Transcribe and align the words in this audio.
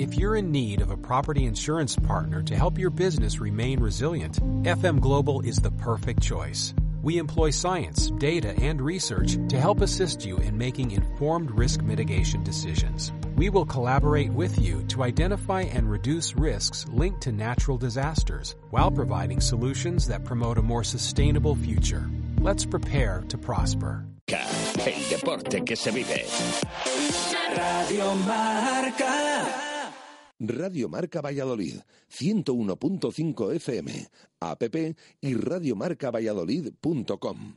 If 0.00 0.14
you're 0.14 0.36
in 0.36 0.50
need 0.50 0.80
of 0.80 0.90
a 0.90 0.96
property 0.96 1.44
insurance 1.44 1.94
partner 1.94 2.42
to 2.44 2.56
help 2.56 2.78
your 2.78 2.88
business 2.88 3.38
remain 3.38 3.80
resilient, 3.80 4.42
FM 4.64 4.98
Global 4.98 5.42
is 5.42 5.58
the 5.58 5.72
perfect 5.72 6.22
choice. 6.22 6.72
We 7.02 7.18
employ 7.18 7.50
science, 7.50 8.10
data, 8.12 8.54
and 8.58 8.80
research 8.80 9.36
to 9.50 9.60
help 9.60 9.82
assist 9.82 10.24
you 10.24 10.38
in 10.38 10.56
making 10.56 10.92
informed 10.92 11.50
risk 11.50 11.82
mitigation 11.82 12.42
decisions. 12.42 13.12
We 13.36 13.50
will 13.50 13.66
collaborate 13.66 14.32
with 14.32 14.58
you 14.58 14.84
to 14.84 15.02
identify 15.02 15.64
and 15.64 15.90
reduce 15.90 16.34
risks 16.34 16.86
linked 16.88 17.20
to 17.24 17.32
natural 17.32 17.76
disasters 17.76 18.56
while 18.70 18.90
providing 18.90 19.42
solutions 19.42 20.06
that 20.06 20.24
promote 20.24 20.56
a 20.56 20.62
more 20.62 20.82
sustainable 20.82 21.56
future. 21.56 22.08
Let's 22.38 22.64
prepare 22.64 23.22
to 23.28 23.36
prosper. 23.36 24.06
El 24.28 25.10
deporte 25.10 25.62
que 25.62 25.76
se 25.76 25.90
vive. 25.90 26.24
Radio 27.54 28.14
Marca. 28.14 29.69
Radio 30.40 30.88
Marca 30.88 31.20
Valladolid, 31.20 31.76
101.5 32.10 33.54
FM, 33.56 34.08
app 34.40 34.62
y 35.20 35.34
radiomarcavalladolid.com. 35.34 37.54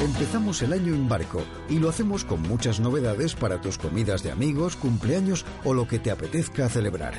Empezamos 0.00 0.62
el 0.62 0.74
año 0.74 0.94
en 0.94 1.08
barco 1.08 1.42
y 1.68 1.78
lo 1.78 1.88
hacemos 1.88 2.24
con 2.24 2.42
muchas 2.42 2.80
novedades 2.80 3.34
para 3.34 3.60
tus 3.60 3.78
comidas 3.78 4.22
de 4.22 4.30
amigos, 4.30 4.76
cumpleaños 4.76 5.46
o 5.64 5.72
lo 5.72 5.88
que 5.88 5.98
te 5.98 6.10
apetezca 6.10 6.68
celebrar. 6.68 7.14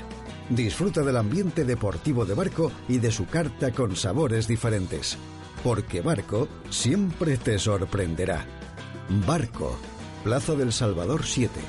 Disfruta 0.49 1.01
del 1.01 1.17
ambiente 1.17 1.65
deportivo 1.65 2.26
de 2.26 2.35
barco 2.35 2.71
y 2.88 2.99
de 2.99 3.12
su 3.12 3.26
carta 3.26 3.71
con 3.71 3.95
sabores 3.95 4.48
diferentes. 4.48 5.17
Porque 5.63 6.01
Barco 6.01 6.48
siempre 6.70 7.38
te 7.38 7.57
sorprenderá. 7.57 8.45
Barco, 9.27 9.76
Plaza 10.23 10.55
del 10.55 10.73
Salvador 10.73 11.23
7, 11.23 11.59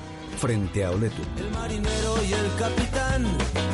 frente 0.42 0.84
a 0.84 0.91
Oletu. 0.91 1.23
El 1.38 1.52
marinero 1.52 2.16
y 2.28 2.32
el 2.32 2.56
capitán 2.59 3.24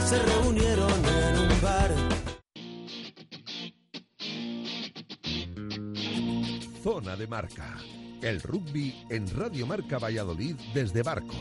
se 0.06 0.18
reunieron 0.18 0.92
en 0.92 1.38
un 1.38 1.62
bar. 1.62 1.94
Zona 6.82 7.16
de 7.16 7.26
Marca. 7.26 7.78
El 8.20 8.42
rugby 8.42 9.02
en 9.08 9.34
Radio 9.34 9.66
Marca 9.66 9.98
Valladolid 9.98 10.56
desde 10.74 11.02
Barco. 11.02 11.36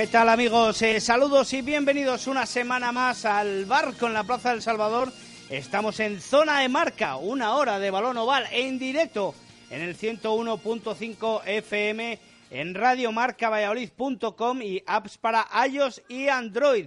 ¿Qué 0.00 0.06
tal 0.06 0.30
amigos? 0.30 0.80
Eh, 0.80 0.98
saludos 0.98 1.52
y 1.52 1.60
bienvenidos 1.60 2.26
una 2.26 2.46
semana 2.46 2.90
más 2.90 3.26
al 3.26 3.66
barco 3.66 4.06
en 4.06 4.14
la 4.14 4.24
Plaza 4.24 4.48
del 4.48 4.62
Salvador. 4.62 5.12
Estamos 5.50 6.00
en 6.00 6.22
zona 6.22 6.60
de 6.60 6.70
marca, 6.70 7.16
una 7.16 7.54
hora 7.54 7.78
de 7.78 7.90
balón 7.90 8.16
oval 8.16 8.46
en 8.50 8.78
directo 8.78 9.34
en 9.68 9.82
el 9.82 9.94
101.5 9.94 11.42
FM 11.44 12.18
en 12.50 12.74
radiomarcavalladolid.com 12.74 14.62
y 14.62 14.82
apps 14.86 15.18
para 15.18 15.46
iOS 15.68 16.00
y 16.08 16.28
Android. 16.28 16.86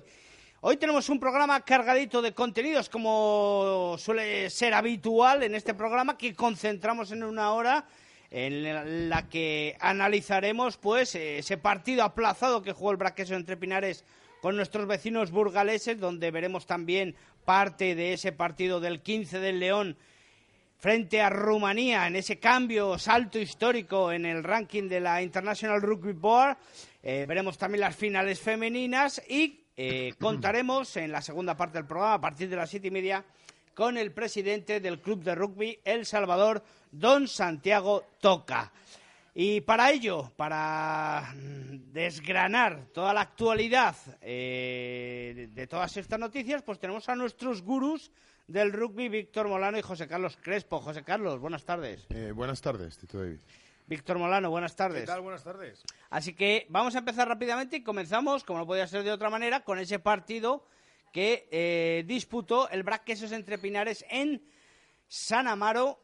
Hoy 0.62 0.78
tenemos 0.78 1.08
un 1.08 1.20
programa 1.20 1.62
cargadito 1.62 2.20
de 2.20 2.34
contenidos 2.34 2.90
como 2.90 3.96
suele 4.00 4.50
ser 4.50 4.74
habitual 4.74 5.44
en 5.44 5.54
este 5.54 5.76
programa 5.76 6.18
que 6.18 6.34
concentramos 6.34 7.12
en 7.12 7.22
una 7.22 7.54
hora 7.54 7.86
en 8.36 9.10
la 9.10 9.30
que 9.30 9.78
analizaremos 9.80 10.78
pues 10.78 11.14
ese 11.14 11.58
partido 11.58 12.04
aplazado 12.04 12.64
que 12.64 12.74
jugó 12.74 12.90
el 12.90 12.98
Braqueso 12.98 13.36
entre 13.36 13.58
Pinares 13.58 14.04
con 14.42 14.56
nuestros 14.56 14.88
vecinos 14.88 15.30
burgaleses, 15.30 16.00
donde 16.00 16.32
veremos 16.32 16.66
también 16.66 17.16
parte 17.46 17.94
de 17.94 18.14
ese 18.14 18.32
partido 18.32 18.80
del 18.80 19.02
15 19.02 19.40
del 19.40 19.60
León 19.60 19.98
frente 20.80 21.22
a 21.22 21.30
Rumanía 21.30 22.08
en 22.08 22.16
ese 22.16 22.40
cambio, 22.40 22.98
salto 22.98 23.38
histórico 23.38 24.12
en 24.12 24.26
el 24.26 24.44
ranking 24.44 24.90
de 24.90 25.00
la 25.00 25.22
International 25.22 25.80
Rugby 25.80 26.14
Board. 26.14 26.58
Eh, 27.04 27.26
veremos 27.28 27.60
también 27.60 27.82
las 27.82 27.96
finales 27.96 28.40
femeninas 28.40 29.22
y 29.30 29.62
eh, 29.78 30.16
contaremos 30.20 30.98
en 30.98 31.12
la 31.12 31.22
segunda 31.22 31.56
parte 31.56 31.78
del 31.78 31.86
programa, 31.86 32.16
a 32.16 32.22
partir 32.22 32.50
de 32.50 32.56
las 32.56 32.72
siete 32.72 32.88
y 32.88 32.92
media, 32.92 33.24
con 33.76 33.96
el 33.96 34.12
presidente 34.12 34.80
del 34.80 35.00
Club 35.00 35.24
de 35.24 35.36
Rugby 35.36 35.80
El 35.86 36.08
Salvador, 36.08 36.64
don 36.94 37.28
Santiago 37.28 38.06
Toca. 38.22 38.72
Y 39.36 39.62
para 39.62 39.92
ello, 39.92 40.32
para 40.36 41.34
desgranar 41.36 42.86
toda 42.94 43.14
la 43.14 43.22
actualidad 43.22 43.96
eh, 44.22 45.50
de 45.52 45.68
todas 45.68 45.98
estas 45.98 46.20
noticias, 46.20 46.62
pues 46.62 46.80
tenemos 46.80 47.10
a 47.10 47.16
nuestros 47.16 47.64
gurús 47.64 48.12
del 48.48 48.72
rugby, 48.72 49.10
Víctor 49.10 49.48
Molano 49.48 49.80
y 49.80 49.82
José 49.82 50.08
Carlos 50.08 50.38
Crespo. 50.40 50.80
José 50.80 51.04
Carlos, 51.04 51.40
buenas 51.40 51.66
tardes. 51.66 52.06
Eh, 52.10 52.32
buenas 52.32 52.62
tardes, 52.62 52.98
Tito 52.98 53.18
David. 53.18 53.40
Víctor 53.88 54.20
Molano, 54.20 54.52
buenas 54.52 54.76
tardes. 54.76 55.02
¿Qué 55.02 55.08
tal? 55.08 55.22
Buenas 55.22 55.44
tardes. 55.44 55.84
Así 56.12 56.34
que 56.34 56.68
vamos 56.70 56.96
a 56.96 57.00
empezar 57.00 57.28
rápidamente 57.28 57.78
y 57.78 57.84
comenzamos, 57.84 58.44
como 58.44 58.60
no 58.60 58.68
podía 58.68 58.88
ser 58.88 59.04
de 59.04 59.12
otra 59.12 59.32
manera, 59.32 59.62
con 59.62 59.80
ese 59.80 59.98
partido 59.98 60.66
que 61.12 61.48
eh, 61.52 62.04
disputó 62.06 62.70
el 62.70 62.84
Braquesos 62.84 63.32
entre 63.32 63.58
Pinares 63.58 64.06
en 64.10 64.44
San 65.08 65.48
Amaro, 65.48 66.03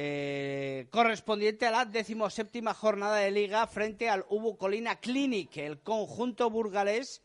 eh, 0.00 0.86
correspondiente 0.90 1.66
a 1.66 1.72
la 1.72 1.84
decimoséptima 1.84 2.72
jornada 2.72 3.16
de 3.16 3.32
liga 3.32 3.66
frente 3.66 4.08
al 4.08 4.24
Ubu 4.28 4.56
Colina 4.56 5.00
Clinic, 5.00 5.56
el 5.56 5.80
conjunto 5.80 6.48
burgalés. 6.50 7.20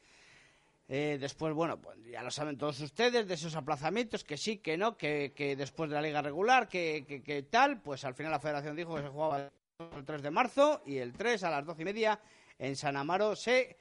Eh, 0.88 1.20
después, 1.22 1.54
bueno, 1.54 1.80
pues 1.80 2.00
ya 2.12 2.24
lo 2.24 2.32
saben 2.32 2.58
todos 2.58 2.80
ustedes 2.80 3.28
de 3.28 3.34
esos 3.36 3.56
aplazamientos, 3.56 4.24
que 4.24 4.38
sí, 4.38 4.58
que 4.58 4.76
no, 4.76 4.98
que, 4.98 5.34
que 5.36 5.56
después 5.56 5.88
de 5.92 5.98
la 5.98 6.02
liga 6.02 6.24
regular, 6.24 6.68
que, 6.68 7.06
que, 7.08 7.22
que 7.22 7.44
tal, 7.44 7.80
pues 7.80 8.06
al 8.06 8.16
final 8.16 8.32
la 8.32 8.40
federación 8.40 8.76
dijo 8.76 8.96
que 8.96 9.04
se 9.04 9.10
jugaba 9.10 9.52
el 9.96 10.04
3 10.04 10.24
de 10.24 10.32
marzo 10.32 10.82
y 10.84 10.98
el 10.98 11.14
3 11.14 11.44
a 11.44 11.52
las 11.52 11.66
doce 11.68 11.84
y 11.84 11.86
media 11.86 12.20
en 12.58 12.76
San 12.76 12.98
Amaro 12.98 13.36
se 13.36 13.78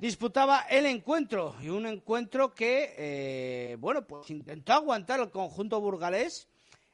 disputaba 0.00 0.62
el 0.68 0.86
encuentro 0.86 1.54
y 1.60 1.68
un 1.68 1.86
encuentro 1.86 2.52
que, 2.52 2.92
eh, 2.98 3.76
bueno, 3.78 4.04
pues 4.04 4.28
intentó 4.30 4.72
aguantar 4.72 5.20
el 5.20 5.30
conjunto 5.30 5.80
burgalés, 5.80 6.48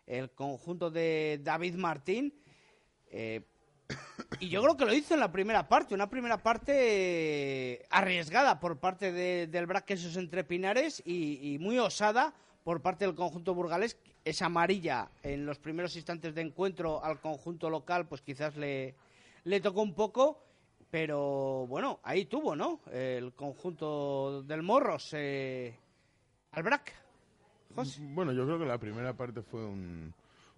el 0.09 0.31
conjunto 0.31 0.91
de 0.91 1.41
David 1.43 1.75
Martín, 1.75 2.35
eh, 3.11 3.43
y 4.41 4.49
yo 4.49 4.63
creo 4.63 4.77
que 4.77 4.85
lo 4.85 4.95
hizo 4.95 5.15
en 5.15 5.21
la 5.21 5.31
primera 5.31 5.69
parte, 5.69 5.95
una 5.95 6.11
primera 6.11 6.43
parte 6.43 6.73
eh, 6.75 7.87
arriesgada 7.91 8.59
por 8.59 8.79
parte 8.79 9.13
de, 9.13 9.47
del 9.47 9.67
Braquesos 9.67 10.17
entre 10.17 10.45
Pinares 10.45 11.03
y, 11.05 11.55
y 11.55 11.59
muy 11.59 11.79
osada 11.79 12.35
por 12.65 12.83
parte 12.83 13.05
del 13.05 13.15
conjunto 13.15 13.55
burgalés. 13.55 13.97
Esa 14.25 14.47
amarilla 14.47 15.11
en 15.23 15.47
los 15.47 15.59
primeros 15.59 15.97
instantes 15.97 16.35
de 16.35 16.43
encuentro 16.43 17.03
al 17.03 17.21
conjunto 17.21 17.71
local, 17.71 18.09
pues 18.09 18.21
quizás 18.21 18.57
le, 18.57 18.95
le 19.45 19.61
tocó 19.61 19.81
un 19.81 19.95
poco 19.95 20.43
pero 20.91 21.67
bueno, 21.67 22.01
ahí 22.03 22.25
tuvo, 22.25 22.57
¿no? 22.57 22.81
El 22.91 23.35
conjunto 23.35 24.43
del 24.43 24.63
Morros, 24.63 25.11
eh, 25.13 25.77
al 26.53 26.63
BRAC. 26.63 27.08
Bueno, 27.75 28.33
yo 28.33 28.45
creo 28.45 28.59
que 28.59 28.67
la 28.67 28.79
primera 28.79 29.15
parte 29.15 29.43
fue 29.43 29.65
un, 29.65 30.13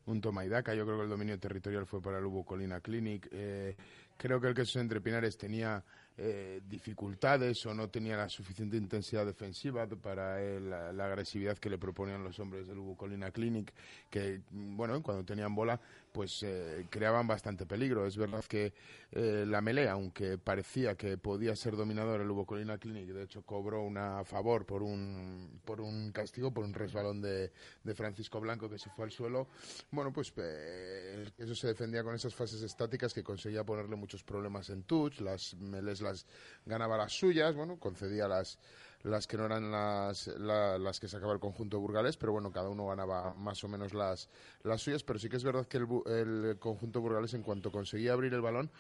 un 0.06 0.21
toma 0.21 0.44
y 0.44 0.48
daca. 0.48 0.75
Yo 0.75 0.84
creo 0.84 0.98
que 0.98 1.04
el 1.04 1.10
dominio 1.10 1.38
territorial 1.38 1.87
fue 1.87 2.00
para 2.00 2.19
el 2.19 2.25
Hugo 2.25 2.44
Colina 2.44 2.81
Clinic. 2.81 3.28
Eh, 3.31 3.76
creo 4.16 4.41
que 4.41 4.48
el 4.48 4.54
queso 4.54 4.81
entre 4.81 5.00
Pinares 5.00 5.37
tenía 5.37 5.82
eh, 6.16 6.60
dificultades 6.69 7.65
o 7.66 7.75
no 7.75 7.88
tenía 7.88 8.16
la 8.16 8.28
suficiente 8.28 8.76
intensidad 8.76 9.25
defensiva 9.25 9.87
para 9.87 10.38
la, 10.60 10.93
la 10.93 11.06
agresividad 11.06 11.59
que 11.59 11.71
le 11.71 11.78
proponían 11.78 12.22
los 12.22 12.38
hombres 12.38 12.66
del 12.66 12.78
Hugo 12.78 12.97
Colina 12.97 13.31
Clinic, 13.31 13.72
que, 14.10 14.42
mm, 14.50 14.77
bueno, 14.77 15.03
cuando 15.03 15.25
tenían 15.25 15.54
bola, 15.54 15.81
pues 16.12 16.43
eh, 16.43 16.87
creaban 16.91 17.26
bastante 17.26 17.66
peligro. 17.66 18.06
Es 18.06 18.16
verdad 18.16 18.45
que 18.45 18.72
eh, 19.12 19.45
la 19.47 19.60
melea, 19.60 19.92
aunque 19.92 20.39
parecía 20.39 20.95
que 20.97 21.18
podía 21.18 21.54
ser 21.57 21.77
dominador 21.77 22.21
el 22.21 22.30
Hugo 22.30 22.47
Colina 22.47 22.78
Clinic, 22.78 23.09
de 23.09 23.24
hecho 23.24 23.42
cobró 23.42 23.83
una 23.83 24.24
favor 24.24 24.66
por 24.66 24.83
un, 24.83 25.60
por 25.65 25.80
un 25.80 26.12
castigo, 26.12 26.53
por 26.53 26.65
un 26.65 26.74
resbalón 26.74 27.21
de, 27.21 27.53
de 27.83 27.95
Francisco 27.95 28.41
Blanco 28.41 28.68
que 28.68 28.78
se 28.78 28.91
fue 28.91 29.04
al 29.04 29.10
suelo. 29.10 29.48
Bueno, 29.91 30.12
pues 30.12 30.33
eh, 30.36 31.30
eso 31.39 31.54
se 31.54 31.68
defendía 31.68 32.03
con 32.03 32.15
esas 32.15 32.34
fases 32.34 32.62
estáticas 32.62 33.15
que 33.15 33.22
conseguía 33.22 33.65
ponerle 33.65 33.97
muchos 33.97 34.22
problemas 34.22 34.71
en 34.71 34.83
touch, 34.84 35.21
las 35.21 35.54
meles 35.54 36.01
las 36.01 36.27
ganaba 36.66 36.97
las 36.97 37.12
suyas, 37.12 37.54
bueno, 37.54 37.78
concedía 37.78 38.28
las 38.28 38.59
las 39.02 39.26
que 39.26 39.36
no 39.36 39.47
eran 39.47 39.70
las, 39.70 40.26
la- 40.38 40.78
las 40.78 41.00
que 41.00 41.08
sacaba 41.08 41.32
el 41.32 41.41
conjunto 41.41 41.80
burgalés, 41.80 42.16
pero 42.16 42.32
bueno, 42.32 42.52
cada 42.52 42.68
uno 42.68 42.86
ganaba 42.86 43.34
más 43.34 43.62
o 43.64 43.68
menos 43.68 43.94
las, 43.94 44.28
las 44.62 44.82
suyas, 44.82 45.02
pero 45.04 45.18
sí 45.18 45.28
que 45.28 45.36
es 45.36 45.44
verdad 45.44 45.66
que 45.66 45.78
el, 45.78 45.86
el 46.06 46.58
conjunto 46.58 47.00
burgalés 47.00 47.34
en 47.34 47.42
cuanto 47.42 47.70
conseguía 47.72 48.12
abrir 48.12 48.34
el 48.34 48.41
balón 48.42 48.70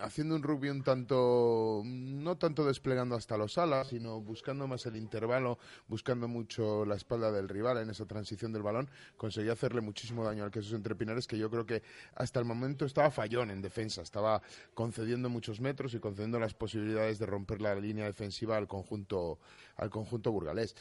haciendo 0.00 0.36
un 0.36 0.42
rugby 0.42 0.68
un 0.68 0.82
tanto, 0.82 1.82
no 1.84 2.36
tanto 2.36 2.64
desplegando 2.64 3.14
hasta 3.14 3.36
los 3.36 3.58
alas, 3.58 3.88
sino 3.88 4.20
buscando 4.20 4.66
más 4.66 4.86
el 4.86 4.96
intervalo, 4.96 5.58
buscando 5.88 6.28
mucho 6.28 6.84
la 6.84 6.94
espalda 6.94 7.32
del 7.32 7.48
rival 7.48 7.78
en 7.78 7.90
esa 7.90 8.06
transición 8.06 8.52
del 8.52 8.62
balón, 8.62 8.90
conseguía 9.16 9.52
hacerle 9.52 9.80
muchísimo 9.80 10.24
daño 10.24 10.44
al 10.44 10.50
Quesos 10.50 10.72
Entre 10.72 10.94
Pinares, 10.94 11.26
que 11.26 11.38
yo 11.38 11.50
creo 11.50 11.66
que 11.66 11.82
hasta 12.14 12.38
el 12.38 12.44
momento 12.44 12.84
estaba 12.84 13.10
fallón 13.10 13.50
en 13.50 13.62
defensa, 13.62 14.02
estaba 14.02 14.42
concediendo 14.74 15.28
muchos 15.28 15.60
metros 15.60 15.94
y 15.94 16.00
concediendo 16.00 16.38
las 16.38 16.54
posibilidades 16.54 17.18
de 17.18 17.26
romper 17.26 17.60
la 17.60 17.74
línea 17.74 18.06
defensiva 18.06 18.56
al 18.56 18.68
conjunto, 18.68 19.38
al 19.76 19.90
conjunto 19.90 20.32
burgalés. 20.32 20.74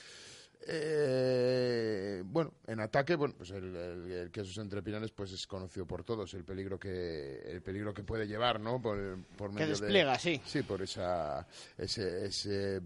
Eh, 0.68 2.24
bueno, 2.26 2.54
en 2.68 2.80
ataque, 2.80 3.16
bueno, 3.16 3.34
pues 3.38 3.52
el, 3.52 3.76
el, 3.76 4.32
Quesos 4.32 4.58
entre 4.60 4.82
Pinares 4.82 5.12
pues 5.12 5.32
es 5.32 5.46
conocido 5.46 5.86
por 5.86 6.04
todos 6.04 6.34
el 6.34 6.44
peligro 6.44 6.80
que 6.80 7.42
el 7.46 7.62
peligro 7.62 7.94
que 7.94 8.04
puede 8.04 8.28
llevar, 8.28 8.60
¿no? 8.60 8.82
Por, 8.82 8.96
medio 8.98 9.58
que 9.58 9.66
despliega, 9.66 10.18
sí. 10.18 10.42
Sí, 10.46 10.64
por 10.64 10.82
esa 10.82 11.46
ese, 11.78 12.26
ese, 12.26 12.82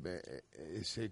ese 0.76 1.12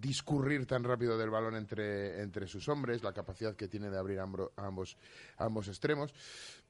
discurrir 0.00 0.66
tan 0.66 0.84
rápido 0.84 1.16
del 1.16 1.30
balón 1.30 1.56
entre, 1.56 2.20
entre 2.20 2.46
sus 2.46 2.68
hombres, 2.68 3.02
la 3.02 3.12
capacidad 3.12 3.54
que 3.54 3.68
tiene 3.68 3.90
de 3.90 3.98
abrir 3.98 4.18
ambos, 4.18 4.96
ambos 5.38 5.68
extremos. 5.68 6.12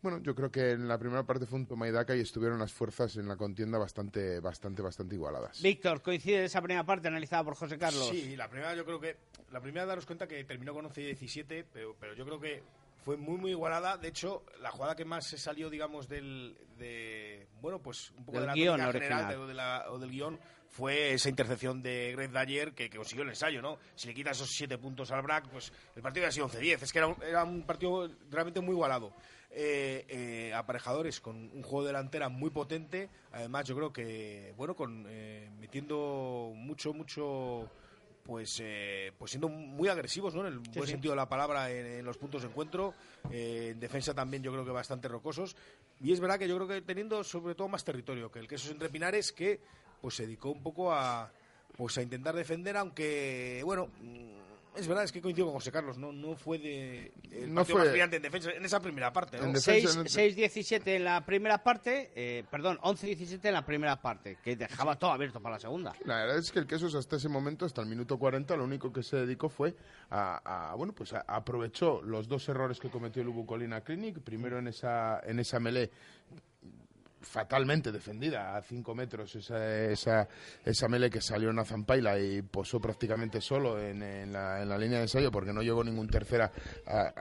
Bueno, 0.05 0.21
yo 0.23 0.35
creo 0.35 0.51
que 0.53 0.73
en 0.73 0.87
la 0.87 0.99
primera 0.99 1.23
parte 1.23 1.47
fue 1.47 1.59
un 1.59 1.65
toma 1.65 1.89
y 1.89 1.91
daca 1.91 2.15
y 2.15 2.21
estuvieron 2.21 2.59
las 2.59 2.71
fuerzas 2.71 3.17
en 3.17 3.27
la 3.27 3.39
contienda 3.39 3.79
bastante, 3.79 4.39
bastante, 4.39 4.83
bastante 4.83 5.15
igualadas. 5.15 5.63
Víctor, 5.63 6.03
¿coincide 6.03 6.45
esa 6.45 6.61
primera 6.61 6.85
parte 6.85 7.09
analizada 7.09 7.43
por 7.43 7.55
José 7.55 7.79
Carlos? 7.79 8.11
Sí, 8.11 8.37
la 8.37 8.51
primera 8.51 8.75
yo 8.75 8.85
creo 8.85 9.01
que, 9.01 9.17
la 9.51 9.63
primera 9.63 9.87
daros 9.87 10.05
cuenta 10.05 10.29
que 10.29 10.45
terminó 10.45 10.75
con 10.75 10.85
11 10.85 11.01
y 11.01 11.07
17, 11.07 11.65
pero, 11.73 11.97
pero 11.99 12.13
yo 12.13 12.27
creo 12.27 12.39
que 12.39 12.63
fue 13.03 13.17
muy 13.17 13.39
muy 13.39 13.53
igualada 13.53 13.97
de 13.97 14.09
hecho 14.09 14.45
la 14.61 14.71
jugada 14.71 14.95
que 14.95 15.07
más 15.07 15.27
se 15.27 15.39
salió 15.39 15.71
digamos 15.71 16.07
del 16.07 16.55
de 16.77 17.44
bueno 17.65 17.79
pues 17.79 18.11
un 18.11 18.27
poco 18.27 18.41
del 18.41 18.43
de 18.43 18.47
la 18.47 18.55
guion 18.55 18.93
general 18.93 19.41
o, 19.41 19.47
de 19.47 19.55
la, 19.55 19.87
o 19.89 19.99
del 19.99 20.11
guion 20.11 20.39
fue 20.69 21.15
esa 21.15 21.31
intercepción 21.31 21.83
de 21.83 22.13
Greg 22.15 22.31
Dyer 22.31 22.75
que, 22.75 22.91
consiguió 22.91 23.23
el 23.23 23.31
ensayo, 23.31 23.63
¿no? 23.63 23.79
Si 23.95 24.09
le 24.09 24.15
quita 24.15 24.33
esos 24.33 24.51
siete 24.51 24.77
puntos 24.77 25.13
al 25.13 25.23
BRAC, 25.23 25.49
pues 25.49 25.73
el 25.95 26.03
partido 26.03 26.27
ha 26.27 26.33
sido 26.33 26.49
11-10. 26.49 26.83
Es 26.83 26.93
que 26.93 26.99
era 26.99 27.07
un, 27.07 27.17
era 27.23 27.45
un, 27.45 27.63
partido 27.63 28.11
realmente 28.29 28.61
muy 28.61 28.73
igualado. 28.73 29.13
Eh, 29.53 30.05
eh, 30.09 30.53
aparejadores 30.53 31.21
con 31.21 31.37
un 31.37 31.63
juego 31.63 31.87
delantera 31.87 32.29
muy 32.29 32.51
potente. 32.51 33.09
Además, 33.31 33.69
yo 33.69 33.77
creo 33.77 33.93
que, 33.93 34.53
bueno, 34.57 34.75
con 34.75 35.07
eh, 35.09 35.49
metiendo 35.61 36.53
mucho, 36.57 36.93
mucho 36.93 37.71
pues 38.25 38.63
pues 39.19 39.31
siendo 39.31 39.49
muy 39.49 39.89
agresivos, 39.89 40.35
¿no? 40.35 40.47
En 40.47 40.55
el 40.55 40.59
buen 40.59 40.89
sentido 40.89 41.13
de 41.13 41.17
la 41.17 41.29
palabra 41.29 41.71
en, 41.71 42.05
los 42.05 42.17
puntos 42.17 42.43
de 42.43 42.49
encuentro. 42.49 42.95
en 43.31 43.79
defensa 43.79 44.15
también 44.15 44.43
yo 44.43 44.51
creo 44.51 44.65
que 44.65 44.71
bastante 44.71 45.09
rocosos. 45.09 45.55
Y 46.01 46.13
es 46.13 46.21
verdad 46.21 46.39
que 46.39 46.49
yo 46.49 46.57
creo 46.57 46.67
que 46.67 46.81
teniendo 46.83 47.23
sobre 47.23 47.55
todo 47.55 47.69
más 47.69 47.85
territorio 47.85 48.31
que 48.31 48.39
el 48.39 48.49
que 48.49 48.55
esos 48.55 48.71
entre 48.71 48.89
Pinares, 48.89 49.31
que 49.33 49.61
pues 50.01 50.15
se 50.17 50.25
dedicó 50.25 50.51
un 50.51 50.63
poco 50.63 50.93
a 50.93 51.31
pues 51.77 51.99
a 51.99 52.03
intentar 52.03 52.35
defender, 52.35 52.77
aunque 52.77 53.61
bueno, 53.65 53.91
es 54.77 54.89
verdad, 54.89 55.05
es 55.05 55.13
que 55.13 55.21
coincido 55.21 55.47
con 55.47 55.55
José 55.55 55.71
Carlos, 55.71 55.99
no, 55.99 56.13
no 56.13 56.37
fue 56.37 56.59
de 56.59 57.13
no 57.49 57.65
fue, 57.65 57.77
más 57.77 57.91
brillante 57.91 58.17
en 58.17 58.23
defensa 58.23 58.51
en 58.51 58.65
esa 58.65 58.81
primera 58.81 59.13
parte. 59.13 59.39
¿no? 59.39 59.47
6-17 59.53 60.83
en 60.87 61.05
la 61.05 61.25
primera 61.25 61.63
parte, 61.63 62.11
eh, 62.15 62.45
perdón, 62.51 62.79
11-17 62.83 63.41
en 63.45 63.55
la 63.55 63.65
primera 63.65 64.01
parte, 64.01 64.39
que 64.43 64.57
dejaba 64.57 64.99
todo 64.99 65.13
abierto 65.13 65.41
para 65.41 65.57
la 65.57 65.61
segunda. 65.61 65.93
La 66.05 66.17
verdad 66.17 66.39
es 66.39 66.51
que 66.51 66.59
el 66.59 66.67
Quesos 66.67 66.95
hasta 66.95 67.17
ese 67.17 67.29
momento, 67.29 67.67
hasta 67.67 67.81
el 67.81 67.89
minuto 67.89 68.19
40, 68.19 68.57
lo 68.57 68.65
único 68.65 68.93
que 68.93 69.03
se 69.03 69.17
dedicó 69.17 69.49
fue 69.49 69.75
a, 70.11 70.75
bueno, 70.77 70.93
pues 70.93 71.13
aprovechó 71.13 72.03
los 72.03 72.29
dos 72.29 72.49
errores 72.49 72.79
que 72.81 72.91
cometió 72.91 73.23
el 73.23 73.29
Ubu 73.29 73.47
Colina 73.47 73.81
Clinic, 73.83 74.21
primero 74.21 74.59
en 74.59 74.69
esa, 74.69 75.21
en 75.25 75.39
esa 75.39 75.61
melee 75.61 75.91
fatalmente 77.25 77.91
defendida 77.91 78.57
a 78.57 78.63
5 78.63 78.95
metros 78.95 79.35
esa, 79.35 79.85
esa, 79.91 80.29
esa 80.65 80.89
mele 80.89 81.11
que 81.11 81.21
salió 81.21 81.51
en 81.51 81.59
Azampaila 81.59 82.19
y 82.19 82.43
posó 82.43 82.81
prácticamente 82.81 83.41
solo 83.41 83.81
en, 83.81 84.03
en, 84.03 84.33
la, 84.33 84.63
en, 84.63 84.69
la, 84.69 84.79
línea 84.79 84.99
de 84.99 85.05
ensayo 85.05 85.31
porque 85.31 85.53
no 85.53 85.63
llegó 85.63 85.83
ningún 85.83 86.09
tercera 86.09 86.51
a, 86.87 87.13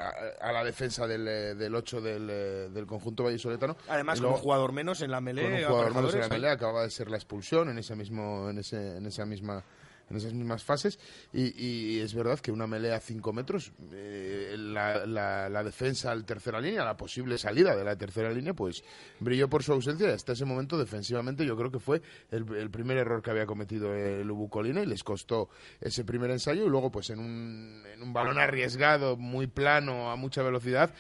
a, 0.42 0.52
la 0.52 0.64
defensa 0.64 1.08
del, 1.08 1.26
del 1.58 1.76
8 1.76 2.02
del, 2.02 2.74
del 2.74 2.86
conjunto 2.86 3.24
vallisoletano. 3.24 3.78
Además, 3.88 4.20
con 4.20 4.32
un 4.32 4.38
jugador 4.38 4.72
menos 4.72 5.02
en 5.02 5.12
la 5.12 5.22
melee. 5.22 5.44
Con 5.44 5.54
un 5.54 5.64
jugador 5.64 5.96
menos 5.96 6.14
en 6.14 6.20
la 6.22 6.30
melee, 6.30 6.52
acababa 6.52 6.84
de 6.84 6.90
ser 6.90 7.10
la 7.10 7.18
expulsión 7.18 7.70
en, 7.70 7.78
ese 7.78 7.96
mismo, 7.96 8.50
en, 8.50 8.60
ese, 8.60 8.98
en 8.98 9.06
esa 9.06 9.26
misma 9.26 9.64
en 10.10 10.18
esas 10.18 10.34
mismas 10.34 10.64
fases. 10.64 11.00
Y, 11.34 12.00
es 12.00 12.14
verdad 12.14 12.40
que 12.40 12.52
una 12.52 12.68
melea 12.68 12.98
a 12.98 13.00
5 13.00 13.34
metros, 13.34 13.72
eh, 13.92 14.56
la, 14.58 15.06
la, 15.06 15.64
defensa 15.64 16.12
al 16.12 16.26
tercera 16.26 16.60
línea, 16.60 16.84
la 16.84 16.98
posible 16.98 17.38
salida 17.38 17.76
de 17.76 17.84
la 17.84 17.96
tercera 17.96 18.32
línea, 18.32 18.54
pues 18.54 18.84
brilló 19.20 19.50
por 19.50 19.64
su 19.64 19.74
ausencia. 19.74 20.10
Y 20.10 20.12
hasta 20.12 20.34
ese 20.34 20.46
momento 20.46 20.78
defensivamente 20.78 21.46
yo 21.46 21.56
creo 21.56 21.72
que 21.72 21.80
fue 21.80 22.02
el, 22.32 22.70
primer 22.70 22.98
error 22.98 23.22
que 23.22 23.32
había 23.32 23.46
cometido 23.46 23.94
el 23.94 24.30
Ubucolina 24.30 24.82
y 24.82 24.86
les 24.86 25.04
costó 25.04 25.50
ese 25.80 26.04
primer 26.04 26.32
ensayo. 26.32 26.66
Y 26.66 26.70
luego 26.70 26.92
pues 26.92 27.10
en 27.10 27.20
un, 27.20 27.84
en 27.94 28.02
un 28.02 28.14
balón 28.14 28.38
arriesgado, 28.38 29.16
muy 29.18 29.48
plano, 29.48 30.12
a 30.12 30.16
mucha 30.16 30.44
velocidad, 30.44 30.94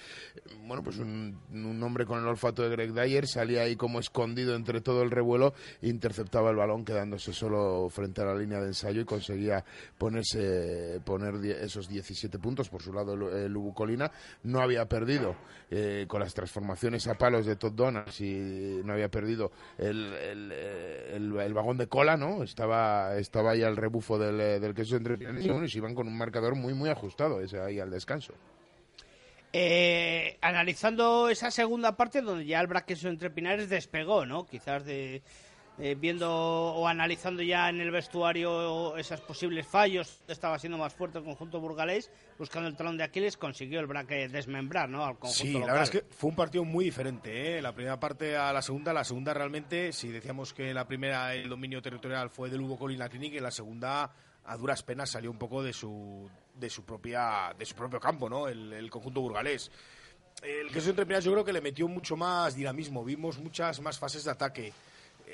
bueno 0.65 0.83
pues 0.83 0.97
un, 0.97 1.39
un 1.51 1.83
hombre 1.83 2.05
con 2.05 2.19
el 2.19 2.27
olfato 2.27 2.63
de 2.63 2.69
Greg 2.69 2.93
Dyer 2.93 3.27
salía 3.27 3.63
ahí 3.63 3.75
como 3.75 3.99
escondido 3.99 4.55
entre 4.55 4.81
todo 4.81 5.03
el 5.03 5.11
revuelo 5.11 5.53
e 5.81 5.89
interceptaba 5.89 6.49
el 6.49 6.55
balón 6.55 6.85
quedándose 6.85 7.33
solo 7.33 7.89
frente 7.89 8.21
a 8.21 8.25
la 8.25 8.35
línea 8.35 8.59
de 8.59 8.67
ensayo 8.67 8.92
y 9.01 9.05
conseguía 9.05 9.63
ponerse 9.97 10.99
poner 11.03 11.35
esos 11.45 11.87
17 11.87 12.39
puntos. 12.39 12.69
Por 12.69 12.81
su 12.81 12.93
lado 12.93 13.13
el, 13.13 13.53
Colina 13.73 14.11
no 14.43 14.61
había 14.61 14.87
perdido 14.87 15.35
eh, 15.69 16.05
con 16.07 16.21
las 16.21 16.33
transformaciones 16.33 17.07
a 17.07 17.15
palos 17.15 17.45
de 17.45 17.55
Todd 17.55 17.73
Donalds 17.73 18.21
y 18.21 18.81
no 18.83 18.93
había 18.93 19.09
perdido 19.09 19.51
el, 19.77 20.13
el, 20.13 21.53
vagón 21.53 21.77
de 21.77 21.87
cola 21.87 22.17
no 22.17 22.43
estaba 22.43 23.15
estaba 23.17 23.51
ahí 23.51 23.61
al 23.61 23.77
rebufo 23.77 24.17
del, 24.17 24.37
del 24.59 24.73
queso 24.73 24.95
entre 24.95 25.15
y 25.15 25.69
se 25.69 25.77
iban 25.77 25.93
con 25.93 26.07
un 26.07 26.17
marcador 26.17 26.55
muy 26.55 26.73
muy 26.73 26.89
ajustado 26.89 27.41
ese 27.41 27.59
ahí 27.59 27.79
al 27.79 27.91
descanso. 27.91 28.33
Eh, 29.55 30.39
analizando 30.41 31.29
esa 31.29 31.51
segunda 31.51 31.95
parte 31.95 32.23
donde 32.23 32.43
ya 32.43 32.59
el 32.59 32.65
braqueso 32.65 33.07
entre 33.07 33.29
Pinares 33.29 33.69
despegó, 33.69 34.25
¿no? 34.25 34.47
Quizás 34.47 34.83
de, 34.83 35.21
eh, 35.79 35.95
viendo 35.95 36.31
o 36.31 36.87
analizando 36.87 37.41
ya 37.41 37.69
en 37.69 37.81
el 37.81 37.89
vestuario 37.89 38.95
esos 38.95 39.21
posibles 39.21 39.65
fallos, 39.65 40.21
estaba 40.27 40.59
siendo 40.59 40.77
más 40.77 40.93
fuerte 40.93 41.17
el 41.17 41.23
conjunto 41.23 41.59
burgalés, 41.59 42.11
buscando 42.37 42.69
el 42.69 42.75
talón 42.75 42.97
de 42.97 43.03
Aquiles, 43.03 43.37
consiguió 43.37 43.79
el 43.79 43.87
braque 43.87 44.27
desmembrar 44.27 44.87
¿no? 44.87 45.03
al 45.03 45.17
conjunto 45.17 45.43
Sí, 45.43 45.53
la 45.53 45.65
verdad 45.65 45.83
es 45.83 45.89
que 45.89 46.03
fue 46.09 46.29
un 46.29 46.35
partido 46.35 46.63
muy 46.63 46.85
diferente. 46.85 47.57
¿eh? 47.57 47.61
La 47.61 47.73
primera 47.73 47.99
parte 47.99 48.37
a 48.37 48.53
la 48.53 48.61
segunda, 48.61 48.93
la 48.93 49.03
segunda 49.03 49.33
realmente, 49.33 49.91
si 49.93 50.09
decíamos 50.09 50.53
que 50.53 50.73
la 50.73 50.85
primera 50.85 51.33
el 51.33 51.49
dominio 51.49 51.81
territorial 51.81 52.29
fue 52.29 52.49
del 52.49 52.61
Hugo 52.61 52.77
Colina 52.77 53.09
Clinic, 53.09 53.33
en 53.35 53.43
la 53.43 53.51
segunda 53.51 54.11
a 54.45 54.57
duras 54.57 54.83
penas 54.83 55.09
salió 55.09 55.31
un 55.31 55.37
poco 55.37 55.63
de 55.63 55.73
su, 55.73 56.29
de 56.53 56.69
su, 56.69 56.83
propia, 56.83 57.55
de 57.57 57.65
su 57.65 57.75
propio 57.75 57.99
campo, 57.99 58.29
¿no? 58.29 58.47
el, 58.47 58.89
conjunto 58.89 59.21
burgalés. 59.21 59.71
El 60.41 60.69
que 60.71 60.79
entre 60.79 61.21
yo 61.21 61.31
creo 61.31 61.45
que 61.45 61.53
le 61.53 61.61
metió 61.61 61.87
mucho 61.87 62.17
más 62.17 62.55
dinamismo, 62.55 63.03
vimos 63.03 63.39
muchas 63.39 63.79
más 63.79 63.97
fases 63.97 64.25
de 64.25 64.31
ataque. 64.31 64.73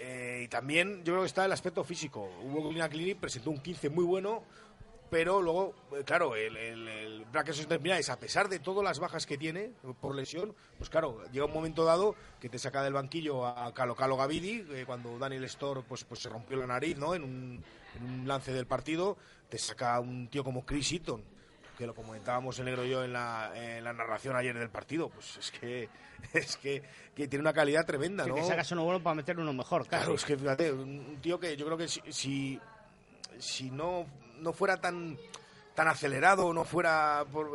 Eh, 0.02 0.44
y 0.46 0.48
también 0.48 1.00
yo 1.00 1.12
creo 1.12 1.22
que 1.22 1.28
está 1.28 1.44
el 1.44 1.52
aspecto 1.52 1.84
físico. 1.84 2.30
Hugo 2.42 2.64
Colina 2.64 2.88
Clinic 2.88 3.18
presentó 3.18 3.50
un 3.50 3.60
15 3.60 3.90
muy 3.90 4.06
bueno, 4.06 4.44
pero 5.10 5.42
luego, 5.42 5.76
eh, 5.92 6.04
claro, 6.06 6.38
el, 6.38 6.56
el, 6.56 6.88
el 6.88 7.26
a 8.10 8.16
pesar 8.18 8.48
de 8.48 8.60
todas 8.60 8.84
las 8.84 9.00
bajas 9.00 9.26
que 9.26 9.38
tiene 9.38 9.72
por 10.00 10.16
lesión, 10.16 10.56
pues 10.78 10.90
claro, 10.90 11.22
llega 11.32 11.46
un 11.46 11.54
momento 11.54 11.84
dado 11.84 12.16
que 12.40 12.48
te 12.48 12.58
saca 12.58 12.82
del 12.82 12.94
banquillo 12.94 13.46
a 13.46 13.74
Calo 13.74 13.96
Calo 13.96 14.16
Gavidi, 14.16 14.66
eh, 14.72 14.84
cuando 14.86 15.18
Daniel 15.20 15.44
Storr 15.50 15.84
pues, 15.84 16.06
pues 16.06 16.22
se 16.22 16.30
rompió 16.30 16.58
la 16.58 16.68
nariz 16.68 16.98
¿no? 16.98 17.14
en, 17.14 17.24
un, 17.24 17.64
en 17.98 18.04
un 18.04 18.28
lance 18.28 18.54
del 18.54 18.68
partido, 18.68 19.18
te 19.50 19.58
saca 19.58 20.00
un 20.00 20.30
tío 20.30 20.44
como 20.46 20.66
Chris 20.66 20.94
Eaton, 20.94 21.24
que 21.80 21.88
lo 21.88 21.96
comentábamos 21.96 22.60
el 22.60 22.66
negro 22.66 22.84
y 22.84 22.90
yo 22.90 23.06
en 23.06 23.14
la, 23.14 23.54
en 23.56 23.86
la 23.86 23.94
narración 23.94 24.36
ayer 24.36 24.54
del 24.60 24.70
partido, 24.70 25.08
pues 25.08 25.38
es 25.38 25.50
que 25.50 25.88
es 26.34 26.58
que, 26.58 26.84
que 27.16 27.30
tiene 27.30 27.42
una 27.42 27.54
calidad 27.54 27.86
tremenda, 27.86 28.28
¿no? 28.28 28.36
Que 28.36 28.44
sacas 28.44 28.70
uno 28.74 28.84
bueno 28.84 29.02
para 29.02 29.16
meter 29.16 29.40
uno 29.40 29.54
mejor, 29.54 29.88
claro. 29.88 30.04
Claro, 30.04 30.16
es 30.16 30.26
que 30.26 30.38
fíjate, 30.38 30.74
un 30.74 31.20
tío 31.22 31.40
que 31.40 31.56
yo 31.56 31.66
creo 31.66 31.78
que 31.78 31.88
si, 31.88 32.02
si, 32.10 32.60
si 33.38 33.72
no, 33.72 34.06
no 34.42 34.52
fuera 34.52 34.76
tan 34.82 35.18
tan 35.74 35.88
acelerado, 35.88 36.54
no 36.54 36.66
fuera, 36.66 37.24
por, 37.32 37.50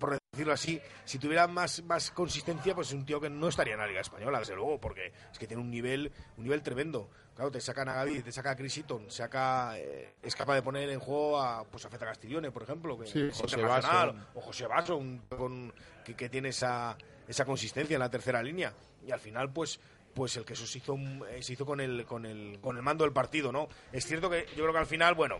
por, 0.00 0.18
decirlo 0.38 0.52
así, 0.52 0.80
si 1.04 1.18
tuviera 1.18 1.48
más, 1.48 1.82
más 1.82 2.12
consistencia, 2.12 2.72
pues 2.72 2.88
es 2.88 2.94
un 2.94 3.04
tío 3.04 3.20
que 3.20 3.28
no 3.28 3.48
estaría 3.48 3.74
en 3.74 3.80
la 3.80 3.88
Liga 3.88 4.00
Española, 4.00 4.38
desde 4.38 4.54
luego, 4.54 4.80
porque 4.80 5.12
es 5.32 5.38
que 5.38 5.48
tiene 5.48 5.60
un 5.60 5.70
nivel, 5.70 6.12
un 6.36 6.44
nivel 6.44 6.62
tremendo. 6.62 7.10
Claro, 7.34 7.50
te 7.50 7.60
saca 7.60 7.82
a 7.82 7.94
Gaby, 7.94 8.22
te 8.22 8.30
saca 8.30 8.52
a 8.52 8.56
Chris 8.56 8.78
Eaton, 8.78 9.10
saca, 9.10 9.76
eh, 9.78 10.14
es 10.22 10.36
capaz 10.36 10.54
de 10.54 10.62
poner 10.62 10.88
en 10.90 11.00
juego 11.00 11.40
a, 11.40 11.64
pues 11.64 11.84
a 11.84 11.90
Feta 11.90 12.06
Castiglione, 12.06 12.52
por 12.52 12.62
ejemplo, 12.62 12.96
que 12.96 13.06
sí, 13.06 13.28
José 13.32 13.64
o 14.34 14.40
José 14.40 14.66
Basso, 14.66 15.00
con, 15.28 15.72
que, 16.04 16.14
que, 16.14 16.28
tiene 16.28 16.50
esa, 16.50 16.96
esa 17.26 17.44
consistencia 17.44 17.94
en 17.94 18.00
la 18.00 18.10
tercera 18.10 18.42
línea. 18.42 18.72
Y 19.04 19.10
al 19.10 19.20
final, 19.20 19.52
pues 19.52 19.80
pues 20.14 20.36
el 20.36 20.44
que 20.44 20.56
se 20.56 20.78
hizo, 20.78 20.96
eh, 21.30 21.42
se 21.42 21.52
hizo 21.52 21.64
con 21.64 21.80
el, 21.80 22.04
con, 22.04 22.26
el, 22.26 22.58
con 22.60 22.76
el 22.76 22.82
mando 22.82 23.04
del 23.04 23.12
partido, 23.12 23.52
¿no? 23.52 23.68
Es 23.92 24.04
cierto 24.04 24.28
que 24.28 24.46
yo 24.56 24.64
creo 24.64 24.72
que 24.72 24.78
al 24.78 24.86
final, 24.86 25.14
bueno, 25.14 25.38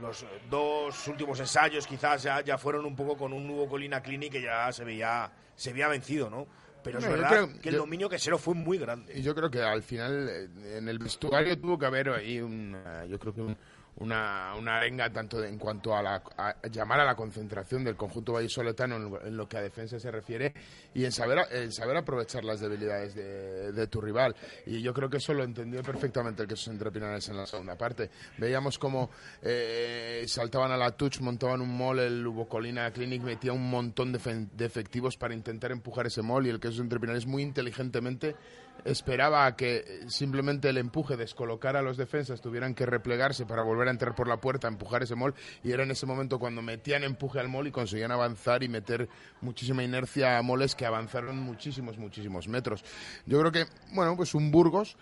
los 0.00 0.24
dos 0.50 1.08
últimos 1.08 1.38
ensayos 1.40 1.86
quizás 1.86 2.22
ya, 2.22 2.40
ya 2.42 2.58
fueron 2.58 2.84
un 2.84 2.96
poco 2.96 3.16
con 3.16 3.32
un 3.32 3.46
nuevo 3.46 3.68
Colina 3.68 4.02
Clinic 4.02 4.32
que 4.32 4.42
ya 4.42 4.70
se 4.72 4.84
veía, 4.84 5.30
se 5.54 5.72
veía 5.72 5.88
vencido, 5.88 6.28
¿no? 6.30 6.46
pero 6.82 6.98
es 6.98 7.04
No, 7.06 7.12
verdad 7.12 7.28
creo- 7.30 7.60
que 7.62 7.68
el 7.70 7.74
yo- 7.76 7.80
dominio 7.80 8.10
quesero 8.10 8.36
fue 8.36 8.52
muy 8.54 8.76
grande. 8.76 9.18
Y 9.18 9.22
yo 9.22 9.34
creo 9.34 9.50
que 9.50 9.62
al 9.62 9.82
final 9.82 10.28
eh, 10.28 10.76
en 10.76 10.86
el 10.88 10.98
vestuario 10.98 11.58
tuvo 11.58 11.78
que 11.78 11.86
haber 11.86 12.10
ahí 12.10 12.40
una, 12.42 13.06
yo 13.06 13.18
creo 13.18 13.32
que 13.34 13.40
un- 13.40 13.56
una, 13.96 14.54
una 14.58 14.76
arenga 14.76 15.10
tanto 15.10 15.42
en 15.44 15.58
cuanto 15.58 15.96
a, 15.96 16.02
la, 16.02 16.22
a 16.36 16.54
llamar 16.68 17.00
a 17.00 17.04
la 17.04 17.14
concentración 17.14 17.84
del 17.84 17.96
conjunto 17.96 18.32
vallisoletano 18.32 18.96
en, 18.96 19.28
en 19.28 19.36
lo 19.36 19.48
que 19.48 19.56
a 19.56 19.62
defensa 19.62 19.98
se 20.00 20.10
refiere 20.10 20.52
y 20.94 21.04
en 21.04 21.12
saber, 21.12 21.46
en 21.52 21.72
saber 21.72 21.96
aprovechar 21.96 22.44
las 22.44 22.60
debilidades 22.60 23.14
de, 23.14 23.86
tu 23.86 24.00
rival. 24.00 24.34
Y 24.66 24.80
yo 24.80 24.94
creo 24.94 25.10
que 25.10 25.18
eso 25.18 25.34
lo 25.34 25.44
entendió 25.44 25.82
perfectamente 25.82 26.42
el 26.42 26.48
que 26.48 26.56
sus 26.56 26.68
entrepinares 26.68 27.28
en 27.28 27.36
la 27.36 27.46
segunda 27.46 27.76
parte. 27.76 28.10
Veíamos 28.38 28.78
como 28.78 29.10
eh, 29.42 30.24
saltaban 30.26 30.72
a 30.72 30.76
la 30.76 30.92
touch, 30.92 31.20
montaban 31.20 31.60
un 31.60 31.76
mall, 31.76 31.98
el 31.98 32.22
Lubo 32.22 32.48
Colina 32.48 32.90
Clinic 32.90 33.22
metía 33.22 33.52
un 33.52 33.68
montón 33.68 34.12
de, 34.12 34.48
de 34.52 34.64
efectivos 34.64 35.16
para 35.16 35.34
intentar 35.34 35.70
empujar 35.70 36.06
ese 36.06 36.22
mall 36.22 36.46
y 36.46 36.50
el 36.50 36.60
que 36.60 36.68
sus 36.68 36.80
entrepinares 36.80 37.26
muy 37.26 37.42
inteligentemente 37.42 38.34
esperaba 38.84 39.56
que 39.56 40.02
simplemente 40.08 40.68
el 40.68 40.78
empuje 40.78 41.16
descolocara 41.16 41.80
a 41.80 41.82
los 41.82 41.96
defensas, 41.96 42.40
tuvieran 42.40 42.74
que 42.74 42.86
replegarse 42.86 43.46
para 43.46 43.62
volver 43.62 43.88
a 43.88 43.90
entrar 43.90 44.14
por 44.14 44.28
la 44.28 44.40
puerta, 44.40 44.68
empujar 44.68 45.02
ese 45.02 45.14
mall, 45.14 45.34
y 45.62 45.72
era 45.72 45.82
en 45.82 45.90
ese 45.90 46.06
momento 46.06 46.38
cuando 46.38 46.62
metían 46.62 47.04
empuje 47.04 47.40
al 47.40 47.48
mall 47.48 47.66
y 47.66 47.70
conseguían 47.70 48.12
avanzar 48.12 48.62
y 48.62 48.68
meter 48.68 49.08
muchísima 49.40 49.82
inercia 49.82 50.38
a 50.38 50.42
moles 50.42 50.74
que 50.74 50.86
avanzaron 50.86 51.38
muchísimos, 51.38 51.98
muchísimos 51.98 52.48
metros. 52.48 52.84
Yo 53.26 53.40
creo 53.40 53.52
que, 53.52 53.66
bueno, 53.92 54.16
pues 54.16 54.34
un 54.34 54.50
Burgos 54.50 54.96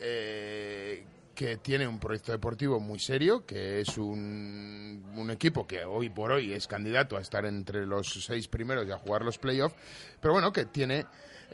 eh, 0.00 1.04
que 1.34 1.56
tiene 1.58 1.86
un 1.86 2.00
proyecto 2.00 2.32
deportivo 2.32 2.80
muy 2.80 2.98
serio, 2.98 3.46
que 3.46 3.80
es 3.80 3.96
un, 3.96 5.04
un 5.14 5.30
equipo 5.30 5.66
que 5.66 5.84
hoy 5.84 6.10
por 6.10 6.32
hoy 6.32 6.52
es 6.52 6.66
candidato 6.66 7.16
a 7.16 7.20
estar 7.20 7.46
entre 7.46 7.86
los 7.86 8.24
seis 8.24 8.48
primeros 8.48 8.86
y 8.88 8.90
a 8.90 8.98
jugar 8.98 9.22
los 9.22 9.38
playoffs, 9.38 9.76
pero 10.20 10.34
bueno, 10.34 10.52
que 10.52 10.64
tiene 10.64 11.06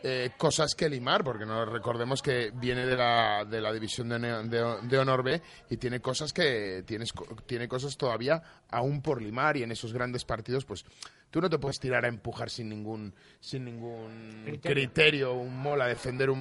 eh, 0.06 0.32
cosas 0.36 0.74
que 0.74 0.86
limar, 0.88 1.24
porque 1.24 1.46
no 1.46 1.64
recordemos 1.64 2.20
que 2.20 2.50
viene 2.54 2.84
de 2.84 2.94
la, 2.94 3.46
de 3.48 3.60
la 3.62 3.72
división 3.72 4.10
de, 4.10 4.18
Ne- 4.18 4.42
de- 4.48 4.78
de 4.82 4.98
Honor 4.98 5.22
B 5.22 5.40
y 5.70 5.78
tiene 5.78 6.00
cosas 6.00 6.34
que 6.34 6.84
tienes, 6.86 7.10
tiene 7.46 7.66
cosas 7.68 7.96
todavía 7.96 8.42
aún 8.68 9.00
por 9.00 9.22
limar 9.22 9.56
y 9.56 9.62
en 9.62 9.72
esos 9.72 9.94
grandes 9.94 10.26
partidos, 10.26 10.66
pues 10.66 10.84
tú 11.30 11.40
no 11.40 11.48
te 11.48 11.58
puedes 11.58 11.80
tirar 11.80 12.04
a 12.04 12.08
empujar 12.08 12.50
sin 12.50 12.68
ningún, 12.68 13.14
sin 13.40 13.64
ningún 13.64 14.42
Criterio. 14.44 14.74
criterio, 14.74 15.32
un 15.34 15.56
mol, 15.56 15.80
a 15.80 15.86
defender 15.86 16.28
un 16.28 16.40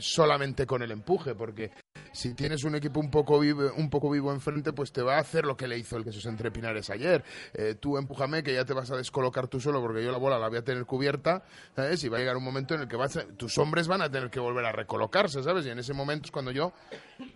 solamente 0.00 0.66
con 0.66 0.82
el 0.82 0.90
empuje, 0.90 1.34
porque 1.34 1.70
si 2.12 2.34
tienes 2.34 2.64
un 2.64 2.74
equipo 2.74 3.00
un 3.00 3.10
poco 3.10 3.38
vivo, 3.40 3.70
un 3.76 3.88
poco 3.88 4.10
vivo 4.10 4.30
enfrente, 4.32 4.72
pues 4.72 4.92
te 4.92 5.00
va 5.02 5.16
a 5.16 5.20
hacer 5.20 5.44
lo 5.46 5.56
que 5.56 5.66
le 5.66 5.78
hizo 5.78 5.96
el 5.96 6.04
Jesús 6.04 6.26
Entre 6.26 6.50
Pinares 6.50 6.90
ayer. 6.90 7.24
Eh, 7.54 7.74
tú 7.80 7.96
empújame 7.96 8.42
que 8.42 8.52
ya 8.52 8.64
te 8.66 8.74
vas 8.74 8.90
a 8.90 8.96
descolocar 8.96 9.48
tú 9.48 9.58
solo 9.58 9.80
porque 9.80 10.04
yo 10.04 10.12
la 10.12 10.18
bola 10.18 10.38
la 10.38 10.48
voy 10.48 10.58
a 10.58 10.62
tener 10.64 10.84
cubierta, 10.84 11.42
¿sabes? 11.74 12.04
Y 12.04 12.08
va 12.08 12.18
a 12.18 12.20
llegar 12.20 12.36
un 12.36 12.44
momento 12.44 12.74
en 12.74 12.82
el 12.82 12.88
que 12.88 12.96
vas 12.96 13.16
a- 13.16 13.24
tus 13.24 13.56
hombres 13.58 13.88
van 13.88 14.02
a 14.02 14.10
tener 14.10 14.28
que 14.30 14.38
volver 14.40 14.64
a 14.66 14.72
recolocarse, 14.72 15.42
¿sabes? 15.42 15.64
Y 15.66 15.70
en 15.70 15.78
ese 15.78 15.94
momento 15.94 16.26
es 16.26 16.30
cuando 16.30 16.50
yo 16.50 16.72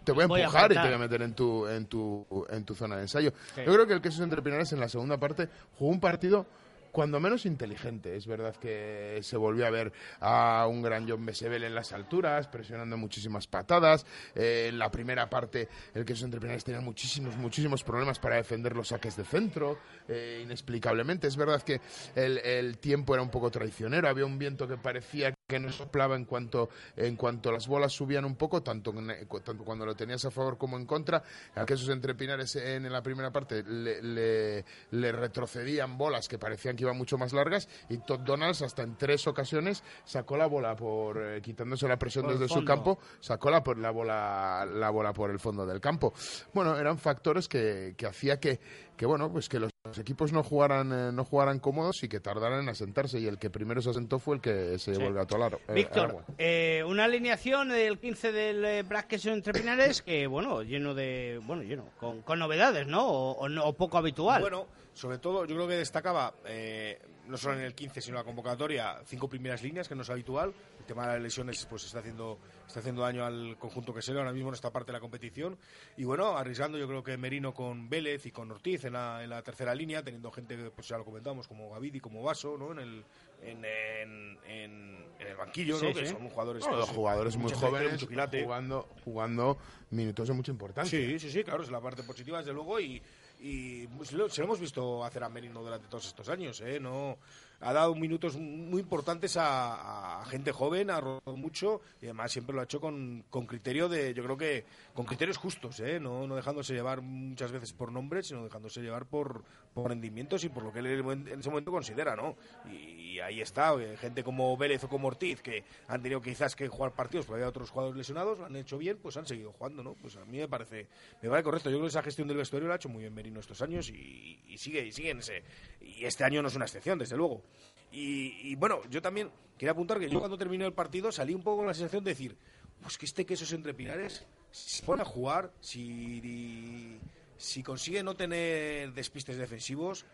te 0.04 0.12
voy 0.12 0.24
a 0.24 0.26
Voy 0.26 0.40
a 0.40 0.44
empujar 0.44 0.70
y 0.70 0.74
te 0.74 0.80
voy 0.82 0.92
a 0.94 0.98
meter 0.98 1.22
en 1.22 1.34
tu, 1.34 1.66
en 1.66 1.86
tu, 1.86 2.26
en 2.50 2.64
tu 2.64 2.74
zona 2.74 2.96
de 2.96 3.02
ensayo. 3.02 3.32
Sí. 3.54 3.62
Yo 3.66 3.72
creo 3.72 3.86
que 3.86 3.94
el 3.94 4.02
Jesús 4.02 4.20
Entre 4.20 4.42
Pinares 4.42 4.70
en 4.72 4.80
la 4.80 4.88
segunda 4.88 5.16
parte 5.18 5.48
jugó 5.78 5.90
un 5.90 6.00
partido 6.00 6.46
cuando 6.92 7.18
menos 7.18 7.46
inteligente. 7.46 8.14
Es 8.14 8.26
verdad 8.26 8.54
que 8.56 9.18
se 9.22 9.36
volvió 9.36 9.66
a 9.66 9.70
ver 9.70 9.92
a 10.20 10.66
un 10.68 10.82
gran 10.82 11.08
John 11.08 11.24
Besebel 11.26 11.64
en 11.64 11.74
las 11.74 11.92
alturas, 11.92 12.46
presionando 12.46 12.96
muchísimas 12.96 13.46
patadas. 13.46 14.06
Eh, 14.34 14.66
en 14.68 14.78
la 14.78 14.90
primera 14.90 15.28
parte, 15.28 15.68
el 15.94 16.04
que 16.04 16.12
entre 16.12 16.40
Pinares 16.40 16.64
tenía 16.64 16.80
muchísimos, 16.80 17.36
muchísimos 17.36 17.82
problemas 17.82 18.18
para 18.18 18.36
defender 18.36 18.76
los 18.76 18.88
saques 18.88 19.16
de 19.16 19.24
centro, 19.24 19.78
eh, 20.06 20.42
inexplicablemente. 20.44 21.26
Es 21.26 21.36
verdad 21.36 21.62
que 21.62 21.80
el, 22.14 22.38
el 22.38 22.78
tiempo 22.78 23.14
era 23.14 23.22
un 23.22 23.30
poco 23.30 23.50
traicionero, 23.50 24.08
había 24.08 24.26
un 24.26 24.38
viento 24.38 24.68
que 24.68 24.76
parecía 24.76 25.34
que 25.52 25.60
no 25.60 25.70
soplaba 25.70 26.16
en 26.16 26.24
cuanto, 26.24 26.68
en 26.96 27.16
cuanto 27.16 27.52
las 27.52 27.66
bolas 27.68 27.92
subían 27.92 28.24
un 28.24 28.36
poco, 28.36 28.62
tanto, 28.62 28.90
en- 28.90 29.26
tanto 29.44 29.64
cuando 29.64 29.84
lo 29.86 29.94
tenías 29.94 30.24
a 30.24 30.30
favor 30.30 30.56
como 30.58 30.76
en 30.76 30.86
contra. 30.86 31.22
A 31.54 31.64
que 31.66 31.74
esos 31.74 31.88
entrepinares 31.90 32.56
en, 32.56 32.90
la 32.90 33.02
primera 33.02 33.30
parte 33.30 33.62
le, 33.62 34.02
le- 34.02 34.64
le 34.90 35.12
retrocedían 35.12 35.96
bolas 35.98 36.28
que 36.28 36.38
parecían 36.38 36.76
que 36.76 36.84
iban 36.84 36.96
mucho 36.96 37.18
más 37.18 37.32
largas 37.32 37.68
y 37.88 37.98
Todd 37.98 38.20
Donalds 38.20 38.62
hasta 38.62 38.82
en 38.82 38.96
tres 38.96 39.26
ocasiones 39.26 39.82
sacó 40.04 40.36
la 40.36 40.46
bola 40.46 40.74
por 40.76 41.18
eh, 41.22 41.40
quitándose 41.42 41.86
la 41.88 41.98
presión 41.98 42.24
Por 42.24 42.32
desde 42.34 42.48
su 42.48 42.64
campo 42.64 42.98
sacó 43.20 43.50
la, 43.50 43.62
por 43.62 43.78
la 43.78 43.90
bola 43.90 44.66
la 44.66 44.90
bola 44.90 45.12
por 45.12 45.30
el 45.30 45.38
fondo 45.38 45.66
del 45.66 45.80
campo 45.80 46.12
bueno 46.52 46.78
eran 46.78 46.98
factores 46.98 47.48
que, 47.48 47.94
que 47.96 48.06
hacía 48.06 48.38
que, 48.40 48.60
que 48.96 49.06
bueno 49.06 49.30
pues 49.32 49.48
que 49.48 49.58
los 49.58 49.70
equipos 49.98 50.32
no 50.32 50.42
jugaran 50.42 50.92
eh, 50.92 51.12
no 51.12 51.24
jugaran 51.24 51.58
cómodos 51.58 52.02
y 52.04 52.08
que 52.08 52.20
tardaran 52.20 52.62
en 52.62 52.68
asentarse 52.68 53.18
y 53.18 53.26
el 53.26 53.38
que 53.38 53.50
primero 53.50 53.82
se 53.82 53.90
asentó 53.90 54.18
fue 54.18 54.36
el 54.36 54.40
que 54.40 54.78
se 54.78 54.92
gato 55.12 55.36
al 55.36 55.42
aro 55.42 55.60
eh, 55.68 55.72
Víctor, 55.74 56.24
eh, 56.38 56.84
una 56.86 57.04
alineación 57.04 57.68
del 57.70 57.98
15 57.98 58.32
del 58.32 58.64
eh, 58.64 58.82
Black 58.84 59.08
Question 59.08 59.34
entre 59.34 59.52
Pinares 59.52 60.02
que, 60.02 60.26
bueno, 60.26 60.62
lleno 60.62 60.94
de. 60.94 61.40
Bueno, 61.44 61.62
lleno, 61.62 61.84
con, 61.98 62.22
con 62.22 62.38
novedades, 62.38 62.86
¿no? 62.86 63.06
O, 63.06 63.32
o 63.32 63.48
no- 63.48 63.64
o 63.64 63.72
poco 63.74 63.98
habitual. 63.98 64.40
Bueno, 64.40 64.66
sobre 64.94 65.18
todo 65.18 65.44
yo 65.46 65.54
creo 65.54 65.68
que 65.68 65.74
destacaba, 65.76 66.34
eh, 66.44 67.00
no 67.26 67.36
solo 67.36 67.56
en 67.56 67.62
el 67.62 67.74
15, 67.74 68.00
sino 68.00 68.16
en 68.16 68.20
la 68.20 68.24
convocatoria, 68.24 69.00
cinco 69.06 69.28
primeras 69.28 69.62
líneas, 69.62 69.88
que 69.88 69.94
no 69.94 70.02
es 70.02 70.10
habitual. 70.10 70.52
El 70.80 70.84
tema 70.84 71.06
de 71.06 71.14
las 71.14 71.22
lesiones 71.22 71.64
pues 71.66 71.84
está 71.84 72.00
haciendo, 72.00 72.38
está 72.66 72.80
haciendo 72.80 73.02
daño 73.02 73.24
al 73.24 73.56
conjunto 73.58 73.94
quesero 73.94 74.18
ahora 74.18 74.32
mismo 74.32 74.48
en 74.48 74.54
esta 74.54 74.70
parte 74.72 74.88
de 74.88 74.94
la 74.94 75.00
competición. 75.00 75.56
Y 75.96 76.04
bueno, 76.04 76.36
arriesgando 76.36 76.76
yo 76.78 76.88
creo 76.88 77.02
que 77.04 77.16
Merino 77.16 77.54
con 77.54 77.88
Vélez 77.88 78.26
y 78.26 78.32
con 78.32 78.50
Ortiz 78.50 78.84
en 78.84 78.94
la, 78.94 79.22
en 79.22 79.30
la 79.30 79.42
tercera 79.42 79.74
línea, 79.74 80.02
teniendo 80.02 80.30
gente 80.32 80.56
que 80.56 80.70
pues 80.70 80.88
ya 80.88 80.98
lo 80.98 81.04
comentamos, 81.04 81.46
como 81.46 81.70
Gavidi, 81.70 82.00
como 82.00 82.22
Vaso, 82.22 82.58
¿no? 82.58 82.72
En 82.72 82.80
el, 82.80 83.04
en, 83.42 83.64
en, 83.64 84.38
en- 84.48 85.02
en 85.20 85.26
el 85.28 85.36
banquillo, 85.36 85.78
Sí, 85.78 85.86
¿no? 85.86 85.94
Que 85.94 86.06
son 86.06 86.28
jugadores, 86.28 86.62
No, 86.64 86.68
pues, 86.70 86.80
los 86.80 86.88
jugadores 86.90 87.36
muy 87.36 87.52
jóvenes 87.52 88.04
jugando 88.42 88.88
jugando 89.04 89.58
minutos 89.90 90.26
de 90.28 90.34
mucha 90.34 90.50
importancia 90.50 90.98
Sí, 90.98 91.18
sí, 91.20 91.30
sí, 91.30 91.44
claro, 91.44 91.62
es 91.62 91.70
la 91.70 91.80
parte 91.80 92.02
positiva, 92.02 92.38
desde 92.38 92.52
luego, 92.52 92.80
y, 92.80 93.00
y 93.42 93.86
pues, 93.88 94.12
lo- 94.12 94.28
se 94.30 94.40
lo 94.40 94.46
hemos 94.46 94.60
visto 94.60 95.04
hacer 95.04 95.24
a 95.24 95.28
Merino 95.28 95.60
durante 95.62 95.88
todos 95.88 96.06
estos 96.06 96.28
años, 96.28 96.60
¿eh? 96.60 96.78
No, 96.80 97.18
ha 97.62 97.72
dado 97.72 97.94
minutos 97.94 98.36
muy 98.36 98.80
importantes 98.80 99.36
a, 99.38 100.22
gente 100.26 100.52
joven, 100.52 100.90
ha 100.90 101.00
rodado 101.00 101.36
mucho, 101.36 101.80
y 102.00 102.06
además 102.06 102.32
siempre 102.32 102.54
lo 102.54 102.60
ha 102.60 102.64
hecho 102.64 102.80
con, 102.80 103.24
con 103.30 103.46
criterio 103.46 103.88
de, 103.88 104.14
yo 104.14 104.24
creo 104.24 104.36
que, 104.36 104.64
con 104.94 105.06
criterios 105.06 105.36
justos, 105.36 105.80
¿eh? 105.80 106.00
No, 106.00 106.26
dejándose 106.34 106.74
llevar 106.74 107.02
muchas 107.02 107.52
veces 107.52 107.72
por 107.72 107.92
nombres, 107.92 108.26
sino 108.26 108.44
dejándose 108.44 108.80
llevar 108.80 109.06
por, 109.06 109.44
por 109.74 109.88
rendimientos 109.88 110.44
y 110.44 110.48
por 110.48 110.64
lo 110.64 110.72
que 110.72 110.80
él 110.80 110.86
en 110.86 111.40
ese 111.40 111.48
momento 111.48 111.70
considera, 111.70 112.16
¿no? 112.16 112.36
Y, 112.70 113.20
ahí 113.20 113.40
está, 113.40 113.74
eh, 113.74 113.96
gente 113.98 114.24
como 114.24 114.56
Vélez 114.56 114.82
o 114.84 114.88
como 114.88 115.08
Ortiz, 115.08 115.42
que 115.42 115.64
han 115.86 116.02
tenido 116.02 116.20
quizás 116.20 116.56
que 116.56 116.66
jugar 116.66 116.92
partidos, 116.92 117.26
pero 117.26 117.36
había 117.36 117.48
otros 117.48 117.70
jugadores 117.70 117.96
lesionados, 117.96 118.38
lo 118.38 118.46
han 118.46 118.56
hecho 118.56 118.78
bien, 118.78 118.98
pues 119.00 119.16
han 119.16 119.26
seguido 119.26 119.52
jugando, 119.52 119.82
¿no? 119.82 119.94
Pues 119.94 120.16
a 120.16 120.24
mí 120.24 120.38
me 120.38 120.48
parece, 120.48 120.88
me 121.20 121.28
parece 121.28 121.44
correcto. 121.44 121.70
Yo 121.70 121.76
creo 121.76 121.86
que 121.86 121.90
esa 121.90 122.02
gestión 122.02 122.26
del 122.26 122.38
vestuario 122.38 122.68
la 122.68 122.74
ha 122.74 122.76
hecho 122.76 122.88
muy 122.88 123.02
bien 123.02 123.14
Merino 123.14 123.38
estos 123.38 123.60
años 123.60 123.90
y, 123.90 124.40
y 124.48 124.58
sigue, 124.58 124.84
y 124.86 124.92
sigue 124.92 125.10
en 125.10 125.18
ese. 125.18 125.42
Y 125.80 126.04
este 126.04 126.24
año 126.24 126.40
no 126.40 126.48
es 126.48 126.56
una 126.56 126.64
excepción, 126.64 126.98
desde 126.98 127.16
luego. 127.16 127.42
Y, 127.90 128.54
bueno, 128.56 128.80
yo 128.88 129.02
también 129.02 129.30
quería 129.58 129.72
apuntar 129.72 129.98
que 129.98 130.08
yo 130.08 130.18
cuando 130.18 130.38
terminó 130.38 130.64
el 130.64 130.72
partido 130.72 131.12
salí 131.12 131.34
un 131.34 131.42
poco 131.42 131.58
con 131.58 131.66
la 131.66 131.74
sensación 131.74 132.02
de 132.04 132.12
decir, 132.12 132.36
pues 132.80 132.96
que 132.96 133.04
este 133.04 133.26
queso 133.26 133.44
es 133.44 133.52
entre 133.52 133.74
pinares, 133.74 134.24
si 134.50 134.78
se 134.78 134.82
pone 134.82 135.02
a 135.02 135.04
jugar, 135.04 135.52
si, 135.60 136.98
si 137.36 137.62
consigue 137.62 138.02
no 138.02 138.14
tener 138.14 138.92
despistes 138.94 139.36
defensivos, 139.36 140.06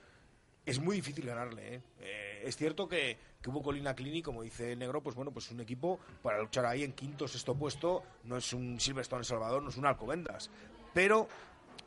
es 0.67 0.81
muy 0.81 0.97
difícil 0.97 1.25
ganarle. 1.25 1.77
¿eh? 1.77 1.83
Eh, 2.01 2.43
es 2.45 2.57
cierto 2.57 2.89
que, 2.89 3.17
que 3.41 3.51
hubo 3.51 3.63
Colina 3.63 3.95
Clinic, 3.95 4.25
como 4.25 4.43
dice 4.43 4.73
el 4.73 4.79
negro, 4.79 5.01
pues 5.01 5.15
bueno, 5.15 5.31
pues 5.31 5.51
un 5.51 5.61
equipo 5.61 6.01
para 6.23 6.41
luchar 6.41 6.67
ahí 6.67 6.83
en 6.83 6.93
quinto 6.93 7.29
sexto 7.29 7.55
puesto, 7.55 8.03
no 8.25 8.37
es 8.37 8.53
un 8.53 8.81
Silverstone 8.81 9.21
El 9.21 9.25
Salvador, 9.25 9.63
no 9.63 9.71
es 9.71 9.77
un 9.77 9.87
Alcobendas. 9.87 10.51
Pero 10.93 11.29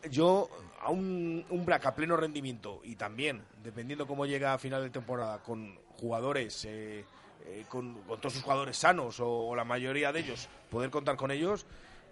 yo 0.10 0.50
a 0.80 0.90
un, 0.90 1.46
un 1.50 1.66
Black 1.66 1.86
a 1.86 1.96
pleno 1.96 2.18
rendimiento 2.18 2.82
y 2.84 2.96
también, 2.96 3.44
dependiendo 3.64 4.08
cómo 4.08 4.26
llega 4.26 4.54
a 4.54 4.58
final 4.58 4.82
de 4.84 4.90
temporada, 4.90 5.40
con 5.44 5.78
jugadores, 6.00 6.66
eh, 6.66 7.06
eh, 7.46 7.66
con, 7.70 8.02
con 8.04 8.20
todos 8.20 8.34
sus 8.34 8.44
jugadores 8.44 8.78
sanos 8.78 9.20
o, 9.20 9.30
o 9.30 9.56
la 9.56 9.64
mayoría 9.64 10.12
de 10.12 10.22
ellos, 10.22 10.50
poder 10.70 10.90
contar 10.90 11.16
con 11.16 11.32
ellos, 11.32 11.66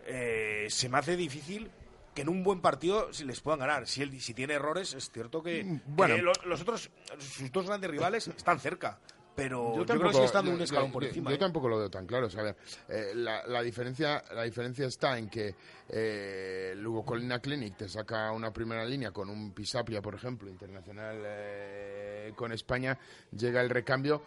eh, 0.05 0.67
se 0.69 0.89
me 0.89 0.97
hace 0.97 1.15
difícil 1.15 1.69
que 2.13 2.21
en 2.21 2.29
un 2.29 2.43
buen 2.43 2.61
partido 2.61 3.13
si 3.13 3.25
les 3.25 3.41
puedan 3.41 3.59
ganar. 3.59 3.87
Si 3.87 4.01
él 4.01 4.19
si 4.21 4.33
tiene 4.33 4.53
errores, 4.53 4.93
es 4.93 5.11
cierto 5.11 5.43
que, 5.43 5.79
bueno. 5.85 6.15
que 6.15 6.21
los 6.21 6.61
otros, 6.61 6.89
sus 7.19 7.51
dos 7.51 7.67
grandes 7.67 7.89
rivales 7.89 8.27
están 8.27 8.59
cerca. 8.59 8.99
Pero 9.39 9.67
yo, 9.67 9.73
creo 9.73 9.85
que 9.85 9.87
tampoco- 9.93 10.17
sí 10.19 10.23
están 10.25 10.45
yo- 10.45 10.51
un 10.53 10.61
escalón 10.61 10.87
yo- 10.87 10.93
por 10.93 11.03
yo- 11.03 11.09
encima. 11.09 11.29
Yo 11.31 11.35
¿eh? 11.35 11.39
tampoco 11.39 11.67
lo 11.69 11.77
veo 11.79 11.89
tan 11.89 12.05
claro. 12.05 12.27
o 12.27 12.29
sea, 12.29 12.41
a 12.41 12.43
ver, 12.43 12.55
eh, 12.89 13.11
la, 13.15 13.45
la 13.47 13.61
diferencia, 13.61 14.23
la 14.35 14.43
diferencia 14.43 14.85
está 14.87 15.17
en 15.17 15.29
que 15.29 15.55
eh, 15.89 16.73
Lugo 16.77 17.03
Colina 17.05 17.39
Clinic 17.39 17.77
te 17.77 17.89
saca 17.89 18.31
una 18.31 18.51
primera 18.53 18.85
línea 18.85 19.11
con 19.11 19.29
un 19.29 19.51
Pisapia, 19.53 20.01
por 20.01 20.15
ejemplo, 20.15 20.49
internacional 20.49 21.17
eh, 21.25 22.33
con 22.35 22.51
España, 22.51 22.97
llega 23.31 23.61
el 23.61 23.69
recambio. 23.69 24.21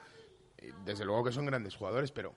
Desde 0.85 1.04
luego 1.04 1.25
que 1.25 1.33
son 1.33 1.47
grandes 1.47 1.75
jugadores, 1.75 2.12
pero 2.12 2.33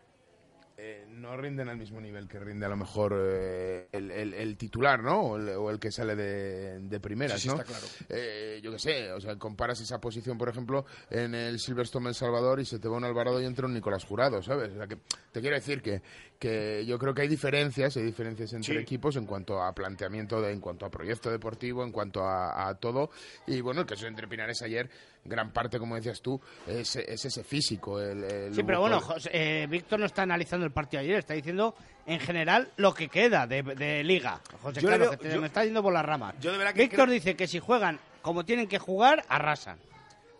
eh, 0.77 1.05
no 1.07 1.37
rinden 1.37 1.69
al 1.69 1.77
mismo 1.77 2.01
nivel 2.01 2.27
que 2.27 2.37
rinde 2.39 2.65
a 2.65 2.69
lo 2.69 2.75
mejor 2.75 3.15
eh, 3.17 3.87
el, 3.93 4.11
el- 4.11 4.33
el 4.33 4.57
titular, 4.57 5.01
¿no? 5.01 5.21
O 5.21 5.37
el, 5.37 5.49
o 5.49 5.69
el 5.71 5.79
que 5.79 5.89
sale 5.91 6.15
de, 6.15 6.79
de 6.81 6.99
primeras, 6.99 7.39
Sí, 7.41 7.47
sí, 7.49 7.55
¿no? 7.55 7.61
está 7.61 7.65
claro. 7.65 7.85
Eh, 8.09 8.59
yo 8.61 8.71
qué 8.73 8.79
sé, 8.79 9.11
o 9.13 9.21
sea, 9.21 9.37
comparas 9.37 9.79
esa 9.79 10.01
posición, 10.01 10.37
por 10.37 10.49
ejemplo, 10.49 10.85
en 11.09 11.33
el 11.33 11.59
Silverstone 11.59 12.09
El 12.09 12.15
Salvador 12.15 12.59
y 12.59 12.65
se 12.65 12.79
te 12.79 12.87
va 12.89 12.97
un 12.97 13.05
Alvarado 13.05 13.41
y 13.41 13.45
entra 13.45 13.65
un 13.67 13.73
Nicolás 13.73 14.03
Jurado, 14.03 14.41
¿sabes? 14.41 14.71
O 14.73 14.75
sea, 14.75 14.87
que 14.87 14.97
te 15.31 15.39
quiero 15.41 15.55
decir 15.55 15.81
que, 15.81 16.01
que 16.45 16.85
yo 16.85 16.99
creo 16.99 17.13
que 17.13 17.23
hay 17.23 17.27
diferencias, 17.27 17.97
hay 17.97 18.03
diferencias 18.03 18.53
entre 18.53 18.75
Sí. 18.75 18.79
equipos 18.79 19.15
en 19.15 19.25
cuanto 19.25 19.61
a 19.63 19.73
planteamiento, 19.73 20.41
de, 20.41 20.51
en 20.51 20.59
cuanto 20.59 20.85
a 20.85 20.89
proyecto 20.91 21.31
deportivo, 21.31 21.83
en 21.83 21.91
cuanto 21.91 22.21
a, 22.23 22.67
a 22.67 22.75
todo. 22.75 23.09
Y 23.47 23.61
bueno, 23.61 23.81
el 23.81 23.87
caso 23.87 24.03
de 24.03 24.09
entre 24.09 24.27
Pinares 24.27 24.61
ayer, 24.61 24.89
gran 25.23 25.51
parte, 25.51 25.79
como 25.79 25.95
decías 25.95 26.21
tú, 26.21 26.39
es, 26.67 26.95
es 26.97 27.25
ese 27.25 27.43
físico. 27.43 27.99
El, 27.99 28.23
el 28.23 28.53
Sí, 28.55 28.63
pero 28.63 28.79
bueno, 28.81 28.99
José- 29.01 29.29
eh, 29.33 29.65
Víctor 29.67 29.99
no 29.99 30.05
está 30.05 30.21
analizando 30.21 30.65
el 30.65 30.71
partido 30.71 31.01
ayer, 31.01 31.17
está 31.17 31.33
diciendo 31.33 31.75
en 32.05 32.19
general 32.19 32.71
lo 32.77 32.93
que 32.93 33.09
queda 33.09 33.47
de, 33.47 33.63
de 33.63 34.03
liga. 34.03 34.39
José 34.61 34.81
Yo 34.81 34.89
veo- 34.89 35.09
que 35.11 35.17
te- 35.17 35.33
yo- 35.33 35.41
me 35.41 35.47
está 35.47 35.65
yendo 35.65 35.81
por 35.81 35.93
las 35.93 36.05
ramas. 36.05 36.35
yo 36.39 36.51
de 36.51 36.57
verdad 36.59 36.73
que 36.73 36.81
Víctor 36.83 37.05
creo- 37.05 37.13
dice 37.13 37.35
que 37.35 37.47
si 37.47 37.59
juegan 37.59 37.99
como 38.21 38.45
tienen 38.45 38.67
que 38.67 38.77
jugar, 38.77 39.23
arrasan. 39.29 39.79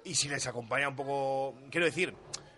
Y 0.04 0.14
si 0.14 0.30
les 0.30 0.46
acompaña 0.46 0.88
un 0.88 0.96
poco, 0.96 1.56
quiero 1.72 1.88
decir, 1.88 2.14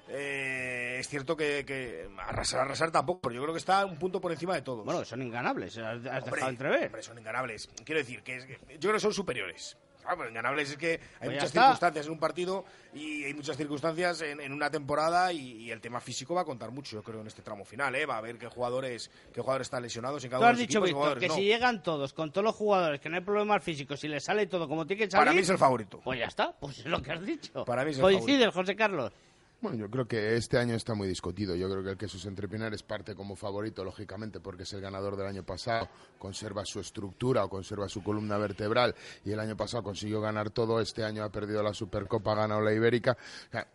eh, 0.09 0.97
es 0.99 1.07
cierto 1.07 1.35
que, 1.35 1.63
que 1.65 2.09
arrasar, 2.17 2.61
arrasar 2.61 2.91
tampoco, 2.91 3.21
pero 3.21 3.35
yo 3.35 3.41
creo 3.41 3.53
que 3.53 3.59
está 3.59 3.85
un 3.85 3.97
punto 3.97 4.19
por 4.21 4.31
encima 4.31 4.55
de 4.55 4.61
todos. 4.61 4.85
Bueno, 4.85 5.03
son 5.05 5.21
inganables, 5.21 5.77
has, 5.77 6.05
has 6.05 6.23
Hombre, 6.23 6.31
dejado 6.31 6.49
entrever. 6.49 6.85
hombre, 6.87 7.01
son 7.03 7.17
inganables. 7.19 7.69
Quiero 7.85 7.99
decir, 7.99 8.23
que, 8.23 8.35
es 8.37 8.45
que 8.45 8.57
yo 8.73 8.79
creo 8.81 8.93
que 8.93 8.99
son 8.99 9.13
superiores. 9.13 9.77
Claro, 10.01 10.19
pero 10.19 10.29
inganables 10.29 10.69
es 10.71 10.77
que 10.77 10.91
hay 10.91 10.99
Pues 11.19 11.31
muchas 11.31 11.43
está. 11.47 11.61
circunstancias 11.63 12.05
en 12.05 12.11
un 12.13 12.19
partido 12.19 12.63
y 12.93 13.25
hay 13.25 13.33
muchas 13.33 13.57
circunstancias 13.57 14.21
en, 14.21 14.39
en 14.39 14.53
una 14.53 14.71
temporada 14.71 15.33
y, 15.33 15.63
y 15.63 15.71
el 15.71 15.81
tema 15.81 15.99
físico 15.99 16.33
va 16.33 16.41
a 16.43 16.45
contar 16.45 16.71
mucho, 16.71 16.95
yo 16.95 17.03
creo, 17.03 17.19
en 17.19 17.27
este 17.27 17.41
tramo 17.41 17.65
final. 17.65 17.93
¿eh? 17.93 18.05
Va 18.05 18.17
a 18.17 18.21
ver 18.21 18.37
qué 18.37 18.47
jugadores, 18.47 19.11
qué 19.33 19.41
jugadores 19.41 19.65
están 19.65 19.83
lesionados 19.83 20.23
en 20.23 20.29
cada 20.29 20.39
Tú 20.39 20.43
uno 20.45 20.51
has 20.51 20.57
de 20.57 20.63
los 20.63 20.67
dicho, 20.69 20.79
equipos 20.85 21.01
Víctor, 21.03 21.19
que 21.19 21.27
no. 21.27 21.35
si 21.35 21.41
llegan 21.43 21.83
todos, 21.83 22.13
con 22.13 22.31
todos 22.31 22.45
los 22.45 22.55
jugadores, 22.55 23.01
que 23.01 23.09
no 23.09 23.17
hay 23.17 23.21
problemas 23.21 23.61
físicos, 23.61 23.99
si 23.99 24.07
les 24.07 24.23
sale 24.23 24.47
todo 24.47 24.69
como 24.69 24.87
tiene 24.87 25.03
que 25.03 25.11
salir... 25.11 25.25
Para 25.25 25.33
mí 25.35 25.41
es 25.41 25.49
el 25.49 25.57
favorito. 25.57 25.99
Pues 26.01 26.19
ya 26.19 26.27
está, 26.27 26.53
pues 26.57 26.79
es 26.79 26.85
lo 26.85 27.01
que 27.01 27.11
has 27.11 27.25
dicho. 27.25 27.65
Para 27.65 27.83
mí 27.83 27.91
es 27.91 27.97
el 27.97 28.03
Coincides, 28.03 28.53
José 28.53 28.77
Carlos. 28.77 29.11
Bueno, 29.59 29.75
yo 29.79 29.89
creo 29.89 30.07
que 30.07 30.35
este 30.35 30.59
año 30.59 30.75
está 30.75 30.93
muy 30.93 31.07
discutido. 31.07 31.55
Yo 31.55 31.67
creo 31.67 31.83
que 31.83 31.89
el 31.89 31.97
Quesos 31.97 32.25
Entre 32.27 32.47
Pinares 32.47 32.83
parte 32.83 33.15
como 33.15 33.35
favorito, 33.35 33.83
lógicamente, 33.83 34.39
porque 34.39 34.63
es 34.63 34.73
el 34.73 34.81
ganador 34.81 35.17
del 35.17 35.25
año 35.25 35.43
pasado, 35.43 35.89
conserva 36.19 36.63
su 36.63 36.79
estructura 36.79 37.43
o 37.43 37.49
conserva 37.49 37.89
su 37.89 38.03
columna 38.03 38.37
vertebral 38.37 38.93
y 39.25 39.31
el 39.31 39.39
año 39.39 39.57
pasado 39.57 39.81
consiguió 39.81 40.21
ganar 40.21 40.51
todo. 40.51 40.79
Este 40.79 41.03
año 41.03 41.23
ha 41.23 41.31
perdido 41.31 41.63
la 41.63 41.73
Supercopa, 41.73 42.33
ha 42.33 42.35
ganado 42.35 42.61
la 42.61 42.71
Ibérica. 42.71 43.17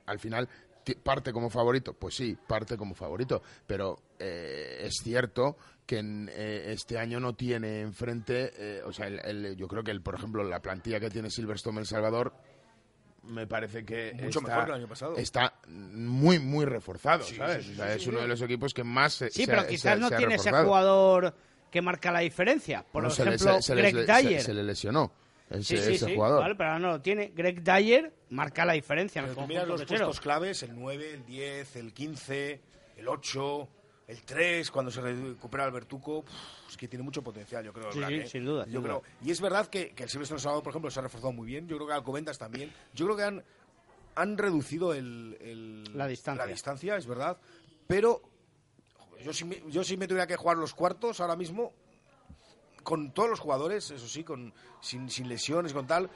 Al 0.07 0.21
final, 0.21 0.49
parte 1.03 1.33
como 1.33 1.51
favorito. 1.51 1.95
Pues 1.95 2.15
sí, 2.15 2.37
parte 2.47 2.77
como 2.77 2.95
favorito. 2.95 3.43
Pero 3.67 3.99
eh, 4.21 4.83
es 4.85 4.95
cierto 5.03 5.57
que 5.85 5.99
en, 5.99 6.31
eh, 6.33 6.67
este 6.69 6.97
año 6.97 7.19
no 7.19 7.35
tiene 7.35 7.81
enfrente, 7.81 8.53
eh, 8.57 8.83
o 8.87 8.93
sea, 8.93 9.09
el- 9.09 9.19
el- 9.25 9.57
yo 9.57 9.67
creo 9.67 9.83
que, 9.83 9.91
el, 9.91 10.01
por 10.01 10.15
ejemplo, 10.15 10.45
la 10.45 10.62
plantilla 10.62 11.01
que 11.01 11.11
tiene 11.11 11.29
Silverstone 11.29 11.81
El 11.81 11.87
Salvador 11.87 12.33
me 13.25 13.47
parece 13.47 13.85
que 13.85 14.12
Mucho 14.14 14.41
está, 14.41 14.41
mejor 14.50 14.64
que 14.64 14.71
el 14.71 14.76
año 14.79 14.88
pasado. 14.88 15.17
está 15.17 15.55
muy 15.69 16.38
muy 16.38 16.64
reforzado 16.64 17.23
Sí, 17.25 17.37
¿sabes? 17.37 17.64
sí, 17.64 17.69
sí, 17.69 17.73
O 17.73 17.76
sea, 17.76 17.87
sí, 17.93 17.97
es 17.97 18.02
sí, 18.02 18.09
uno 18.09 18.19
sí. 18.19 18.23
de 18.23 18.29
los 18.29 18.43
equipos 18.43 18.75
que 18.75 18.85
más 18.85 19.12
se, 19.14 19.31
Sí, 19.31 19.45
se- 19.45 19.50
pero 19.50 19.62
se- 19.62 19.69
quizás 19.69 19.99
no 19.99 20.09
se 20.09 20.14
ha 20.14 20.19
tiene 20.19 20.35
ese 20.37 20.50
jugador 20.50 21.35
que 21.71 21.81
marca 21.83 22.11
la 22.12 22.21
diferencia. 22.21 22.85
Por 22.91 23.02
No, 23.05 23.11
se 23.11 23.25
le- 23.25 23.35
ejemplo, 23.37 23.59
le- 23.75 23.75
Greg 23.93 23.95
se- 24.07 24.12
Dyer. 24.12 24.43
se 24.43 24.55
le 24.55 24.62
lesionó 24.62 25.12
ese, 25.50 25.62
sí, 25.62 25.76
sí, 25.83 25.93
ese 25.95 26.07
sí, 26.07 26.14
jugador 26.14 26.41
vale, 26.41 26.55
pero 26.55 26.71
ahora 26.71 26.79
no 26.81 26.88
lo 26.93 27.00
tiene. 27.00 27.33
Greg 27.35 27.62
Dyer 27.62 28.12
marca 28.31 28.64
la 28.64 28.73
diferencia 28.75 29.21
en 29.21 29.26
el 29.26 29.31
Pero 29.35 29.43
tú 29.43 29.49
miras 29.49 29.62
conjunto 29.64 29.83
los 29.85 29.91
lechero. 29.91 30.07
puestos 30.09 30.23
claves, 30.23 30.62
el 30.62 30.75
9, 30.75 31.11
el 31.14 31.25
10, 31.26 31.76
el 31.76 31.93
15, 31.95 32.61
el 32.97 33.09
8, 33.09 33.69
el 34.09 34.23
3, 34.23 34.71
cuando 34.71 34.91
se 34.91 35.01
recupera 35.01 35.65
Albertuco, 35.65 36.23
pff, 36.23 36.71
es 36.71 36.77
que 36.77 36.89
tiene 36.89 37.03
mucho 37.03 37.23
potencial, 37.23 37.65
yo 37.65 37.73
creo. 37.73 37.91
el 37.91 37.93
Sí, 38.07 38.15
¿eh? 38.15 38.27
sin 38.27 38.45
duda, 38.45 38.65
Yo 38.67 38.73
sin 38.73 38.83
creo. 38.83 38.99
duda. 39.01 39.09
Y 39.25 39.31
es 39.31 39.41
verdad 39.41 39.67
que, 39.69 39.91
que 39.91 40.03
el 40.05 40.09
Silvestre 40.11 40.39
Salvador, 40.39 40.63
por 40.65 40.71
ejemplo, 40.73 40.91
se 40.91 40.99
ha 41.01 41.03
reforzado 41.03 41.33
muy 41.33 41.47
bien. 41.47 41.67
Yo 41.69 41.77
creo 41.77 41.87
que 41.89 41.95
Alcobendas 41.95 42.39
también. 42.39 42.73
Yo 42.95 43.07
creo 43.07 43.17
que 43.17 43.23
han, 43.25 43.45
han 44.17 44.37
reducido 44.39 44.93
el, 44.93 45.37
el- 45.41 45.97
La 45.97 46.07
distancia. 46.07 46.47
distancia, 46.47 46.97
es 46.97 47.07
verdad. 47.07 47.39
Pero 47.87 48.23
yo 49.23 49.33
si, 49.33 49.45
me, 49.45 49.63
yo 49.71 49.85
si 49.85 49.97
me 49.97 50.07
tuviera 50.09 50.27
que 50.27 50.37
jugar 50.37 50.57
los 50.57 50.75
cuartos 50.75 51.21
ahora 51.21 51.37
mismo, 51.37 51.73
con 52.83 53.13
todos 53.13 53.31
los 53.31 53.39
jugadores, 53.41 53.91
eso 53.93 54.09
sí, 54.09 54.25
con 54.25 54.53
sin, 54.81 55.09
sin 55.09 55.29
lesiones, 55.29 55.73
con 55.73 55.87
tal, 55.87 56.11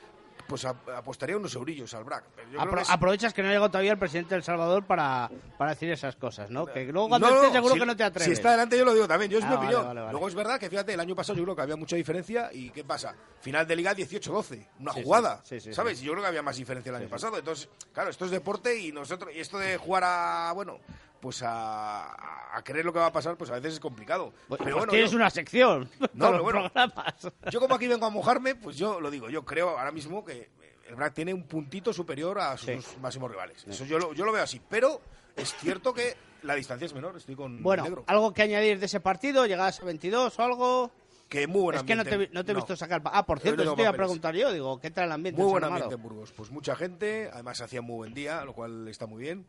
pues 0.46 0.64
a- 0.64 0.74
apostaría 0.96 1.36
unos 1.36 1.54
eurillos 1.54 1.92
al 1.94 2.04
BRAC. 2.04 2.24
Apro- 2.58 2.80
es- 2.82 2.90
Aprovechas 2.90 3.34
que 3.34 3.42
no 3.42 3.48
ha 3.48 3.52
llegado 3.52 3.70
todavía 3.70 3.92
el 3.92 3.98
presidente 3.98 4.30
de 4.30 4.36
El 4.36 4.42
Salvador 4.42 4.84
para, 4.86 5.30
para 5.58 5.70
decir 5.72 5.90
esas 5.90 6.16
cosas, 6.16 6.50
¿no? 6.50 6.66
Que 6.66 6.84
luego 6.92 7.08
cuando 7.08 7.28
No, 7.28 7.36
estés 7.36 7.52
seguro 7.52 7.74
si- 7.74 7.80
que 7.80 7.86
no 7.86 7.96
te 7.96 8.04
atreves. 8.04 8.26
Si 8.26 8.32
está 8.32 8.50
delante 8.52 8.78
yo 8.78 8.84
lo 8.84 8.94
digo 8.94 9.08
también, 9.08 9.30
yo 9.30 9.38
es 9.38 9.44
Ah, 9.44 9.48
mi 9.48 9.54
vale, 9.56 9.66
opinión. 9.66 9.86
vale, 9.86 10.00
vale. 10.00 10.12
Luego 10.12 10.28
es 10.28 10.34
verdad 10.34 10.58
que 10.60 10.70
fíjate, 10.70 10.94
el 10.94 11.00
año 11.00 11.14
pasado 11.14 11.36
yo 11.38 11.44
creo 11.44 11.56
que 11.56 11.62
había 11.62 11.76
mucha 11.76 11.96
diferencia 11.96 12.50
y 12.52 12.70
¿qué 12.70 12.84
pasa? 12.84 13.14
Final 13.40 13.66
de 13.66 13.76
liga 13.76 13.94
18-12, 13.94 14.66
una 14.80 14.92
Sí, 14.92 15.02
jugada, 15.02 15.40
sí, 15.44 15.60
sí, 15.60 15.72
¿sabes? 15.74 16.00
Yo 16.00 16.12
creo 16.12 16.22
que 16.22 16.28
había 16.28 16.42
más 16.42 16.56
diferencia 16.56 16.90
el 16.90 16.96
año 16.96 17.08
pasado. 17.08 17.38
Entonces, 17.38 17.68
claro, 17.92 18.10
esto 18.10 18.24
es 18.24 18.30
deporte 18.30 18.78
y 18.78 18.92
nosotros 18.92 19.30
y 19.34 19.40
esto 19.40 19.58
de 19.58 19.76
jugar 19.76 20.04
a, 20.04 20.52
bueno, 20.54 20.78
pues 21.20 21.42
a, 21.42 22.56
a 22.56 22.62
creer 22.62 22.84
lo 22.84 22.92
que 22.92 22.98
va 22.98 23.06
a 23.06 23.12
pasar, 23.12 23.36
pues 23.36 23.50
a 23.50 23.54
veces 23.54 23.74
es 23.74 23.80
complicado. 23.80 24.32
Pues, 24.48 24.58
pero 24.58 24.64
pues 24.64 24.74
bueno, 24.76 24.90
tienes 24.92 25.10
yo, 25.10 25.16
una 25.16 25.30
sección. 25.30 25.90
No, 26.14 26.30
pero 26.30 26.42
bueno. 26.42 26.70
programas. 26.70 27.14
yo 27.50 27.60
como 27.60 27.74
aquí 27.74 27.86
vengo 27.88 28.06
a 28.06 28.10
mojarme, 28.10 28.54
pues 28.54 28.76
yo 28.76 29.00
lo 29.00 29.10
digo, 29.10 29.28
yo 29.30 29.44
creo 29.44 29.70
ahora 29.78 29.92
mismo 29.92 30.24
que 30.24 30.50
el 30.88 30.94
BRAC 30.94 31.14
tiene 31.14 31.34
un 31.34 31.44
puntito 31.48 31.92
superior 31.92 32.38
a 32.38 32.56
sus 32.56 32.84
Sí. 32.84 32.96
máximos 33.00 33.30
rivales. 33.30 33.64
Eso 33.66 33.84
yo 33.84 33.98
lo, 33.98 34.12
yo 34.12 34.24
lo 34.24 34.32
veo 34.32 34.42
así, 34.44 34.60
pero 34.68 35.00
es 35.34 35.54
cierto 35.56 35.92
que 35.92 36.14
la 36.42 36.54
distancia 36.54 36.84
es 36.86 36.94
menor, 36.94 37.16
estoy 37.16 37.34
con 37.34 37.60
Bueno, 37.62 37.82
negro. 37.82 38.04
¿algo 38.06 38.32
que 38.32 38.42
añadir 38.42 38.78
de 38.78 38.86
ese 38.86 39.00
partido? 39.00 39.46
¿Llegadas 39.46 39.80
a 39.80 39.84
22 39.84 40.38
o 40.38 40.42
algo? 40.42 40.90
Que 41.28 41.46
muy 41.48 41.60
buen 41.60 41.76
es 41.76 41.82
que 41.82 41.96
no 41.96 42.04
te, 42.04 42.12
ambiente. 42.14 42.34
no 42.34 42.44
te 42.44 42.52
he 42.52 42.54
No. 42.54 42.60
visto 42.60 42.76
sacar... 42.76 43.02
pa- 43.02 43.10
Ah, 43.12 43.26
por 43.26 43.40
cierto, 43.40 43.56
no 43.64 43.70
eso 43.70 43.74
te 43.76 43.82
iba 43.82 43.90
a 43.90 43.94
preguntar 43.94 44.34
yo. 44.36 44.52
Digo, 44.52 44.78
¿qué 44.78 44.90
tal 44.92 45.06
el 45.06 45.12
ambiente 45.12 45.40
Muy 45.40 45.48
en 45.48 45.50
buen 45.52 45.62
San 45.64 45.72
ambiente 45.72 45.94
en 45.96 46.02
Burgos. 46.02 46.32
Pues 46.32 46.50
mucha 46.52 46.76
gente, 46.76 47.28
además 47.32 47.60
hacía 47.60 47.82
muy 47.82 47.96
buen 47.96 48.14
día, 48.14 48.44
lo 48.44 48.52
cual 48.52 48.86
está 48.86 49.06
muy 49.06 49.20
bien. 49.22 49.44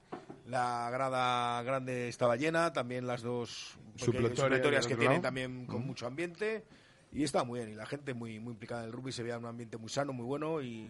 La 0.47 0.89
grada 0.91 1.61
grande 1.61 2.07
estaba 2.07 2.35
llena, 2.35 2.73
también 2.73 3.05
las 3.05 3.21
dos 3.21 3.77
Supletorias 3.95 4.87
que 4.87 4.95
tienen 4.95 5.21
también 5.21 5.65
con 5.67 5.85
mucho 5.85 6.07
ambiente. 6.07 6.63
Y 7.11 7.23
está 7.23 7.43
muy 7.43 7.59
bien, 7.59 7.71
y 7.71 7.75
la 7.75 7.85
gente 7.85 8.13
muy, 8.13 8.39
muy 8.39 8.53
implicada 8.53 8.81
en 8.81 8.87
el 8.87 8.93
rugby, 8.93 9.11
se 9.11 9.23
veía 9.23 9.37
un 9.37 9.45
ambiente 9.45 9.77
muy 9.77 9.89
sano, 9.89 10.13
muy 10.13 10.25
bueno 10.25 10.61
y 10.61 10.89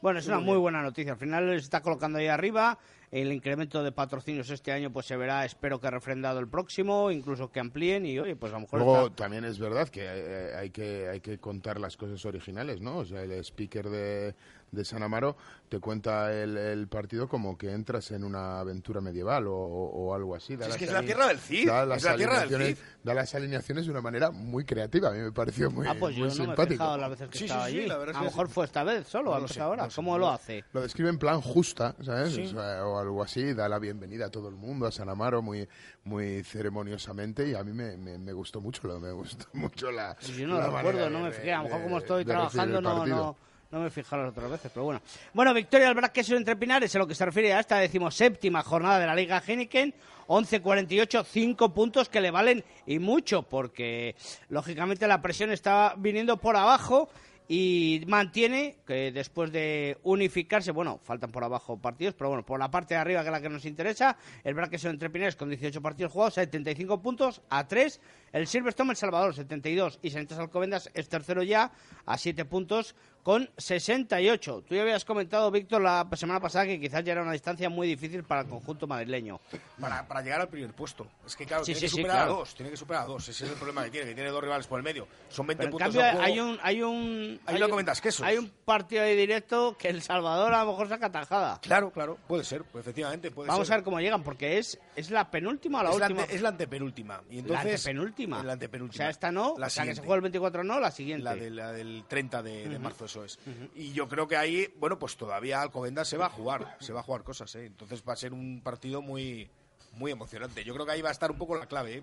Bueno, 0.00 0.18
es 0.18 0.26
Muy 0.26 0.32
una 0.32 0.38
bien. 0.38 0.50
muy 0.50 0.58
buena 0.58 0.82
noticia. 0.82 1.12
Al 1.12 1.18
final 1.18 1.48
se 1.50 1.56
está 1.64 1.80
colocando 1.80 2.18
ahí 2.18 2.28
arriba. 2.28 2.78
El 3.10 3.32
incremento 3.32 3.82
de 3.82 3.92
patrocinios 3.92 4.50
este 4.50 4.72
año 4.72 4.92
pues 4.92 5.06
se 5.06 5.16
verá, 5.16 5.44
espero 5.44 5.80
que 5.80 5.90
refrendado 5.90 6.40
el 6.40 6.48
próximo, 6.48 7.10
incluso 7.10 7.50
que 7.52 7.60
amplíen 7.60 8.06
y 8.06 8.18
oye, 8.18 8.36
pues 8.36 8.52
a 8.52 8.56
lo 8.56 8.60
mejor 8.62 8.80
Luego 8.80 9.02
está- 9.06 9.16
también 9.16 9.44
es 9.44 9.58
verdad 9.58 9.88
que 9.88 10.02
eh, 10.04 10.54
hay 10.56 10.70
que 10.70 11.08
hay 11.08 11.20
que 11.20 11.38
contar 11.38 11.80
las 11.80 11.96
cosas 11.96 12.24
originales, 12.24 12.80
¿no? 12.80 12.98
O 12.98 13.04
sea, 13.04 13.22
el 13.22 13.32
speaker 13.44 13.88
de, 13.88 14.34
de 14.74 14.84
San 14.84 15.02
Amaro 15.02 15.36
te 15.68 15.80
cuenta 15.80 16.32
el, 16.32 16.56
el 16.56 16.88
partido 16.88 17.28
como 17.28 17.56
que 17.56 17.72
entras 17.72 18.10
en 18.10 18.24
una 18.24 18.60
aventura 18.60 19.00
medieval 19.00 19.46
o, 19.46 19.54
o- 19.54 20.06
o 20.10 20.14
algo 20.14 20.34
así. 20.34 20.56
Da 20.56 20.64
Es 20.66 20.70
las 20.70 20.78
que 20.78 20.84
es 20.84 20.92
la 20.92 21.02
tierra 21.02 21.26
del 21.28 21.38
Cid, 21.38 21.66
da 21.68 21.82
es 21.82 21.88
las 21.88 22.02
la 22.02 22.16
tierra 22.16 22.40
del 22.40 22.48
alineaciones- 22.54 22.76
Cid. 22.78 22.84
Da 23.04 23.14
las 23.14 23.34
alineaciones 23.34 23.84
de 23.86 23.90
una 23.90 24.00
manera 24.00 24.30
muy 24.30 24.64
creativa. 24.64 25.08
A 25.08 25.12
mí 25.12 25.18
me 25.18 25.32
pareció 25.32 25.70
muy, 25.70 25.86
Ah, 25.86 25.94
pues 25.98 26.14
yo 26.16 26.24
muy 26.24 26.28
no 26.28 26.34
me 26.36 26.42
he 26.42 26.46
simpático. 26.46 26.74
fijado 26.84 26.98
las 26.98 27.10
veces 27.10 27.28
que 27.28 27.32
Sí, 27.38 27.38
sí, 27.38 27.44
estaba 27.46 27.68
sí, 27.68 27.78
allí. 27.78 27.86
la 27.88 27.96
verdad 27.98 28.10
es 28.14 28.16
a 28.16 28.20
lo 28.20 28.26
mejor 28.30 28.46
sí. 28.48 28.52
fue 28.54 28.64
esta 28.66 28.84
vez 28.84 29.06
solo, 29.06 29.30
No 29.30 29.36
a 29.36 29.38
lo 29.38 29.42
lo 29.42 29.48
sé, 29.48 29.60
ahora. 29.60 29.84
no 29.84 29.90
sé, 29.90 29.96
¿Cómo 29.96 30.18
lo 30.18 30.28
hace? 30.30 30.64
Lo 30.72 30.80
describe 30.82 31.10
en 31.10 31.18
plan 31.18 31.40
justa, 31.40 31.94
¿sabes? 32.02 32.34
Sí. 32.34 32.42
O, 32.44 32.48
sea, 32.50 32.86
o 32.86 32.98
algo 32.98 33.22
así, 33.22 33.52
da 33.54 33.68
la 33.68 33.78
bienvenida 33.78 34.26
a 34.26 34.30
todo 34.30 34.48
el 34.48 34.54
mundo, 34.56 34.86
a 34.86 34.92
San 34.92 35.08
Amaro, 35.08 35.42
muy, 35.42 35.68
muy 36.04 36.42
ceremoniosamente, 36.44 37.48
y 37.48 37.54
a 37.54 37.62
mí 37.62 37.72
me, 37.72 37.96
me, 37.96 38.18
me 38.18 38.32
gustó 38.32 38.60
mucho, 38.60 38.86
lo, 38.88 39.00
me 39.00 39.12
gustó 39.12 39.46
mucho 39.54 39.90
la. 39.90 40.16
Si 40.20 40.34
yo 40.34 40.46
no 40.48 40.58
la 40.58 40.66
lo 40.68 40.76
recuerdo, 40.76 41.10
no 41.10 41.20
me 41.20 41.32
fijé. 41.32 41.52
A 41.52 41.58
lo 41.58 41.64
mejor 41.64 41.82
como 41.82 41.98
estoy 41.98 42.24
trabajando 42.24 42.80
no. 42.80 43.36
No, 43.74 43.80
me 43.80 43.88
he 43.88 43.90
fijado 43.90 44.22
las 44.22 44.32
otras 44.32 44.50
veces, 44.50 44.70
pero 44.72 44.84
bueno. 44.84 45.00
Bueno, 45.32 45.52
victoria 45.52 45.86
del 45.86 45.96
Braquesio 45.96 46.36
entre 46.36 46.56
Pinares 46.56 46.94
en 46.94 47.00
lo 47.00 47.06
que 47.06 47.14
se 47.14 47.24
refiere 47.24 47.52
a 47.52 47.60
esta 47.60 47.78
decimoséptima 47.78 48.62
jornada 48.62 49.00
de 49.00 49.06
la 49.06 49.14
Liga 49.14 49.42
Heineken. 49.44 49.94
11-48, 50.26 51.22
5 51.22 51.74
puntos 51.74 52.08
que 52.08 52.20
le 52.20 52.30
valen 52.30 52.64
y 52.86 52.98
mucho, 52.98 53.42
porque 53.42 54.16
lógicamente 54.48 55.06
la 55.06 55.20
presión 55.20 55.50
está 55.50 55.94
viniendo 55.98 56.38
por 56.38 56.56
abajo 56.56 57.10
y 57.46 58.02
mantiene 58.06 58.78
que 58.86 59.12
después 59.12 59.52
de 59.52 59.98
unificarse, 60.02 60.70
bueno, 60.70 60.98
faltan 61.02 61.30
por 61.30 61.44
abajo 61.44 61.76
partidos, 61.76 62.14
pero 62.14 62.30
bueno, 62.30 62.44
por 62.44 62.58
la 62.58 62.70
parte 62.70 62.94
de 62.94 63.00
arriba 63.00 63.20
que 63.20 63.28
es 63.28 63.32
la 63.32 63.40
que 63.40 63.50
nos 63.50 63.66
interesa, 63.66 64.16
el 64.44 64.54
Braquesio 64.54 64.88
entre 64.88 65.10
Pinares 65.10 65.36
con 65.36 65.50
18 65.50 65.82
partidos 65.82 66.12
jugados, 66.12 66.34
75 66.34 67.02
puntos 67.02 67.42
a 67.50 67.68
3, 67.68 68.00
el 68.32 68.46
Silverstone 68.46 68.90
El 68.90 68.96
Salvador 68.96 69.34
72 69.34 69.98
y 70.02 70.10
Sanitas 70.10 70.38
Alcobendas 70.38 70.90
es 70.94 71.08
tercero 71.08 71.42
ya 71.42 71.70
a 72.06 72.16
7 72.16 72.46
puntos 72.46 72.94
con 73.24 73.50
68. 73.56 74.64
Tú 74.68 74.74
ya 74.74 74.82
habías 74.82 75.04
comentado, 75.04 75.50
Víctor, 75.50 75.80
la 75.82 76.06
semana 76.14 76.38
pasada 76.40 76.66
que 76.66 76.78
quizás 76.78 77.02
ya 77.02 77.12
era 77.12 77.22
una 77.22 77.32
distancia 77.32 77.68
muy 77.70 77.88
difícil 77.88 78.22
para 78.22 78.42
el 78.42 78.48
conjunto 78.48 78.86
madrileño. 78.86 79.40
para, 79.80 80.06
para 80.06 80.20
llegar 80.22 80.42
al 80.42 80.48
primer 80.48 80.72
puesto. 80.74 81.06
Es 81.26 81.34
que 81.34 81.46
claro, 81.46 81.64
Sí, 81.64 81.72
tiene 81.72 81.80
sí, 81.80 81.86
que 81.86 81.90
sí, 81.90 81.96
superar 81.96 82.16
claro. 82.18 82.32
a 82.34 82.36
dos, 82.36 82.54
tiene 82.54 82.70
que 82.70 82.76
superar 82.76 83.02
a 83.02 83.06
dos. 83.06 83.28
Ese 83.28 83.44
es 83.46 83.50
el 83.50 83.56
problema 83.56 83.82
que 83.84 83.90
tiene, 83.90 84.06
que 84.10 84.14
tiene 84.14 84.30
dos 84.30 84.42
rivales 84.42 84.66
por 84.66 84.78
el 84.78 84.84
medio. 84.84 85.08
Son 85.30 85.46
20 85.46 85.58
Pero 85.64 85.66
en 85.68 85.70
puntos 85.72 86.02
cambio 86.02 86.20
de 86.20 86.24
hay 86.26 86.38
un 86.40 86.58
hay 86.62 86.82
un 86.82 87.40
Ahí 87.46 87.58
lo 87.58 87.64
un- 87.64 87.70
comentas, 87.70 88.00
quesos. 88.00 88.24
Hay 88.26 88.36
un 88.36 88.48
partido 88.64 89.02
ahí 89.02 89.16
directo 89.16 89.74
que 89.78 89.88
El 89.88 90.02
Salvador 90.02 90.52
a 90.54 90.62
lo 90.62 90.72
mejor 90.72 90.88
saca 90.88 91.10
tajada. 91.10 91.58
Claro, 91.62 91.90
claro, 91.90 92.18
puede 92.28 92.44
ser, 92.44 92.62
pues 92.64 92.82
efectivamente 92.84 93.30
puede 93.30 93.48
Vamos 93.48 93.66
ser. 93.66 93.74
a 93.74 93.76
ver 93.78 93.84
cómo 93.84 94.00
llegan 94.00 94.22
porque 94.22 94.58
es 94.58 94.78
¿Es 94.96 95.10
la 95.10 95.30
penúltima 95.30 95.80
o 95.80 95.82
la 95.82 95.90
es, 95.90 95.98
la 95.98 96.06
última? 96.06 96.22
ante- 96.22 96.34
es 96.36 96.42
la 96.42 96.48
antepenúltima. 96.50 97.22
Y 97.30 97.38
entonces, 97.38 97.64
la 97.64 97.70
antepenúltima. 97.72 98.42
La 98.42 98.52
antepenúltima. 98.54 98.94
O 98.94 98.96
sea, 99.04 99.10
esta 99.10 99.32
no, 99.32 99.54
La 99.58 99.66
o 99.66 99.70
sea, 99.70 99.84
que 99.84 99.94
se 99.94 100.00
juega 100.00 100.16
el 100.16 100.20
24 100.22 100.64
no, 100.64 100.80
la 100.80 100.90
siguiente. 100.90 101.24
La, 101.24 101.34
de- 101.34 101.50
la 101.50 101.72
del 101.72 102.04
30 102.08 102.42
de, 102.42 102.78
marzo, 102.78 103.04
eso 103.06 103.24
es. 103.24 103.38
Y 103.74 103.92
yo 103.92 104.08
creo 104.08 104.26
que 104.28 104.36
ahí, 104.36 104.72
bueno, 104.78 104.98
pues 104.98 105.16
todavía 105.16 105.60
Alcobendas 105.62 106.08
se 106.08 106.16
va 106.16 106.26
a 106.26 106.30
jugar, 106.30 106.76
se 106.80 106.92
va 106.92 107.00
a 107.00 107.02
jugar 107.02 107.22
cosas, 107.24 107.54
¿eh? 107.56 107.66
Entonces 107.66 108.02
va 108.08 108.12
a 108.12 108.16
ser 108.16 108.32
un 108.32 108.60
partido 108.62 109.02
muy, 109.02 109.48
muy 109.92 110.10
emocionante. 110.12 110.64
Yo 110.64 110.74
creo 110.74 110.86
que 110.86 110.92
ahí 110.92 111.02
va 111.02 111.08
a 111.10 111.12
estar 111.12 111.30
un 111.30 111.38
poco 111.38 111.56
la 111.56 111.66
clave, 111.66 111.98
¿eh? 111.98 112.02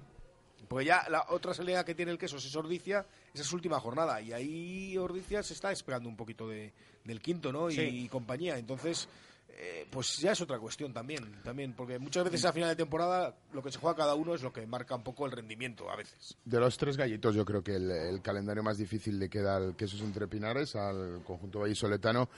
Porque 0.67 0.85
ya 0.85 1.05
la 1.09 1.25
otra 1.29 1.53
salida 1.53 1.83
que 1.83 1.95
tiene 1.95 2.11
el 2.11 2.17
queso 2.17 2.37
es 2.37 2.55
Ordicia, 2.55 3.05
esa 3.33 3.41
es 3.43 3.47
su 3.49 3.55
última 3.55 3.79
jornada. 3.79 4.21
Y 4.21 4.31
ahí 4.31 4.97
Ordicia 4.97 5.43
se 5.43 5.53
está 5.53 5.69
despegando 5.69 6.07
un 6.07 6.15
poquito 6.15 6.47
de, 6.47 6.71
del 7.03 7.19
quinto, 7.19 7.51
¿no? 7.51 7.69
Y, 7.71 8.07
compañía. 8.09 8.57
Entonces, 8.57 9.09
eh, 9.53 9.87
pues 9.91 10.17
ya 10.19 10.31
es 10.31 10.41
otra 10.41 10.57
cuestión 10.59 10.93
también, 10.93 11.41
también. 11.43 11.73
Porque 11.73 11.99
muchas 11.99 12.23
veces 12.23 12.45
a 12.45 12.53
final 12.53 12.69
de 12.69 12.75
temporada 12.75 13.35
lo 13.53 13.61
que 13.61 13.71
se 13.71 13.79
juega 13.79 13.95
cada 13.97 14.15
uno 14.15 14.33
es 14.35 14.41
lo 14.41 14.51
que 14.53 14.65
marca 14.65 14.95
un 14.95 15.03
poco 15.03 15.25
el 15.25 15.31
rendimiento 15.31 15.89
a 15.89 15.95
veces. 15.95 16.37
De 16.45 16.59
los 16.59 16.77
tres 16.77 16.97
gallitos, 16.97 17.35
yo 17.35 17.45
creo 17.45 17.63
que 17.63 17.75
el, 17.75 17.91
el 17.91 18.21
calendario 18.21 18.63
más 18.63 18.77
difícil 18.77 19.19
le 19.19 19.29
queda 19.29 19.57
al 19.57 19.75
Quesos 19.75 20.01
Entre 20.01 20.27
Pinares, 20.27 20.75
al 20.75 21.21
conjunto 21.23 21.59
vallisoletano, 21.59 22.29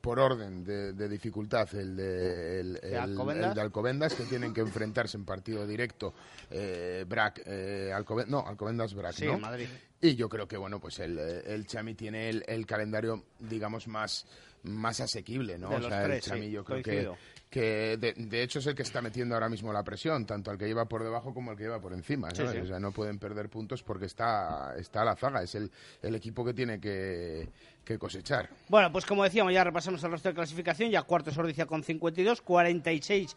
por 0.00 0.18
orden 0.18 0.64
de, 0.64 0.94
de 0.94 1.08
dificultad, 1.08 1.68
el 1.74 1.96
de, 1.96 2.60
el, 2.60 2.80
el- 2.82 2.96
Alcobendas? 2.96 3.48
el 3.50 3.54
de 3.54 3.60
Alcobendas, 3.60 4.14
que 4.14 4.24
tienen 4.24 4.54
que 4.54 4.62
enfrentarse 4.62 5.18
en 5.18 5.24
partido 5.26 5.66
directo, 5.66 6.14
eh, 6.50 7.04
Brac, 7.06 7.42
eh, 7.44 7.90
Alcoben- 7.94 8.26
no, 8.28 8.46
Alcobendas 8.46 8.94
Brac, 8.94 9.12
Sí, 9.12 9.26
¿no? 9.26 9.38
Madrid. 9.38 9.68
Y 10.00 10.14
yo 10.16 10.28
creo 10.30 10.48
que, 10.48 10.56
bueno, 10.56 10.80
pues 10.80 10.98
el, 11.00 11.18
el 11.18 11.66
Chami 11.66 11.94
tiene 11.94 12.30
el, 12.30 12.42
el 12.48 12.66
calendario, 12.66 13.22
digamos, 13.38 13.86
más, 13.86 14.26
más 14.64 15.00
asequible, 15.00 15.58
¿no? 15.58 15.70
De 15.70 15.76
o 15.76 15.78
los 15.78 15.88
sea, 15.88 16.04
tres, 16.04 16.24
el 16.24 16.30
Chami 16.32 16.46
sí, 16.46 16.50
yo 16.52 16.64
creo 16.64 16.82
que, 16.82 17.10
que 17.50 17.96
de, 17.96 18.14
de 18.16 18.42
hecho 18.42 18.60
es 18.60 18.66
el 18.66 18.74
que 18.74 18.82
está 18.82 19.02
metiendo 19.02 19.34
ahora 19.34 19.48
mismo 19.48 19.72
la 19.72 19.82
presión, 19.82 20.24
tanto 20.24 20.50
al 20.50 20.58
que 20.58 20.66
lleva 20.66 20.86
por 20.86 21.02
debajo 21.02 21.34
como 21.34 21.50
al 21.50 21.56
que 21.56 21.64
lleva 21.64 21.80
por 21.80 21.92
encima, 21.92 22.30
sí. 22.30 22.42
O 22.42 22.66
sea, 22.66 22.78
no 22.78 22.92
pueden 22.92 23.18
perder 23.18 23.48
puntos 23.48 23.82
porque 23.82 24.06
está, 24.06 24.74
está 24.78 25.02
a 25.02 25.04
la 25.04 25.16
zaga, 25.16 25.42
es 25.42 25.54
el, 25.54 25.70
el 26.02 26.14
equipo 26.14 26.44
que 26.44 26.54
tiene 26.54 26.80
que, 26.80 27.48
que 27.84 27.98
cosechar. 27.98 28.48
Bueno, 28.68 28.92
pues 28.92 29.04
como 29.04 29.24
decíamos, 29.24 29.52
ya 29.52 29.64
repasamos 29.64 30.02
el 30.04 30.12
resto 30.12 30.28
de 30.28 30.34
clasificación. 30.34 30.90
Ya 30.90 31.02
cuarto 31.02 31.30
es 31.30 31.38
Ordicia 31.38 31.66
con 31.66 31.82
52, 31.82 32.42
46 32.42 33.36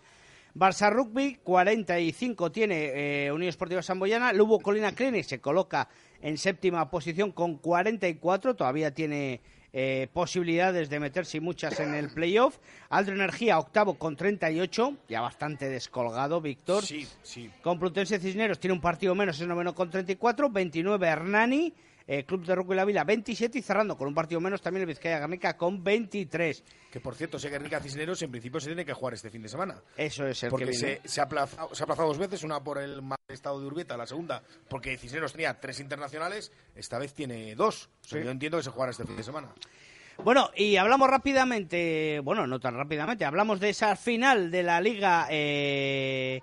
Barça 0.55 0.89
Rugby, 0.89 1.39
45 1.43 2.49
tiene 2.49 3.25
eh, 3.25 3.31
Unión 3.31 3.49
Esportiva 3.49 3.81
Samboyana. 3.81 4.31
Lugo 4.31 4.61
Colina 4.61 4.93
Clinic 4.93 5.25
se 5.25 5.41
coloca 5.41 5.89
en 6.21 6.37
séptima 6.37 6.89
posición 6.89 7.33
con 7.33 7.57
44, 7.57 8.55
todavía 8.55 8.93
tiene 8.93 9.41
eh, 9.77 10.07
posibilidades 10.13 10.89
de 10.89 11.01
meterse 11.01 11.35
y 11.35 11.41
muchas 11.41 11.81
en 11.81 11.93
el 11.95 12.09
playoff. 12.09 12.59
Aldo 12.87 13.11
Energía 13.11 13.59
octavo 13.59 13.95
con 13.95 14.15
38, 14.15 14.95
ya 15.09 15.19
bastante 15.19 15.67
descolgado, 15.67 16.39
Víctor. 16.39 16.81
Sí, 16.81 17.05
sí. 17.21 17.51
Complutense 17.61 18.17
Cisneros 18.17 18.57
tiene 18.57 18.73
un 18.73 18.79
partido 18.79 19.13
menos, 19.15 19.37
es 19.41 19.45
noveno 19.45 19.75
con 19.75 19.89
34, 19.89 20.49
29 20.49 21.05
Hernani, 21.05 21.73
eh, 22.07 22.23
Club 22.25 22.45
de 22.45 22.55
Rugby 22.55 22.75
La 22.75 22.85
Vila 22.85 23.03
27 23.03 23.57
y 23.57 23.61
cerrando 23.61 23.97
con 23.97 24.07
un 24.07 24.13
partido 24.13 24.39
menos 24.39 24.61
también 24.61 24.81
el 24.81 24.87
Vizcaya 24.87 25.19
Garnica 25.19 25.57
con 25.57 25.83
23. 25.83 26.63
Que 26.91 26.99
por 26.99 27.15
cierto, 27.15 27.37
sé 27.39 27.49
que 27.49 27.55
Enrique 27.55 27.79
Cisneros 27.79 28.21
en 28.21 28.31
principio 28.31 28.59
se 28.59 28.67
tiene 28.67 28.85
que 28.85 28.93
jugar 28.93 29.13
este 29.15 29.29
fin 29.29 29.41
de 29.41 29.49
semana. 29.49 29.81
Eso 29.97 30.25
es 30.27 30.43
el 30.43 30.47
que 30.47 30.51
Porque 30.51 30.65
viene. 30.65 30.99
se, 31.03 31.07
se, 31.07 31.19
ha 31.21 31.23
aplazado, 31.25 31.73
se 31.73 31.83
ha 31.83 31.85
aplazado 31.85 32.07
dos 32.07 32.17
veces, 32.17 32.43
una 32.43 32.63
por 32.63 32.77
el 32.77 33.01
mal 33.01 33.17
estado 33.27 33.59
de 33.59 33.67
Urbieta, 33.67 33.97
la 33.97 34.05
segunda 34.05 34.41
porque 34.69 34.97
Cisneros 34.97 35.31
tenía 35.33 35.59
tres 35.59 35.79
internacionales, 35.79 36.51
esta 36.75 36.97
vez 36.99 37.13
tiene 37.13 37.55
dos. 37.55 37.89
O 38.03 38.07
sea, 38.07 38.19
Sí. 38.19 38.25
Yo 38.25 38.31
entiendo 38.31 38.57
que 38.57 38.63
se 38.63 38.69
jugará 38.69 38.91
este 38.91 39.05
fin 39.05 39.17
de 39.17 39.23
semana. 39.23 39.49
Bueno, 40.23 40.49
y 40.55 40.77
hablamos 40.77 41.09
rápidamente, 41.09 42.21
bueno, 42.23 42.47
no 42.47 42.57
tan 42.59 42.75
rápidamente, 42.75 43.25
hablamos 43.25 43.59
de 43.59 43.69
esa 43.71 43.97
final 43.97 44.49
de 44.49 44.63
la 44.63 44.79
Liga 44.79 45.27
eh, 45.29 46.39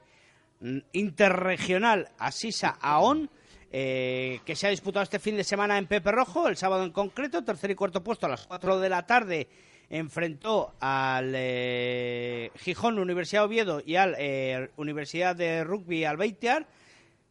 Interregional 0.92 2.10
Asisa 2.18 2.76
AON, 2.80 3.30
eh, 3.72 4.40
que 4.44 4.54
se 4.54 4.66
ha 4.66 4.70
disputado 4.70 5.02
este 5.02 5.18
fin 5.18 5.36
de 5.36 5.44
semana 5.44 5.78
en 5.78 5.86
Pepe 5.86 6.12
Rojo, 6.12 6.46
el 6.46 6.56
sábado 6.56 6.84
en 6.84 6.90
concreto, 6.92 7.42
tercer 7.42 7.70
y 7.70 7.74
cuarto 7.74 8.04
puesto 8.04 8.26
a 8.26 8.28
las 8.28 8.46
4 8.46 8.78
de 8.78 8.88
la 8.88 9.06
tarde 9.06 9.48
enfrentó 9.92 10.74
al 10.80 11.32
eh, 11.36 12.50
Gijón 12.56 12.98
Universidad 12.98 13.44
Oviedo 13.44 13.82
y 13.84 13.96
al 13.96 14.16
eh, 14.18 14.70
Universidad 14.76 15.36
de 15.36 15.64
Rugby 15.64 16.04
Albeitiar. 16.04 16.66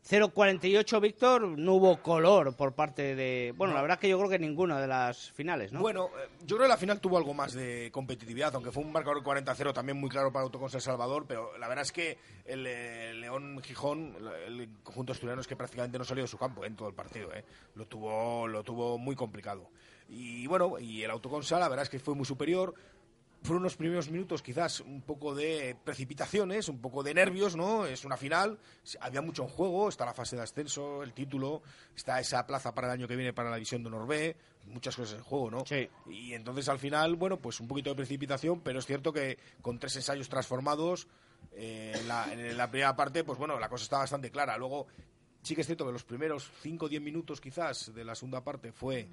0-48, 0.08 1.00
Víctor, 1.00 1.42
no 1.44 1.74
hubo 1.74 2.02
color 2.02 2.56
por 2.56 2.74
parte 2.74 3.16
de... 3.16 3.54
Bueno, 3.56 3.74
la 3.74 3.82
verdad 3.82 4.00
que 4.00 4.10
yo 4.10 4.18
creo 4.18 4.30
que 4.30 4.40
ninguna 4.40 4.82
de 4.82 4.88
las 4.88 5.32
finales, 5.32 5.72
¿no? 5.72 5.80
Bueno, 5.80 6.08
eh, 6.08 6.28
yo 6.42 6.58
creo 6.58 6.68
que 6.68 6.74
la 6.74 6.78
final 6.78 7.00
tuvo 7.00 7.18
algo 7.18 7.34
más 7.34 7.54
de 7.54 7.92
competitividad, 7.92 8.54
aunque 8.56 8.72
fue 8.72 8.84
un 8.84 8.92
marcador 8.92 9.24
40-0 9.24 9.74
también 9.74 10.00
muy 10.00 10.10
claro 10.10 10.32
para 10.32 10.44
Autoconsa 10.44 10.78
El 10.78 10.84
Salvador, 10.84 11.26
pero 11.28 11.56
la 11.58 11.68
verdad 11.68 11.84
es 11.84 11.92
que 11.92 12.18
el, 12.46 12.66
eh, 12.66 13.14
León 13.14 13.62
Gijón, 13.62 14.16
el, 14.48 14.60
el 14.60 14.70
conjunto 14.84 15.14
asturiano 15.14 15.40
es 15.40 15.48
que 15.48 15.56
prácticamente 15.56 16.00
no 16.00 16.04
salió 16.04 16.24
de 16.24 16.28
su 16.28 16.38
campo 16.38 16.66
en 16.66 16.76
todo 16.76 16.90
el 16.90 16.96
partido, 16.96 17.32
eh. 17.34 17.46
lo 17.76 17.86
tuvo 17.86 18.48
lo 18.48 18.64
tuvo 18.64 18.98
muy 18.98 19.16
complicado. 19.16 19.70
Y 20.10 20.46
bueno, 20.48 20.78
y 20.80 21.04
el 21.04 21.12
Autoconsa 21.12 21.60
la 21.60 21.70
verdad 21.70 21.84
es 21.84 21.90
que 21.90 22.00
fue 22.00 22.16
muy 22.16 22.26
superior. 22.26 22.74
Fueron 23.44 23.64
unos 23.64 23.76
primeros 23.76 24.10
minutos 24.12 24.44
quizás 24.44 24.82
un 24.82 25.02
poco 25.02 25.34
de 25.34 25.76
precipitaciones, 25.84 26.70
un 26.70 26.80
poco 26.80 27.02
de 27.02 27.14
nervios, 27.14 27.56
¿no? 27.56 27.88
Es 27.88 28.06
una 28.06 28.16
final, 28.16 28.60
había 29.00 29.22
mucho 29.22 29.44
en 29.44 29.50
juego, 29.50 29.90
está 29.90 30.06
la 30.06 30.14
fase 30.14 30.36
de 30.36 30.44
ascenso, 30.44 31.02
el 31.02 31.14
título, 31.14 31.64
está 31.96 32.20
esa 32.20 32.46
plaza 32.46 32.74
para 32.76 32.88
el 32.88 32.94
año 32.94 33.08
que 33.08 33.16
viene 33.16 33.34
para 33.34 33.50
la 33.50 33.56
división 33.56 33.82
de 33.82 33.88
Honor 33.88 34.08
B, 34.08 34.36
muchas 34.68 34.96
cosas 34.96 35.18
en 35.18 35.24
juego, 35.24 35.50
¿no? 35.50 35.66
Sí. 35.66 35.90
Y 36.08 36.34
entonces 36.34 36.70
al 36.70 36.78
final, 36.78 37.16
bueno, 37.16 37.38
pues 37.38 37.60
un 37.60 37.68
poquito 37.68 37.90
de 37.90 37.96
precipitación, 37.96 38.62
pero 38.62 38.78
es 38.78 38.86
cierto 38.86 39.12
que 39.12 39.40
con 39.62 39.80
tres 39.80 39.96
ensayos 39.96 40.30
transformados, 40.30 41.08
eh, 41.54 41.94
en, 41.96 42.08
la, 42.08 42.32
en 42.32 42.56
la 42.56 42.70
primera 42.70 42.96
parte, 42.96 43.24
pues 43.24 43.38
bueno, 43.38 43.60
la 43.60 43.70
cosa 43.70 43.84
está 43.84 43.98
bastante 43.98 44.30
clara. 44.32 44.58
Luego, 44.58 44.88
sí 45.42 45.56
que 45.56 45.62
es 45.62 45.68
cierto 45.68 45.86
que 45.86 45.92
los 45.92 46.04
primeros 46.04 46.50
5 46.62 46.86
o 46.86 46.90
10 46.90 47.02
minutos 47.02 47.42
quizás 47.42 47.94
de 47.94 48.06
la 48.06 48.16
segunda 48.16 48.44
parte 48.44 48.72
fue 48.72 49.08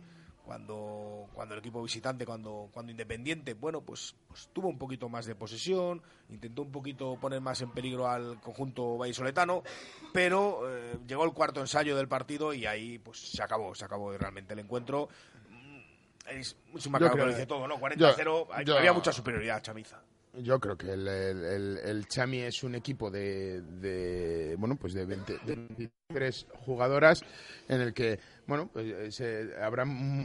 cuando, 0.49 1.29
cuando 1.35 1.55
el 1.55 1.61
equipo 1.61 1.83
visitante, 1.83 2.25
cuando, 2.25 2.71
cuando 2.73 2.91
Independiente, 2.91 3.53
bueno, 3.53 3.83
pues, 3.83 4.15
pues 4.27 4.49
tuvo 4.55 4.69
un 4.69 4.79
poquito 4.79 5.11
más 5.11 5.27
de 5.27 5.35
posesión, 5.35 6.01
intentó 6.31 6.63
un 6.63 6.73
poquito 6.73 7.19
poner 7.21 7.43
más 7.43 7.61
en 7.61 7.71
peligro 7.71 8.09
al 8.09 8.41
conjunto 8.41 8.97
vallisoletano, 8.97 9.63
pero 10.11 10.63
eh, 10.67 10.97
llegó 11.07 11.25
el 11.27 11.35
cuarto 11.35 11.61
ensayo 11.61 11.95
del 11.99 12.09
partido 12.09 12.55
y 12.55 12.65
ahí 12.65 12.99
pues 12.99 13.19
se 13.19 13.43
acabó, 13.43 13.75
se 13.75 13.85
acabó 13.85 14.17
realmente 14.17 14.55
el 14.55 14.61
encuentro. 14.61 15.11
Mm, 15.51 15.81
Es, 16.31 16.57
es 16.75 16.87
un 16.87 16.93
marcador 16.93 17.19
que 17.19 17.25
lo 17.27 17.31
dice 17.31 17.47
todo, 17.47 17.69
¿no? 17.69 17.75
yo- 17.75 17.81
40-0, 18.17 18.47
hay- 18.51 18.65
yo- 18.65 18.79
había 18.79 18.95
mucha 18.95 19.13
superioridad, 19.13 19.61
Chamiza. 19.63 20.01
Yo 20.33 20.59
creo 20.61 20.79
que 20.79 20.91
el, 20.93 21.07
el, 21.09 21.45
el- 21.45 21.79
el 21.79 22.09
Chami 22.09 22.39
es 22.39 22.63
un 22.63 22.75
equipo 22.75 23.11
de, 23.11 23.61
de, 23.61 24.57
bueno 24.57 24.77
pues 24.77 24.95
de, 24.95 25.05
20 25.05 25.39
de 25.45 25.57
23 25.57 26.47
jugadoras 26.65 27.23
en 27.69 27.81
el 27.83 27.93
que 27.93 28.19
bueno 28.49 28.69
pues, 28.73 28.87
eh, 28.87 29.13
se- 29.13 29.55
habrá 29.63 29.85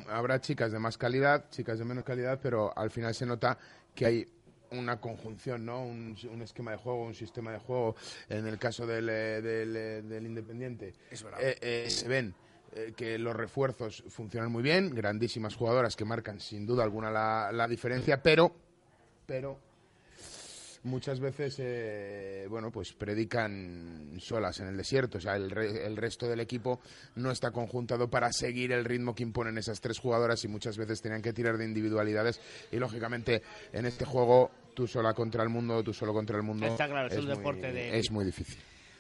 habrá 0.09 0.41
chicas 0.41 0.71
de 0.71 0.79
más 0.79 0.97
calidad, 0.97 1.49
chicas 1.51 1.77
de 1.77 1.85
menos 1.85 2.03
calidad, 2.03 2.39
pero 2.41 2.75
al 2.75 2.89
final 2.89 3.13
se 3.13 3.27
nota 3.27 3.57
que 3.93 4.05
hay 4.07 4.27
una 4.71 4.99
conjunción, 4.99 5.63
¿no? 5.63 5.83
Un, 5.85 6.17
un 6.31 6.41
esquema 6.41 6.71
de 6.71 6.77
juego, 6.77 7.03
un 7.05 7.13
sistema 7.13 7.51
de 7.51 7.59
juego. 7.59 7.95
En 8.27 8.47
el 8.47 8.57
caso 8.57 8.87
del, 8.87 9.07
eh, 9.07 9.39
del, 9.39 9.75
eh, 9.75 10.01
del 10.01 10.25
Independiente, 10.25 10.95
Es 11.11 11.21
verdad. 11.21 11.39
eh, 11.43 11.57
eh, 11.61 11.89
se 11.91 12.07
ven 12.07 12.33
eh, 12.71 12.91
que 12.97 13.19
los 13.19 13.35
refuerzos 13.35 14.03
funcionan 14.09 14.51
muy 14.51 14.63
bien, 14.63 14.89
grandísimas 14.95 15.55
jugadoras 15.55 15.95
que 15.95 16.05
marcan 16.05 16.39
sin 16.39 16.65
duda 16.65 16.83
alguna 16.83 17.11
la, 17.11 17.51
la 17.51 17.67
diferencia, 17.67 18.23
pero, 18.23 18.51
pero 19.27 19.59
muchas 20.83 21.19
veces, 21.19 21.55
eh, 21.59 22.45
bueno, 22.49 22.71
pues 22.71 22.93
predican 22.93 24.11
solas 24.19 24.59
en 24.59 24.67
el 24.67 24.77
desierto. 24.77 25.17
O 25.17 25.21
sea, 25.21 25.35
el, 25.35 25.49
re- 25.49 25.85
el 25.85 25.97
resto 25.97 26.27
del 26.27 26.39
equipo 26.39 26.79
no 27.15 27.31
está 27.31 27.51
conjuntado 27.51 28.09
para 28.09 28.31
seguir 28.31 28.71
el 28.71 28.85
ritmo 28.85 29.15
que 29.15 29.23
imponen 29.23 29.57
esas 29.57 29.81
tres 29.81 29.99
jugadoras 29.99 30.43
y 30.43 30.47
muchas 30.47 30.77
veces 30.77 31.01
tenían 31.01 31.21
que 31.21 31.33
tirar 31.33 31.57
de 31.57 31.65
individualidades. 31.65 32.39
Y 32.71 32.77
lógicamente, 32.77 33.41
en 33.71 33.85
este 33.85 34.05
juego, 34.05 34.51
tú 34.73 34.87
sola 34.87 35.13
contra 35.13 35.43
el 35.43 35.49
mundo, 35.49 35.83
tú 35.83 35.93
solo 35.93 36.13
contra 36.13 36.37
el 36.37 36.43
mundo. 36.43 36.65
Está 36.65 36.87
claro, 36.87 37.07
es 37.07 37.17
un 37.17 37.25
muy- 37.27 37.35
deporte 37.37 37.71
de 37.71 37.97
Es 37.97 38.11
muy 38.11 38.25
difícil. 38.25 38.57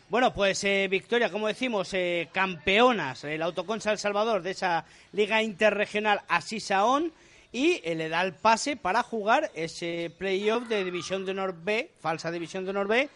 Bueno, 0.09 0.31
pues 0.33 0.63
eh, 0.65 0.87
Victoria, 0.91 1.31
como 1.31 1.47
decimos, 1.47 1.91
eh, 1.93 2.29
campeonas, 2.31 3.23
el 3.23 3.41
Autoconsa 3.41 3.91
El 3.91 3.97
Salvador 3.97 4.43
de 4.43 4.51
esa 4.51 4.85
Liga 5.11 5.41
Interregional 5.41 6.21
Asisa-On 6.27 7.11
y 7.53 7.79
eh, 7.85 7.95
le 7.95 8.09
da 8.09 8.21
el 8.23 8.33
pase 8.33 8.75
para 8.75 9.01
jugar 9.03 9.49
ese 9.53 10.11
playoff 10.17 10.67
de 10.67 10.83
División 10.83 11.23
de 11.23 11.31
Honor 11.31 11.55
B, 11.63 11.91
falsa 11.99 12.31
División 12.31 12.65
de 12.65 12.71
Honor 12.71 12.87
B, 12.87 13.09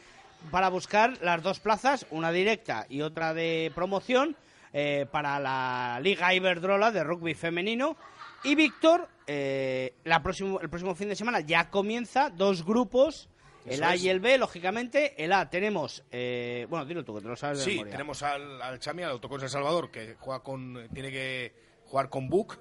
para 0.52 0.70
buscar 0.70 1.18
las 1.22 1.44
dos 1.44 1.60
plazas, 1.60 2.06
una 2.12 2.32
directa 2.32 2.86
y 2.88 3.02
otra 3.02 3.34
de 3.34 3.72
promoción, 3.76 4.38
eh, 4.72 5.06
para 5.12 5.40
la 5.40 6.00
Liga 6.02 6.34
Iberdrola 6.34 6.92
de 6.92 7.04
rugby 7.04 7.34
femenino. 7.34 7.98
Y 8.44 8.54
Víctor, 8.54 9.10
eh, 9.26 9.96
la 10.04 10.22
próximo, 10.22 10.60
el 10.62 10.70
próximo 10.70 10.94
fin 10.94 11.10
de 11.10 11.16
semana 11.16 11.40
ya 11.40 11.70
comienza 11.72 12.30
dos 12.30 12.64
grupos, 12.64 13.28
el 13.66 13.84
A 13.84 13.96
y 13.98 14.08
el 14.08 14.20
B, 14.22 14.38
lógicamente. 14.38 15.22
El 15.22 15.34
A 15.34 15.50
tenemos, 15.50 16.04
eh, 16.12 16.68
bueno, 16.70 16.86
dilo 16.86 17.04
tú, 17.04 17.16
que 17.16 17.22
te 17.22 17.28
lo 17.28 17.36
sabes 17.36 17.58
de 17.58 17.64
Sí, 17.66 17.72
memoria. 17.72 17.92
tenemos 17.92 18.22
al, 18.24 18.62
al 18.62 18.80
Chami, 18.80 19.04
al 19.04 19.12
Autoconsa 19.12 19.46
El 19.48 19.52
Salvador, 19.52 19.92
que 19.92 20.16
juega 20.20 20.42
con, 20.44 20.88
tiene 20.94 21.12
que 21.12 21.54
jugar 21.86 22.10
con 22.10 22.30
Buc. 22.30 22.58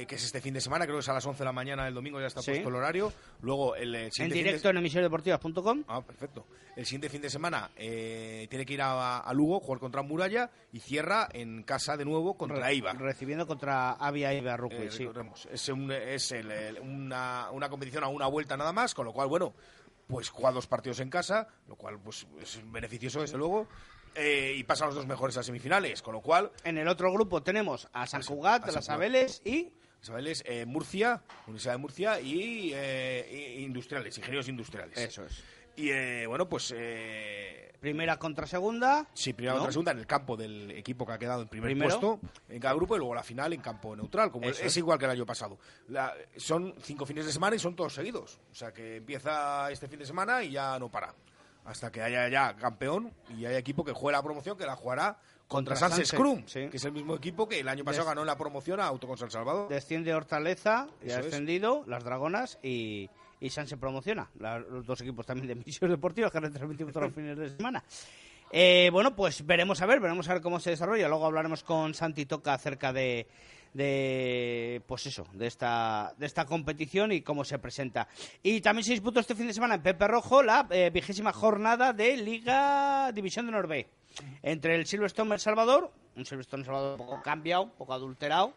Eh, 0.00 0.06
que 0.06 0.14
es 0.14 0.24
este 0.24 0.40
fin 0.40 0.54
de 0.54 0.60
semana, 0.60 0.84
creo 0.84 0.96
que 0.96 1.00
es 1.00 1.08
a 1.08 1.12
las 1.12 1.24
11 1.26 1.38
de 1.40 1.44
la 1.44 1.52
mañana 1.52 1.86
el 1.88 1.94
domingo, 1.94 2.20
ya 2.20 2.26
está 2.26 2.40
Sí. 2.42 2.50
puesto 2.52 2.68
el 2.68 2.74
horario. 2.76 3.12
Luego 3.42 3.74
el, 3.76 3.94
eh, 3.94 4.04
En 4.06 4.12
siguiente 4.12 4.36
de- 4.36 4.44
directo 4.44 4.70
en 4.70 4.76
emisionesdeportivas.com. 4.78 5.84
Ah, 5.88 6.02
perfecto. 6.02 6.46
El 6.76 6.86
siguiente 6.86 7.08
fin 7.08 7.20
de 7.22 7.30
semana 7.30 7.70
eh, 7.76 8.46
tiene 8.48 8.64
que 8.64 8.74
ir 8.74 8.82
a, 8.82 9.18
a 9.18 9.32
Lugo, 9.34 9.60
jugar 9.60 9.80
contra 9.80 10.02
Muralla 10.02 10.50
y 10.72 10.80
cierra 10.80 11.28
en 11.32 11.62
casa 11.64 11.96
de 11.96 12.04
nuevo 12.04 12.36
contra 12.36 12.66
Re-. 12.66 12.80
Recibiendo 12.98 13.46
contra 13.46 13.92
Avia 13.92 14.56
Rugby, 14.56 14.76
Eh, 14.86 14.90
sí. 14.90 15.08
es, 15.50 15.68
un- 15.68 15.90
es 15.90 16.32
el- 16.32 16.50
el- 16.50 16.80
una, 16.80 17.50
una 17.50 17.68
competición 17.68 18.04
a 18.04 18.08
una 18.08 18.26
vuelta 18.28 18.56
nada 18.56 18.72
más, 18.72 18.94
con 18.94 19.06
lo 19.06 19.12
cual, 19.12 19.28
bueno, 19.28 19.54
pues 20.06 20.30
juega 20.30 20.52
dos 20.52 20.66
partidos 20.66 21.00
en 21.00 21.10
casa, 21.10 21.48
lo 21.66 21.76
cual 21.76 21.98
pues 21.98 22.26
es 22.40 22.60
beneficioso 22.70 23.20
desde 23.20 23.36
luego, 23.36 23.66
eh, 24.14 24.54
y 24.56 24.64
pasan 24.64 24.86
los 24.88 24.94
dos 24.96 25.06
mejores 25.06 25.36
a 25.36 25.42
semifinales, 25.42 26.00
con 26.00 26.14
lo 26.14 26.20
cual, 26.22 26.50
En 26.64 26.78
el 26.78 26.88
otro 26.88 27.12
grupo 27.12 27.42
tenemos 27.42 27.88
a 27.92 28.06
San 28.06 28.22
Cugat, 28.22 28.62
a 28.62 28.66
San 28.66 28.74
las. 28.76 28.88
Abeles 28.88 29.42
y 29.44 29.70
Isabel 30.02 30.32
eh, 30.44 30.64
Murcia, 30.66 31.22
Universidad 31.46 31.72
de 31.74 31.78
Murcia 31.78 32.20
y 32.20 32.70
eh, 32.74 33.56
industriales, 33.60 34.16
ingenieros 34.18 34.48
industriales. 34.48 34.96
Eso 34.98 35.24
es. 35.24 35.42
Y 35.76 35.90
eh, 35.90 36.26
bueno, 36.26 36.48
pues 36.48 36.74
eh, 36.76 37.72
primera 37.80 38.18
contra 38.18 38.46
segunda. 38.46 39.06
Sí, 39.14 39.32
primera 39.32 39.54
¿no? 39.54 39.58
contra 39.60 39.72
segunda 39.72 39.92
en 39.92 39.98
el 39.98 40.06
campo 40.06 40.36
del 40.36 40.72
equipo 40.72 41.06
que 41.06 41.12
ha 41.12 41.18
quedado 41.18 41.42
en 41.42 41.48
primer 41.48 41.68
Primero. 41.68 41.88
puesto 42.00 42.20
en 42.48 42.60
cada 42.60 42.74
grupo 42.74 42.96
y 42.96 42.98
luego 42.98 43.14
la 43.14 43.22
final 43.22 43.52
en 43.52 43.60
campo 43.60 43.94
neutral, 43.94 44.30
como 44.32 44.48
es, 44.48 44.58
es. 44.60 44.76
igual 44.76 44.98
que 44.98 45.04
el 45.04 45.12
año 45.12 45.24
pasado. 45.26 45.58
La- 45.88 46.14
son 46.36 46.74
cinco 46.82 47.06
fines 47.06 47.26
de 47.26 47.32
semana 47.32 47.54
y 47.54 47.58
son 47.60 47.76
todos 47.76 47.94
seguidos. 47.94 48.40
O 48.50 48.54
sea 48.54 48.72
que 48.72 48.96
empieza 48.96 49.70
este 49.70 49.86
fin 49.86 50.00
de 50.00 50.06
semana 50.06 50.42
y 50.42 50.50
ya 50.50 50.78
no 50.78 50.90
para. 50.90 51.14
Hasta 51.64 51.92
que 51.92 52.02
haya 52.02 52.28
ya 52.28 52.56
campeón 52.56 53.12
y 53.36 53.44
haya 53.44 53.58
equipo 53.58 53.84
que 53.84 53.92
juegue 53.92 54.16
la 54.16 54.22
promoción 54.22 54.56
que 54.56 54.64
la 54.64 54.74
jugará 54.74 55.18
contra, 55.48 55.74
Contra 55.74 55.76
Sanse 55.76 56.04
Sanse, 56.04 56.16
Scrum, 56.16 56.42
sí. 56.46 56.68
que 56.68 56.76
es 56.76 56.84
el 56.84 56.92
mismo 56.92 57.14
equipo 57.16 57.48
que 57.48 57.58
el 57.60 57.68
año 57.68 57.82
pasado 57.82 58.04
Des- 58.04 58.08
ganó 58.10 58.20
en 58.20 58.26
la 58.26 58.36
promoción 58.36 58.78
a 58.80 58.86
Auto 58.86 59.06
con 59.08 59.16
San 59.16 59.30
Salvador. 59.30 59.68
Desciende 59.68 60.12
Hortaleza, 60.14 60.86
ya 61.02 61.16
ha 61.16 61.18
es. 61.20 61.24
descendido, 61.24 61.84
las 61.86 62.04
Dragonas 62.04 62.58
y, 62.62 63.08
y 63.40 63.50
San 63.50 63.66
se 63.66 63.76
promociona. 63.78 64.30
La- 64.38 64.58
los 64.58 64.84
dos 64.86 65.00
equipos 65.00 65.24
también 65.26 65.48
de 65.48 65.54
misiones 65.56 65.96
deportivas 65.96 66.30
que 66.30 66.38
retransmitimos 66.40 66.92
todos 66.92 67.06
los 67.06 67.14
fines 67.14 67.36
de 67.38 67.48
semana. 67.48 67.82
Eh, 68.52 68.88
bueno, 68.92 69.14
pues 69.16 69.44
veremos 69.44 69.80
a 69.82 69.86
ver, 69.86 70.00
veremos 70.00 70.28
a 70.28 70.34
ver 70.34 70.42
cómo 70.42 70.60
se 70.60 70.70
desarrolla. 70.70 71.08
Luego 71.08 71.26
hablaremos 71.26 71.62
con 71.64 71.92
Santi 71.94 72.24
Toca 72.26 72.54
acerca 72.54 72.92
de, 72.92 73.26
de 73.74 74.82
pues 74.86 75.06
eso, 75.06 75.26
de 75.32 75.46
esta, 75.46 76.14
de 76.18 76.26
esta 76.26 76.44
competición 76.46 77.12
y 77.12 77.22
cómo 77.22 77.44
se 77.44 77.58
presenta. 77.58 78.08
Y 78.42 78.60
también 78.60 78.84
se 78.84 78.92
disputó 78.92 79.20
este 79.20 79.34
fin 79.34 79.46
de 79.46 79.54
semana 79.54 79.76
en 79.76 79.82
Pepe 79.82 80.06
Rojo 80.08 80.42
la 80.42 80.66
eh, 80.70 80.90
vigésima 80.92 81.32
jornada 81.32 81.92
de 81.92 82.16
Liga 82.16 83.12
División 83.12 83.46
de 83.46 83.52
Norbe. 83.52 83.88
Entre 84.42 84.74
el 84.74 84.86
Silverstone 84.86 85.34
El 85.34 85.40
Salvador, 85.40 85.92
un 86.16 86.24
Silverstone 86.24 86.62
El 86.62 86.66
Salvador 86.66 87.00
un 87.00 87.06
poco 87.06 87.22
cambiado, 87.22 87.62
un 87.64 87.70
poco 87.70 87.92
adulterado, 87.94 88.52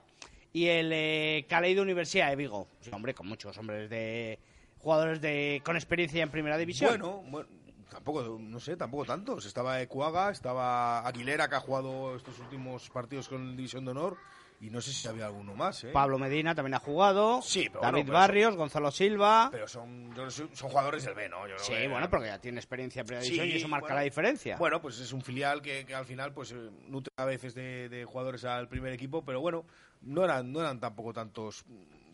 y 0.54 0.68
el 0.68 0.92
eh, 0.94 1.46
Caleido 1.48 1.82
Universidad 1.82 2.30
de 2.30 2.36
Vigo. 2.36 2.68
Hombre, 2.92 3.14
con 3.14 3.28
muchos 3.28 3.58
hombres 3.58 3.90
de 3.90 4.40
jugadores 4.80 5.22
de 5.22 5.62
con 5.64 5.76
experiencia 5.76 6.24
en 6.24 6.30
primera 6.30 6.58
división. 6.58 6.90
Bueno, 6.90 7.24
bueno, 7.30 7.50
tampoco, 7.90 8.38
no 8.40 8.60
sé, 8.60 8.76
tampoco 8.76 9.06
tantos. 9.06 9.46
Estaba 9.46 9.82
Ecuaga, 9.82 10.32
estaba 10.32 11.08
Aguilera, 11.08 11.48
que 11.48 11.56
ha 11.56 11.60
jugado 11.60 12.16
estos 12.16 12.40
últimos 12.40 12.90
partidos 12.90 13.28
con 13.28 13.56
División 13.56 13.86
de 13.86 13.92
Honor, 13.92 14.18
y 14.62 14.70
no 14.70 14.80
sé 14.80 14.94
si 14.94 15.08
había 15.08 15.26
alguno 15.26 15.56
más, 15.56 15.84
¿eh? 15.84 15.90
Pablo 15.92 16.18
Medina 16.20 16.54
también 16.56 16.76
ha 16.76 16.80
jugado. 16.80 17.42
Sí, 17.42 17.68
pero 17.70 17.82
David 17.82 18.04
bueno, 18.04 18.14
Barrios, 18.14 18.56
Gonzalo 18.56 18.92
Silva. 18.92 19.50
Pero 19.52 19.68
son, 19.68 20.14
yo 20.16 20.24
no 20.24 20.32
sé, 20.32 20.48
son 20.54 20.70
jugadores 20.70 21.04
del 21.04 21.16
B, 21.16 21.28
¿no? 21.30 21.48
Yo 21.48 21.58
sí, 21.58 21.74
bueno, 21.90 22.10
porque 22.10 22.28
ya 22.28 22.40
tiene 22.40 22.60
experiencia 22.60 23.00
en 23.02 23.08
primera 23.08 23.24
Sí, 23.26 23.32
división 23.32 23.50
y 23.54 23.58
eso 23.60 23.68
marca 23.68 23.86
bueno. 23.86 23.96
la 23.98 24.02
diferencia. 24.04 24.58
Bueno, 24.58 24.80
pues 24.82 25.00
es 25.00 25.12
un 25.14 25.22
filial 25.22 25.62
que, 25.62 25.84
que 25.86 25.96
al 25.96 26.06
final 26.06 26.32
pues 26.34 26.52
eh, 26.52 26.70
nutre 26.88 27.12
a 27.18 27.26
veces 27.26 27.56
de, 27.56 27.90
de 27.90 28.06
jugadores 28.06 28.46
al 28.46 28.68
primer 28.68 28.94
equipo, 28.94 29.26
pero 29.26 29.42
bueno, 29.42 29.66
no 30.02 30.24
eran, 30.24 30.52
no 30.52 30.60
eran 30.62 30.80
tampoco 30.80 31.12
tantos 31.12 31.66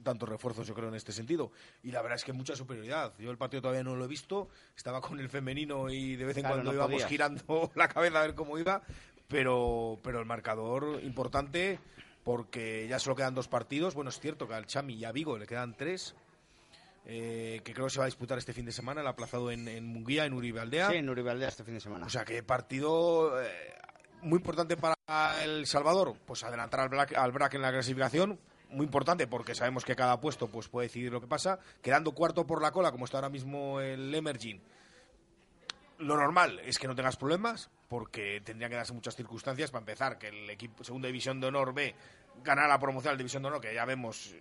tantos 0.04 0.30
refuerzos, 0.30 0.66
yo 0.66 0.74
creo, 0.74 0.88
en 0.88 0.96
este 0.96 1.12
sentido. 1.12 1.52
Y 1.84 1.92
la 1.92 2.02
verdad 2.02 2.16
es 2.16 2.24
que 2.24 2.32
mucha 2.32 2.56
superioridad. 2.56 3.12
Yo 3.20 3.30
el 3.30 3.38
partido 3.38 3.62
todavía 3.62 3.84
no 3.84 3.94
lo 3.98 4.06
he 4.06 4.08
visto, 4.08 4.48
estaba 4.74 5.02
con 5.02 5.20
el 5.20 5.28
femenino 5.28 5.90
y 5.90 6.16
de 6.16 6.24
vez 6.24 6.38
en 6.38 6.44
Claro, 6.44 6.56
cuando 6.56 6.72
no 6.72 6.76
íbamos 6.78 6.94
podías. 6.94 7.10
girando 7.10 7.72
la 7.76 7.90
cabeza 7.90 8.20
a 8.20 8.22
ver 8.22 8.34
cómo 8.34 8.58
iba, 8.58 8.82
pero, 9.28 10.00
pero 10.02 10.20
el 10.22 10.26
marcador 10.26 11.02
importante 11.04 11.80
porque 12.28 12.86
ya 12.90 13.00
solo 13.00 13.16
quedan 13.16 13.34
dos 13.36 13.48
partidos. 13.48 13.96
Bueno, 13.96 14.10
es 14.10 14.20
cierto 14.20 14.50
que 14.50 14.54
al 14.54 14.66
Chami 14.66 14.96
y 14.96 15.06
a 15.06 15.14
Vigo 15.14 15.38
le 15.38 15.48
quedan 15.48 15.78
tres. 15.78 16.14
eh, 17.06 17.62
que 17.64 17.72
creo 17.74 17.86
que 17.86 17.94
se 17.94 18.00
va 18.00 18.04
a 18.04 18.08
disputar 18.08 18.38
este 18.38 18.52
fin 18.52 18.66
de 18.66 18.74
semana, 18.74 19.00
el 19.00 19.08
aplazado 19.08 19.50
en, 19.50 19.66
en 19.70 19.86
Munguía, 19.88 20.26
en 20.26 20.34
Uribe 20.34 20.60
Aldea. 20.60 20.90
Sí, 20.90 20.98
en 20.98 21.10
Uribe 21.10 21.32
Aldea 21.32 21.48
este 21.48 21.64
fin 21.64 21.76
de 21.76 21.80
semana. 21.80 22.06
O 22.06 22.10
sea, 22.10 22.26
que 22.26 22.44
partido 22.44 23.42
eh, 23.42 23.48
muy 24.24 24.40
importante 24.40 24.76
para 24.76 25.42
El 25.42 25.66
Salvador, 25.68 26.16
pues 26.26 26.44
adelantar 26.44 26.82
al 26.82 26.90
Black, 26.90 27.16
al 27.16 27.32
Brack 27.32 27.54
en 27.54 27.62
la 27.62 27.72
clasificación. 27.72 28.38
Muy 28.72 28.86
importante 28.86 29.26
porque 29.26 29.56
sabemos 29.56 29.86
que 29.86 29.96
cada 29.96 30.20
puesto 30.20 30.50
pues 30.50 30.68
puede 30.68 30.88
decidir 30.90 31.14
lo 31.14 31.22
que 31.22 31.28
pasa. 31.28 31.60
Quedando 31.82 32.12
cuarto 32.12 32.46
por 32.46 32.62
la 32.62 32.72
cola, 32.72 32.92
como 32.92 33.06
está 33.06 33.20
ahora 33.20 33.30
mismo 33.30 33.80
el 33.80 34.14
Emerging, 34.14 34.62
lo 36.00 36.16
normal 36.18 36.60
es 36.60 36.78
que 36.80 36.88
no 36.88 36.96
tengas 36.96 37.18
problemas 37.18 37.70
porque 37.88 38.42
tendrían 38.44 38.70
que 38.70 38.78
darse 38.78 38.94
muchas 38.94 39.16
circunstancias 39.16 39.72
para 39.72 39.82
empezar 39.82 40.18
que 40.18 40.28
el 40.28 40.50
equipo 40.50 40.84
segunda 40.84 41.08
división 41.08 41.40
de 41.40 41.48
honor 41.48 41.74
B 41.74 41.96
ganara 42.44 42.68
la 42.68 42.80
promoción 42.80 43.14
la 43.14 43.18
división 43.18 43.42
de 43.44 43.48
honor 43.50 43.62
que 43.62 43.74
ya 43.74 43.86
vemos 43.86 44.36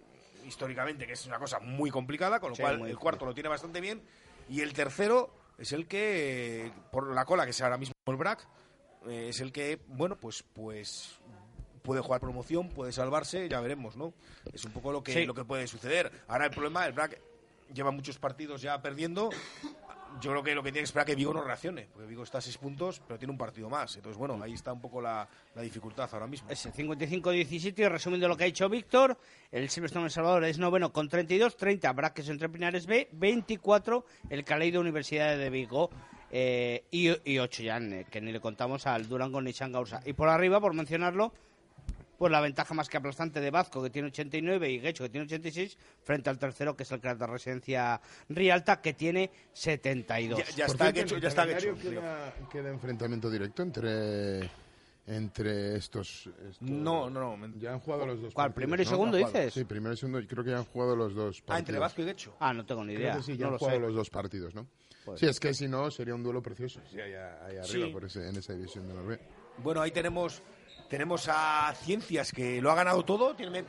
históricamente 0.45 1.07
que 1.07 1.15
es 1.15 1.27
una 1.27 1.39
cosa 1.39 1.59
muy 1.61 1.91
complicada 1.91 2.41
con 2.41 2.51
lo 2.51 2.57
Sí, 2.57 2.63
cual 2.63 2.87
el 2.87 2.99
cuarto 2.99 3.25
lo 3.25 3.35
tiene 3.35 3.49
bastante 3.49 3.81
bien. 3.81 4.03
Y 4.49 4.61
el 4.61 4.73
tercero 4.75 5.33
es 5.59 5.73
el 5.73 5.87
que 5.89 6.71
por 6.93 7.13
la 7.15 7.25
cola 7.25 7.45
que 7.45 7.51
es 7.51 7.61
ahora 7.63 7.79
mismo 7.79 7.95
el 8.07 8.17
BRAC 8.17 8.47
eh, 9.09 9.29
es 9.31 9.41
el 9.41 9.51
que 9.53 9.81
bueno 9.89 10.17
pues 10.17 10.43
pues 10.43 11.19
puede 11.83 12.01
jugar 12.01 12.21
promoción 12.21 12.69
puede 12.69 12.93
salvarse 12.93 13.49
ya 13.49 13.61
veremos 13.61 13.97
no 13.97 14.13
es 14.53 14.65
un 14.65 14.73
poco 14.73 14.93
lo 14.93 15.03
que 15.03 15.13
Sí. 15.13 15.25
lo 15.27 15.35
que 15.35 15.45
puede 15.45 15.67
suceder. 15.67 16.13
Ahora 16.29 16.45
el 16.47 16.51
problema 16.51 16.85
el 16.87 16.93
BRAC 16.93 17.21
lleva 17.73 17.91
muchos 17.91 18.19
partidos 18.19 18.61
ya 18.63 18.81
perdiendo 18.83 19.31
yo 20.21 20.31
creo 20.31 20.43
que 20.43 20.55
lo 20.55 20.63
que 20.63 20.71
tiene 20.71 20.83
que 20.83 20.87
esperar 20.87 21.09
es 21.09 21.13
que 21.13 21.17
Vigo 21.17 21.33
no 21.33 21.43
reaccione, 21.43 21.89
porque 21.93 22.09
Vigo 22.09 22.23
está 22.23 22.39
a 22.39 22.41
seis 22.41 22.59
puntos, 22.59 23.01
pero 23.07 23.19
tiene 23.19 23.33
un 23.33 23.39
partido 23.39 23.69
más. 23.69 23.97
Entonces, 23.97 24.19
bueno, 24.19 24.39
ahí 24.43 24.55
está 24.55 24.73
un 24.73 24.81
poco 24.81 25.01
la, 25.01 25.29
la 25.55 25.63
dificultad 25.63 26.09
ahora 26.13 26.27
mismo. 26.27 26.51
Ese 26.51 26.73
55-17, 26.73 27.79
y 27.79 27.89
resumiendo 27.89 28.29
lo 28.29 28.37
que 28.37 28.45
ha 28.45 28.47
dicho 28.47 28.69
Víctor, 28.69 29.19
el 29.51 29.69
Silverstone 29.69 30.07
El 30.07 30.11
Salvador 30.11 30.45
es 30.45 30.59
noveno 30.59 30.93
con 30.93 31.09
32, 31.09 31.57
30 31.57 31.93
Braques 31.93 32.29
entre 32.29 32.49
Pinares 32.49 32.87
B, 32.87 33.09
24 33.13 34.05
el 34.31 34.45
Caleido 34.45 34.81
Universidad 34.81 35.37
de 35.37 35.51
Vigo 35.51 35.91
eh, 36.31 36.85
y, 36.91 37.09
y 37.31 37.39
8 37.39 37.63
ya, 37.63 37.79
eh, 37.79 38.07
que 38.11 38.21
ni 38.21 38.33
le 38.33 38.41
contamos 38.41 38.87
al 38.87 39.09
Durango 39.09 39.41
ni 39.41 39.53
Gaursa. 39.53 40.01
Y 40.05 40.13
por 40.13 40.29
arriba, 40.29 40.61
por 40.61 40.75
mencionarlo, 40.75 41.33
pues 42.19 42.33
la 42.33 42.41
ventaja 42.41 42.73
más 42.75 42.89
que 42.89 42.97
aplastante 42.97 43.41
de 43.41 43.51
Vazco, 43.51 43.83
que 43.83 43.91
tiene 43.91 44.09
89, 44.09 44.71
y 44.71 44.79
Guecho, 44.81 45.05
que 45.05 45.11
tiene 45.11 45.27
86, 45.27 45.77
frente 46.03 46.31
al 46.31 46.39
tercero, 46.39 46.75
que 46.77 46.83
es 46.85 46.93
el 46.93 47.01
Crack 47.01 47.19
de 47.19 47.27
Residencia 47.27 48.01
Rialta, 48.29 48.81
que 48.81 48.95
tiene 48.95 49.31
72. 49.53 50.39
Ya, 50.39 50.45
ya 50.57 50.67
está 50.67 50.89
¿en 50.89 51.07
ya 51.07 51.29
está 51.29 51.51
hecho. 51.51 51.75
Queda, 51.77 52.35
queda 52.51 52.71
enfrentamiento 52.71 53.31
directo 53.31 53.63
entre 53.63 54.51
entre 55.09 55.77
estos, 55.77 56.27
estos- 56.27 56.63
No, 56.63 57.09
no, 57.09 57.37
no. 57.37 57.49
Ya 57.59 57.73
han 57.73 57.79
jugado 57.79 58.07
los 58.07 58.21
dos. 58.21 58.35
¿Cuál, 58.35 58.49
partidos, 58.49 58.55
primero 58.65 58.83
y 58.83 58.87
segundo 58.87 59.17
dices? 59.17 59.55
Sí, 59.55 59.65
primero 59.65 59.95
y 59.95 59.97
segundo. 59.97 60.21
Creo 60.27 60.43
que 60.43 60.51
ya 60.51 60.59
han 60.59 60.65
jugado 60.65 60.97
los 60.97 61.15
dos 61.15 61.43
partidos. 61.43 61.55
Ah, 61.55 61.59
entre 61.61 61.79
Vazco 61.79 62.03
y 62.03 62.05
Guecho. 62.07 62.37
Ah, 62.41 62.53
no 62.53 62.67
tengo 62.67 62.83
ni 62.85 62.95
idea. 62.95 63.13
Creo 63.13 63.25
que 63.25 63.33
sí, 63.33 63.37
ya 63.37 63.43
no 63.45 63.47
han 63.47 63.53
lo 63.53 63.59
jugado 63.61 63.79
sé. 63.79 63.83
los 63.87 63.95
dos 63.95 64.11
partidos, 64.11 64.55
¿no? 64.57 64.67
Pues- 65.05 65.21
Sí, 65.21 65.27
es 65.27 65.39
que 65.39 65.55
si 65.55 65.69
no 65.69 65.89
sería 65.93 66.13
un 66.17 66.25
duelo 66.25 66.43
precioso. 66.43 66.81
Sí, 66.91 67.01
ahí, 67.01 67.13
ahí 67.15 67.57
arriba, 67.57 67.87
Sí. 67.87 67.93
por 67.93 68.05
ese, 68.05 68.29
en 68.29 68.35
esa 68.35 68.53
división 68.55 68.89
de 68.89 68.95
Norbe. 68.95 69.21
Bueno, 69.59 69.81
ahí 69.81 69.93
tenemos, 69.93 70.43
tenemos 70.89 71.29
a 71.31 71.73
Ciencias, 71.83 72.33
que 72.33 72.61
lo 72.61 72.71
ha 72.71 72.75
ganado 72.75 73.05
todo. 73.05 73.35
Tiene, 73.35 73.65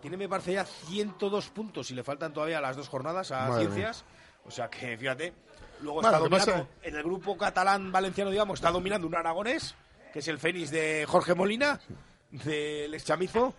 tiene, 0.00 0.16
me 0.16 0.28
parece, 0.28 0.54
ya 0.54 0.64
102 0.64 1.48
puntos 1.50 1.90
y 1.90 1.94
le 1.94 2.02
faltan 2.04 2.32
todavía 2.32 2.60
las 2.60 2.76
dos 2.76 2.88
jornadas 2.88 3.30
a 3.32 3.48
Madre 3.48 3.64
Ciencias. 3.66 4.04
O 4.46 4.50
sea 4.50 4.68
que, 4.68 4.96
fíjate. 4.96 5.32
Luego 5.80 6.00
Bueno, 6.00 6.08
está 6.08 6.18
dominando, 6.20 6.52
pasa- 6.52 6.66
en 6.82 6.94
el 6.96 7.02
grupo 7.02 7.36
catalán-valenciano, 7.36 8.30
digamos, 8.30 8.58
está 8.58 8.70
dominando 8.70 9.06
un 9.06 9.14
aragonés, 9.14 9.74
que 10.12 10.20
es 10.20 10.28
el 10.28 10.38
Fénix 10.38 10.70
de 10.70 11.04
Jorge 11.08 11.34
Molina, 11.34 11.80
del 12.30 12.94
exchamizo. 12.94 13.54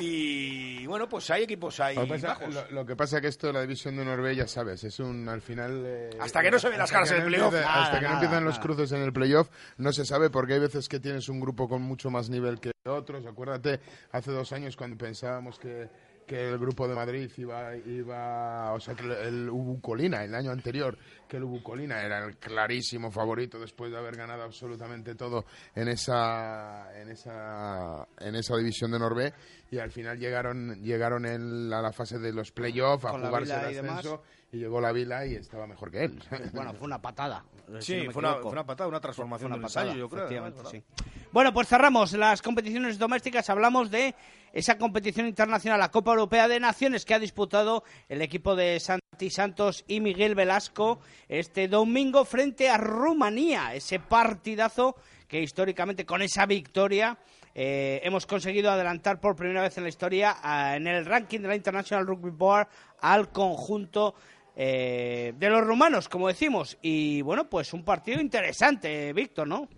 Y 0.00 0.86
bueno, 0.86 1.08
pues 1.08 1.30
hay 1.30 1.42
equipos 1.44 1.78
ahí 1.80 1.94
Lo 1.96 2.02
que 2.02 2.08
pasa, 2.14 2.28
bajos. 2.28 2.54
lo- 2.54 2.70
lo 2.70 2.86
que 2.86 2.96
pasa 2.96 3.16
es 3.16 3.22
que 3.22 3.28
esto 3.28 3.46
de 3.48 3.52
la 3.52 3.60
división 3.62 3.96
de 3.96 4.04
Norbe, 4.04 4.34
ya 4.34 4.46
sabes, 4.46 4.82
es 4.84 4.98
un 5.00 5.28
al 5.28 5.40
final. 5.42 5.82
eh, 5.86 6.10
Hasta 6.20 6.42
que 6.42 6.50
no 6.50 6.58
se 6.58 6.68
ven 6.68 6.78
las 6.78 6.90
caras 6.90 7.10
en 7.10 7.16
el 7.18 7.22
no 7.24 7.28
playoff, 7.28 7.52
nada, 7.54 7.82
hasta 7.82 7.96
que 7.98 8.02
no 8.04 8.08
nada, 8.08 8.20
empiezan 8.22 8.44
los 8.44 8.58
cruces 8.58 8.92
en 8.92 9.02
el 9.02 9.12
playoff, 9.12 9.48
no 9.78 9.92
se 9.92 10.04
sabe 10.04 10.30
porque 10.30 10.54
hay 10.54 10.60
veces 10.60 10.88
que 10.88 10.98
tienes 11.00 11.28
un 11.28 11.40
grupo 11.40 11.68
con 11.68 11.82
mucho 11.82 12.10
más 12.10 12.28
nivel 12.30 12.60
que 12.60 12.72
otros. 12.86 13.24
Acuérdate, 13.26 13.80
hace 14.12 14.30
dos 14.32 14.52
años 14.52 14.76
cuando 14.76 14.96
pensábamos 14.96 15.58
que, 15.58 15.88
que 16.30 16.48
el 16.48 16.58
grupo 16.58 16.86
de 16.86 16.94
Madrid 16.94 17.28
iba, 17.38 17.76
iba 17.76 18.72
o 18.72 18.78
sea, 18.78 18.94
que 18.94 19.02
el, 19.02 19.10
el 19.10 19.50
Ubu 19.50 19.80
Colina, 19.80 20.22
el 20.22 20.32
año 20.32 20.52
anterior, 20.52 20.96
que 21.26 21.38
el 21.38 21.42
Ubu 21.42 21.60
Colina 21.60 22.00
era 22.04 22.24
el 22.24 22.36
clarísimo 22.36 23.10
favorito 23.10 23.58
después 23.58 23.90
de 23.90 23.98
haber 23.98 24.14
ganado 24.14 24.44
absolutamente 24.44 25.16
todo 25.16 25.44
en 25.74 25.88
esa, 25.88 26.96
en 26.96 27.08
esa, 27.08 28.06
en 28.20 28.36
esa 28.36 28.56
división 28.58 28.92
de 28.92 29.00
Norbe 29.00 29.34
y 29.72 29.78
al 29.78 29.90
final 29.90 30.20
llegaron, 30.20 30.80
llegaron 30.80 31.26
en 31.26 31.68
la, 31.68 31.82
la 31.82 31.90
fase 31.90 32.20
de 32.20 32.32
los 32.32 32.52
playoffs 32.52 33.06
a 33.06 33.10
Con 33.10 33.26
jugarse 33.26 33.52
el 33.52 33.78
ascenso 33.78 34.22
y 34.52 34.58
llegó 34.58 34.80
la 34.80 34.92
Vila 34.92 35.26
y 35.26 35.34
estaba 35.34 35.66
mejor 35.66 35.90
que 35.90 36.04
él. 36.04 36.22
Bueno, 36.52 36.74
fue 36.74 36.86
una 36.86 37.00
patada. 37.00 37.44
Sí, 37.78 37.92
si 37.92 37.96
no 37.98 38.04
me 38.06 38.12
fue, 38.12 38.20
una, 38.20 38.34
fue 38.36 38.50
una 38.50 38.66
patada, 38.66 38.88
una 38.88 39.00
transformación 39.00 39.52
una 39.52 39.62
patada, 39.62 39.92
ensayo, 39.92 40.00
yo 40.00 40.08
creo. 40.08 40.64
sí. 40.64 40.82
Bueno, 41.30 41.52
pues 41.52 41.68
cerramos 41.68 42.12
las 42.14 42.42
competiciones 42.42 42.98
domésticas. 42.98 43.48
Hablamos 43.48 43.90
de 43.90 44.14
esa 44.52 44.76
competición 44.76 45.26
internacional, 45.28 45.78
la 45.78 45.92
Copa 45.92 46.10
Europea 46.10 46.48
de 46.48 46.58
Naciones, 46.58 47.04
que 47.04 47.14
ha 47.14 47.20
disputado 47.20 47.84
el 48.08 48.22
equipo 48.22 48.56
de 48.56 48.80
Santi 48.80 49.30
Santos 49.30 49.84
y 49.86 50.00
Miguel 50.00 50.34
Velasco 50.34 50.98
este 51.28 51.68
domingo 51.68 52.24
frente 52.24 52.68
a 52.68 52.76
Rumanía. 52.76 53.74
Ese 53.74 54.00
partidazo 54.00 54.96
que 55.28 55.40
históricamente 55.40 56.04
con 56.04 56.22
esa 56.22 56.44
victoria 56.46 57.16
eh, 57.54 58.00
hemos 58.02 58.26
conseguido 58.26 58.70
adelantar 58.70 59.20
por 59.20 59.36
primera 59.36 59.62
vez 59.62 59.76
en 59.76 59.84
la 59.84 59.88
historia 59.88 60.36
ah, 60.42 60.76
en 60.76 60.88
el 60.88 61.06
ranking 61.06 61.40
de 61.40 61.48
la 61.48 61.56
International 61.56 62.06
Rugby 62.06 62.30
Board 62.30 62.68
al 63.00 63.30
conjunto 63.30 64.14
eh, 64.56 65.32
de 65.36 65.48
los 65.50 65.66
rumanos, 65.66 66.08
como 66.08 66.28
decimos. 66.28 66.76
Y 66.82 67.22
bueno, 67.22 67.48
pues 67.48 67.72
un 67.72 67.84
partido 67.84 68.20
interesante, 68.20 69.12
Víctor, 69.12 69.46
¿no? 69.48 69.68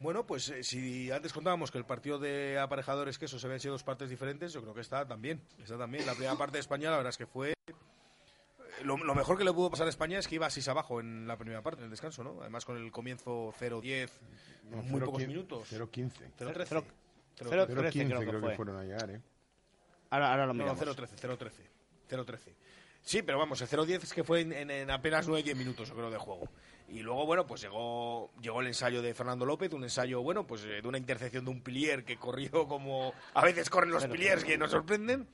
Bueno, 0.00 0.24
pues 0.26 0.48
eh, 0.48 0.62
si 0.62 1.10
antes 1.10 1.32
contábamos 1.32 1.70
que 1.70 1.76
el 1.78 1.84
partido 1.84 2.18
de 2.18 2.58
aparejadores 2.58 3.18
que 3.18 3.26
eso 3.26 3.38
se 3.38 3.46
habían 3.46 3.60
sido 3.60 3.72
dos 3.72 3.82
partes 3.84 4.08
diferentes, 4.08 4.52
yo 4.52 4.62
creo 4.62 4.72
que 4.74 4.80
está 4.80 5.06
también. 5.06 5.42
Está 5.62 5.76
también. 5.76 6.06
La 6.06 6.12
primera 6.14 6.36
parte 6.36 6.54
de 6.56 6.60
España, 6.60 6.90
la 6.90 6.96
verdad 6.96 7.10
es 7.10 7.18
que 7.18 7.26
fue. 7.26 7.50
eh, 7.50 7.54
Lo, 8.82 8.96
lo 8.96 9.14
mejor 9.14 9.36
que 9.36 9.44
le 9.44 9.52
pudo 9.52 9.70
pasar 9.70 9.86
a 9.86 9.90
España 9.90 10.18
es 10.18 10.26
que 10.26 10.36
iba 10.36 10.48
6 10.48 10.68
abajo 10.68 11.00
en 11.00 11.26
la 11.28 11.36
primera 11.36 11.60
parte, 11.62 11.80
en 11.80 11.84
el 11.84 11.90
descanso, 11.90 12.24
¿no? 12.24 12.38
Además 12.40 12.64
con 12.64 12.78
el 12.78 12.90
comienzo 12.90 13.52
0-10, 13.60 14.08
No, 14.70 14.78
muy 14.84 15.00
pocos 15.00 15.22
0-15, 15.22 15.26
minutos. 15.26 15.70
0-15. 15.70 16.10
0-13. 16.38 16.64
Cero- 16.66 16.84
0-13. 17.36 17.66
0-13 17.66 17.66
creo 17.66 18.20
que 18.20 18.26
creo 18.26 18.40
fue. 18.40 18.50
que 18.50 18.56
fueron 18.56 18.76
a 18.78 18.84
llegar, 18.84 19.10
¿eh? 19.10 19.20
Ahora, 20.08 20.30
ahora 20.32 20.46
lo 20.46 20.54
No, 20.54 20.64
miramos. 20.64 20.80
0-13, 20.80 21.08
0-13. 21.20 21.50
0-13. 22.08 22.38
Sí, 23.02 23.22
pero 23.22 23.38
vamos, 23.38 23.60
el 23.62 23.68
0-10 23.68 24.02
es 24.04 24.12
que 24.12 24.24
fue 24.24 24.40
en, 24.42 24.52
en- 24.52 24.70
en 24.70 24.90
apenas 24.90 25.28
9-10 25.28 25.56
minutos, 25.56 25.90
creo, 25.92 26.10
de 26.10 26.18
juego. 26.18 26.48
Y 26.88 27.00
luego, 27.00 27.24
bueno, 27.24 27.46
pues 27.46 27.60
llegó, 27.62 28.30
llegó 28.42 28.60
el 28.60 28.66
ensayo 28.66 29.00
de 29.00 29.14
Fernando 29.14 29.46
López, 29.46 29.72
un 29.72 29.84
ensayo, 29.84 30.22
bueno, 30.22 30.46
pues 30.46 30.64
eh, 30.64 30.80
de 30.82 30.88
una 30.88 30.98
intercepción 30.98 31.44
de 31.44 31.50
un 31.52 31.60
pilier 31.62 32.04
que 32.04 32.16
corrió 32.16 32.66
como 32.66 33.14
a 33.34 33.44
veces 33.44 33.70
corren 33.70 33.90
los 33.90 34.06
piliers 34.06 34.44
que 34.44 34.58
nos 34.58 34.70
sorprenden. 34.72 35.28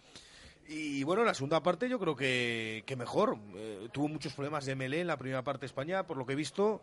Y 0.68 1.02
bueno, 1.05 1.22
en 1.22 1.29
la 1.29 1.35
segunda 1.35 1.62
parte 1.62 1.88
yo 1.88 1.98
creo 1.98 2.14
que, 2.16 2.83
que 2.87 2.96
mejor. 2.96 3.38
Eh, 3.55 3.88
tuvo 3.92 4.09
muchos 4.09 4.35
problemas 4.35 4.64
de 4.66 4.74
melee 4.74 5.00
en 5.00 5.07
la 5.07 5.16
primera 5.16 5.42
parte 5.42 5.64
España, 5.64 6.07
por 6.07 6.16
lo 6.16 6.26
que 6.26 6.33
he 6.33 6.37
visto. 6.37 6.83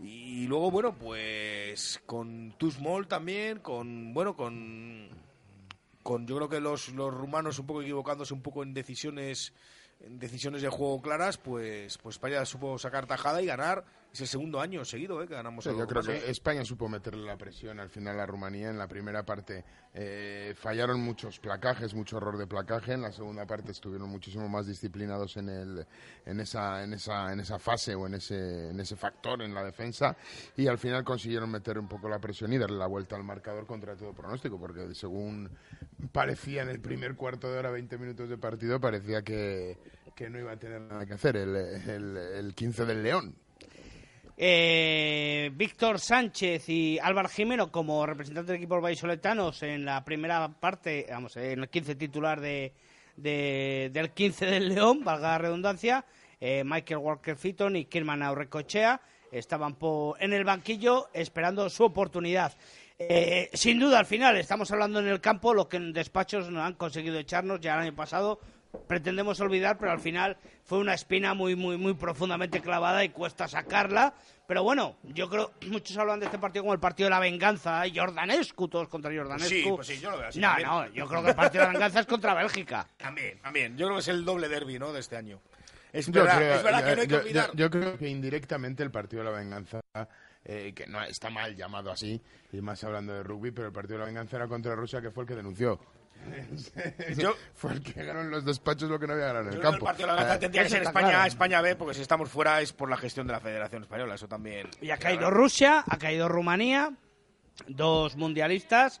Y 0.00 0.46
luego, 0.46 0.70
bueno, 0.70 0.94
pues 0.94 2.00
con 2.06 2.52
Too 2.58 2.70
Small 2.70 3.06
también, 3.06 3.58
con, 3.60 4.12
bueno, 4.14 4.34
con 4.36 5.08
con 6.02 6.26
yo 6.26 6.36
creo 6.36 6.48
que 6.48 6.60
los, 6.60 6.88
los 6.90 7.12
rumanos 7.12 7.58
un 7.58 7.66
poco 7.66 7.82
equivocándose 7.82 8.32
un 8.32 8.40
poco 8.40 8.62
en 8.62 8.72
decisiones 8.72 9.52
decisiones 10.00 10.62
de 10.62 10.68
juego 10.68 11.00
claras, 11.02 11.38
pues 11.38 11.98
pues 11.98 12.16
España 12.16 12.44
supo 12.44 12.78
sacar 12.78 13.06
tajada 13.06 13.42
y 13.42 13.46
ganar. 13.46 13.84
Es 14.12 14.22
el 14.22 14.26
segundo 14.26 14.60
año 14.60 14.84
seguido 14.84 15.22
eh, 15.22 15.28
que 15.28 15.34
ganamos. 15.34 15.64
Sí, 15.64 15.70
yo 15.76 15.86
creo 15.86 16.02
que 16.02 16.30
España 16.30 16.64
supo 16.64 16.88
meterle 16.88 17.26
la 17.26 17.36
presión 17.36 17.78
al 17.78 17.90
final 17.90 18.18
a 18.18 18.26
Rumanía. 18.26 18.70
En 18.70 18.78
la 18.78 18.88
primera 18.88 19.22
parte 19.24 19.64
eh, 19.92 20.54
fallaron 20.56 21.00
muchos 21.00 21.38
placajes, 21.38 21.94
mucho 21.94 22.16
error 22.16 22.38
de 22.38 22.46
placaje. 22.46 22.94
En 22.94 23.02
la 23.02 23.12
segunda 23.12 23.46
parte 23.46 23.72
estuvieron 23.72 24.08
muchísimo 24.08 24.48
más 24.48 24.66
disciplinados 24.66 25.36
en, 25.36 25.50
el, 25.50 25.86
en, 26.24 26.40
esa, 26.40 26.82
en, 26.82 26.94
esa, 26.94 27.32
en 27.32 27.40
esa 27.40 27.58
fase 27.58 27.94
o 27.94 28.06
en 28.06 28.14
ese, 28.14 28.70
en 28.70 28.80
ese 28.80 28.96
factor 28.96 29.42
en 29.42 29.52
la 29.52 29.62
defensa. 29.62 30.16
Y 30.56 30.66
al 30.68 30.78
final 30.78 31.04
consiguieron 31.04 31.50
meter 31.50 31.78
un 31.78 31.86
poco 31.86 32.08
la 32.08 32.18
presión 32.18 32.52
y 32.52 32.58
darle 32.58 32.78
la 32.78 32.86
vuelta 32.86 33.14
al 33.14 33.24
marcador 33.24 33.66
contra 33.66 33.94
todo 33.94 34.14
pronóstico. 34.14 34.58
Porque 34.58 34.94
según 34.94 35.50
parecía 36.12 36.62
en 36.62 36.70
el 36.70 36.80
primer 36.80 37.14
cuarto 37.14 37.52
de 37.52 37.58
hora, 37.58 37.70
20 37.70 37.98
minutos 37.98 38.28
de 38.30 38.38
partido, 38.38 38.80
parecía 38.80 39.20
que, 39.22 39.76
que 40.16 40.30
no 40.30 40.38
iba 40.38 40.52
a 40.52 40.56
tener 40.58 40.80
nada 40.80 41.04
que 41.04 41.12
hacer 41.12 41.36
el, 41.36 41.54
el, 41.54 42.16
el 42.16 42.54
15 42.54 42.86
del 42.86 43.02
León. 43.02 43.36
Eh, 44.40 45.50
Víctor 45.54 45.98
Sánchez 45.98 46.68
y 46.68 46.96
Álvaro 47.02 47.28
Jimeno 47.28 47.72
como 47.72 48.06
representantes 48.06 48.46
del 48.46 48.58
equipo 48.58 48.80
vallisoletanos 48.80 49.64
en 49.64 49.84
la 49.84 50.04
primera 50.04 50.46
parte, 50.48 51.06
vamos, 51.10 51.36
en 51.36 51.58
el 51.58 51.68
15 51.68 51.96
titular 51.96 52.40
de, 52.40 52.72
de- 53.16 53.90
del 53.92 54.10
15 54.12 54.46
del 54.46 54.68
León, 54.68 55.02
valga 55.02 55.30
la 55.30 55.38
redundancia, 55.38 56.04
eh, 56.40 56.62
Michael 56.64 56.98
Walker 57.00 57.34
Fitton 57.34 57.74
y 57.74 57.86
Kirman 57.86 58.22
Aurrecochea 58.22 59.00
estaban 59.32 59.76
en 60.20 60.32
el 60.32 60.44
banquillo 60.44 61.08
esperando 61.12 61.68
su 61.68 61.82
oportunidad. 61.82 62.56
Eh, 62.96 63.50
sin 63.54 63.80
duda, 63.80 63.98
al 63.98 64.06
final, 64.06 64.36
estamos 64.36 64.70
hablando 64.70 65.00
en 65.00 65.08
el 65.08 65.20
campo, 65.20 65.52
lo 65.52 65.68
que 65.68 65.78
en 65.78 65.92
despachos 65.92 66.48
no 66.48 66.62
han 66.62 66.74
conseguido 66.74 67.18
echarnos 67.18 67.58
ya 67.58 67.74
el 67.74 67.80
año 67.80 67.94
pasado, 67.96 68.38
pretendemos 68.86 69.40
olvidar, 69.40 69.78
pero 69.78 69.92
al 69.92 70.00
final 70.00 70.36
fue 70.64 70.78
una 70.78 70.94
espina 70.94 71.34
muy, 71.34 71.56
muy, 71.56 71.76
muy 71.76 71.94
profundamente 71.94 72.60
clavada 72.60 73.04
y 73.04 73.08
cuesta 73.10 73.48
sacarla. 73.48 74.14
Pero 74.46 74.62
bueno, 74.62 74.96
yo 75.02 75.28
creo, 75.28 75.52
muchos 75.68 75.96
hablan 75.98 76.20
de 76.20 76.26
este 76.26 76.38
partido 76.38 76.62
como 76.62 76.72
el 76.74 76.80
partido 76.80 77.06
de 77.06 77.10
la 77.10 77.20
venganza, 77.20 77.84
¿eh? 77.86 77.92
Jordanescu, 77.94 78.68
todos 78.68 78.88
contra 78.88 79.10
Jordanescu. 79.14 79.48
Sí, 79.48 79.64
pues 79.74 79.86
sí, 79.86 79.98
yo 80.00 80.10
lo 80.10 80.18
veo 80.18 80.28
así 80.28 80.38
No, 80.40 80.48
también. 80.48 80.68
no, 80.68 80.86
yo 80.88 81.06
creo 81.08 81.22
que 81.22 81.30
el 81.30 81.36
partido 81.36 81.62
de 81.62 81.66
la 81.68 81.72
venganza 81.72 82.00
es 82.00 82.06
contra 82.06 82.34
Bélgica. 82.34 82.86
También, 82.96 83.38
también. 83.40 83.76
Yo 83.76 83.86
creo 83.86 83.96
que 83.96 84.00
es 84.02 84.08
el 84.08 84.24
doble 84.24 84.48
derby, 84.48 84.78
¿no? 84.78 84.92
De 84.92 85.00
este 85.00 85.16
año. 85.16 85.40
Es 85.92 86.06
Yo 86.06 86.22
verdad, 86.22 86.36
creo, 86.36 86.54
es 86.54 86.62
verdad 86.62 86.84
que 86.84 86.96
no 86.96 87.00
hay 87.02 87.06
que 87.08 87.12
yo- 87.14 87.18
yo- 87.18 87.22
olvidar. 87.24 87.50
yo 87.54 87.70
creo 87.70 87.98
que 87.98 88.08
indirectamente 88.08 88.82
el 88.82 88.90
partido 88.90 89.24
de 89.24 89.30
la 89.30 89.36
venganza, 89.38 89.80
eh, 90.44 90.72
que 90.74 90.86
no 90.86 91.02
está 91.02 91.30
mal 91.30 91.56
llamado 91.56 91.90
así, 91.90 92.20
y 92.52 92.60
más 92.60 92.84
hablando 92.84 93.14
de 93.14 93.22
rugby, 93.22 93.50
pero 93.52 93.68
el 93.68 93.72
partido 93.72 93.94
de 93.94 94.00
la 94.00 94.06
venganza 94.06 94.36
era 94.36 94.46
contra 94.48 94.74
Rusia, 94.74 95.00
que 95.00 95.10
fue 95.10 95.24
el 95.24 95.28
que 95.28 95.34
denunció. 95.34 95.80
Yo- 97.16 97.34
fue 97.54 97.72
el 97.72 97.82
que 97.82 98.02
ganó 98.04 98.20
en 98.20 98.30
los 98.30 98.44
despachos 98.44 98.88
lo 98.90 98.98
que 98.98 99.06
no 99.06 99.14
había 99.14 99.26
ganado 99.26 99.48
en 99.48 99.54
el 99.54 99.60
que 99.60 99.66
el 99.66 99.70
campo. 99.72 99.84
partido 99.86 100.08
de 100.08 100.14
la 100.24 100.34
Eh, 100.34 100.38
tendría 100.38 100.62
que 100.64 100.68
ser 100.70 100.82
España, 100.82 101.08
claro. 101.10 101.26
España 101.28 101.60
B, 101.62 101.76
porque 101.76 101.94
si 101.94 102.02
estamos 102.02 102.28
fuera 102.28 102.60
es 102.60 102.72
por 102.72 102.88
la 102.90 102.96
gestión 102.96 103.26
de 103.26 103.32
la 103.32 103.40
Federación 103.40 103.82
Española. 103.82 104.14
Eso 104.14 104.28
también. 104.28 104.68
Y 104.80 104.90
ha 104.90 104.96
caído 104.98 105.30
Rusia, 105.30 105.84
ha 105.86 105.96
caído 105.98 106.28
Rumanía, 106.28 106.92
dos 107.66 108.16
mundialistas, 108.16 109.00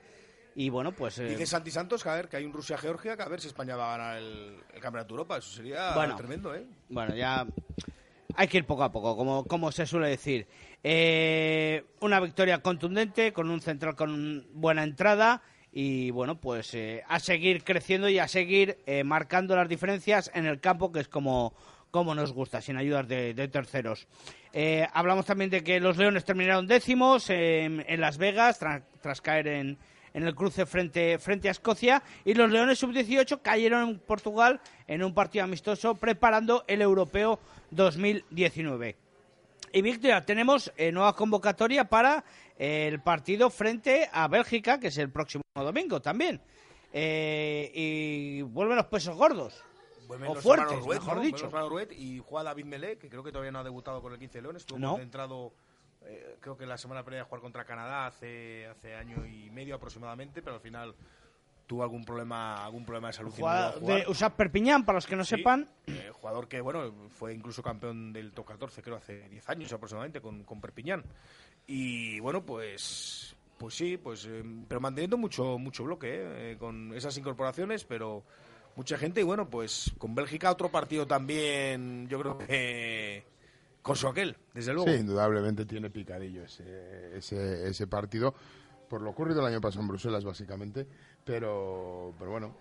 y 0.54 0.70
bueno, 0.70 0.92
pues... 0.92 1.18
eh, 1.18 1.26
Dice 1.28 1.46
Santi 1.46 1.70
Santos 1.70 2.02
que 2.02 2.08
a 2.08 2.14
ver, 2.16 2.28
que 2.28 2.36
hay 2.36 2.44
un 2.44 2.52
Rusia-Georgia, 2.52 3.16
que 3.16 3.22
a 3.22 3.28
ver 3.28 3.40
si 3.40 3.46
España 3.48 3.76
va 3.76 3.94
a 3.94 3.98
ganar 3.98 4.16
el, 4.18 4.56
el 4.74 4.80
Campeonato 4.80 5.08
de 5.14 5.18
Europa. 5.18 5.36
Eso 5.38 5.50
sería 5.54 5.94
Bueno. 5.94 6.16
tremendo, 6.16 6.54
¿eh? 6.54 6.66
Bueno, 6.88 7.14
ya 7.14 7.46
hay 8.34 8.48
que 8.48 8.58
ir 8.58 8.66
poco 8.66 8.82
a 8.82 8.90
poco, 8.90 9.16
como, 9.16 9.44
como 9.44 9.70
se 9.70 9.86
suele 9.86 10.08
decir. 10.08 10.48
Eh, 10.82 11.84
una 12.00 12.18
victoria 12.20 12.60
contundente, 12.62 13.32
con 13.32 13.50
un 13.50 13.60
central 13.60 13.94
con 13.94 14.46
buena 14.52 14.82
entrada 14.82 15.42
y 15.80 16.10
bueno, 16.10 16.40
pues 16.40 16.74
eh, 16.74 17.04
a 17.06 17.20
seguir 17.20 17.62
creciendo 17.62 18.08
y 18.08 18.18
a 18.18 18.26
seguir 18.26 18.78
eh, 18.84 19.04
marcando 19.04 19.54
las 19.54 19.68
diferencias 19.68 20.28
en 20.34 20.44
el 20.44 20.58
campo, 20.58 20.90
que 20.90 20.98
es 20.98 21.06
como, 21.06 21.54
como 21.92 22.16
nos 22.16 22.32
gusta, 22.32 22.60
sin 22.60 22.76
ayudas 22.76 23.06
de, 23.06 23.32
terceros. 23.46 24.08
Eh, 24.52 24.88
hablamos 24.92 25.24
también 25.24 25.50
de 25.50 25.62
que 25.62 25.78
los 25.78 25.96
Leones 25.96 26.24
terminaron 26.24 26.66
décimos 26.66 27.30
en, 27.30 27.84
en 27.86 28.00
Las 28.00 28.18
Vegas, 28.18 28.60
tra- 28.60 28.82
tras 29.00 29.20
caer 29.20 29.46
en, 29.46 29.78
en 30.14 30.24
el 30.24 30.34
cruce 30.34 30.66
frente, 30.66 31.16
frente 31.20 31.46
a 31.46 31.52
Escocia, 31.52 32.02
y 32.24 32.34
los 32.34 32.50
Leones 32.50 32.80
sub-18 32.80 33.40
cayeron 33.40 33.88
en 33.88 33.98
Portugal 34.00 34.60
en 34.88 35.04
un 35.04 35.14
partido 35.14 35.44
amistoso 35.44 35.94
preparando 35.94 36.64
el 36.66 36.82
Europeo 36.82 37.38
2019. 37.70 38.96
Y 39.72 39.82
Víctor, 39.82 40.22
tenemos 40.22 40.72
nueva 40.92 41.14
convocatoria 41.14 41.84
para 41.84 42.24
el 42.58 42.98
partido 43.00 43.48
frente 43.48 44.08
a 44.12 44.26
Bélgica, 44.26 44.80
que 44.80 44.88
es 44.88 44.98
el 44.98 45.10
próximo 45.10 45.44
domingo 45.62 46.00
también. 46.00 46.40
Eh, 46.92 47.70
y 47.74 48.42
vuelven 48.42 48.76
los 48.76 48.86
pesos 48.86 49.16
gordos. 49.16 49.62
Vuelven 50.06 50.30
O 50.30 50.34
los 50.34 50.42
fuertes, 50.42 50.78
Ruet, 50.84 51.00
mejor 51.00 51.16
¿no? 51.16 51.22
dicho. 51.22 51.68
Ruet 51.68 51.92
y 51.92 52.18
juega 52.18 52.44
David 52.44 52.64
Melé, 52.64 52.96
que 52.98 53.08
creo 53.10 53.22
que 53.22 53.30
todavía 53.30 53.52
no 53.52 53.58
ha 53.58 53.64
debutado 53.64 54.00
con 54.00 54.12
el 54.12 54.18
15 54.18 54.38
de 54.38 54.42
Leones. 54.42 54.62
Estuvo 54.62 54.78
No. 54.78 54.92
concentrado, 54.92 55.52
eh, 56.02 56.36
creo 56.40 56.56
que 56.56 56.64
la 56.64 56.78
semana 56.78 57.04
previa 57.04 57.22
a 57.22 57.24
jugar 57.26 57.42
contra 57.42 57.64
Canadá 57.66 58.06
hace, 58.06 58.66
hace 58.68 58.94
año 58.94 59.26
y 59.26 59.50
medio 59.50 59.74
aproximadamente, 59.74 60.40
pero 60.40 60.54
al 60.56 60.62
final 60.62 60.94
tuvo 61.66 61.82
algún 61.82 62.02
problema 62.06 62.64
algún 62.64 62.86
problema 62.86 63.08
de 63.08 63.12
salud. 63.12 63.30
jugar. 63.36 63.78
de 63.80 64.06
Usap 64.08 64.34
Perpiñán, 64.36 64.86
para 64.86 64.96
los 64.96 65.06
que 65.06 65.14
no 65.16 65.24
Sí, 65.26 65.36
sepan. 65.36 65.68
eh, 65.88 66.10
jugador 66.14 66.48
que, 66.48 66.62
bueno, 66.62 66.90
fue 67.10 67.34
incluso 67.34 67.62
campeón 67.62 68.10
del 68.14 68.32
top 68.32 68.46
14, 68.46 68.80
creo, 68.80 68.96
hace 68.96 69.28
10 69.28 69.46
años 69.50 69.70
aproximadamente, 69.74 70.22
con, 70.22 70.44
con 70.44 70.58
Perpiñán. 70.62 71.04
Y 71.66 72.18
bueno, 72.20 72.42
pues 72.46 73.36
pues 73.58 73.74
sí, 73.74 73.96
pues 73.96 74.24
eh, 74.26 74.42
pero 74.68 74.80
manteniendo 74.80 75.18
mucho 75.18 75.58
mucho 75.58 75.84
bloque, 75.84 76.08
eh, 76.08 76.52
eh, 76.52 76.56
con 76.58 76.94
esas 76.94 77.16
incorporaciones, 77.18 77.84
pero 77.84 78.22
mucha 78.76 78.96
gente. 78.96 79.20
Y 79.20 79.24
bueno, 79.24 79.50
pues 79.50 79.92
con 79.98 80.14
Bélgica 80.14 80.50
otro 80.50 80.70
partido 80.70 81.06
también, 81.06 82.08
yo 82.08 82.20
creo 82.20 82.38
que 82.38 83.24
con 83.82 83.96
su 83.96 84.08
aquel, 84.08 84.36
desde 84.54 84.72
luego. 84.72 84.88
Sí, 84.90 84.96
indudablemente 84.96 85.66
tiene 85.66 85.90
picadillo 85.90 86.44
ese, 86.44 87.16
ese, 87.16 87.68
ese 87.68 87.86
partido, 87.86 88.34
por 88.88 89.02
lo 89.02 89.10
ocurrido 89.10 89.40
el 89.40 89.46
año 89.46 89.60
pasado 89.60 89.82
en 89.82 89.88
Bruselas, 89.88 90.24
básicamente. 90.24 90.86
Pero, 91.24 92.14
pero 92.18 92.30
bueno, 92.30 92.54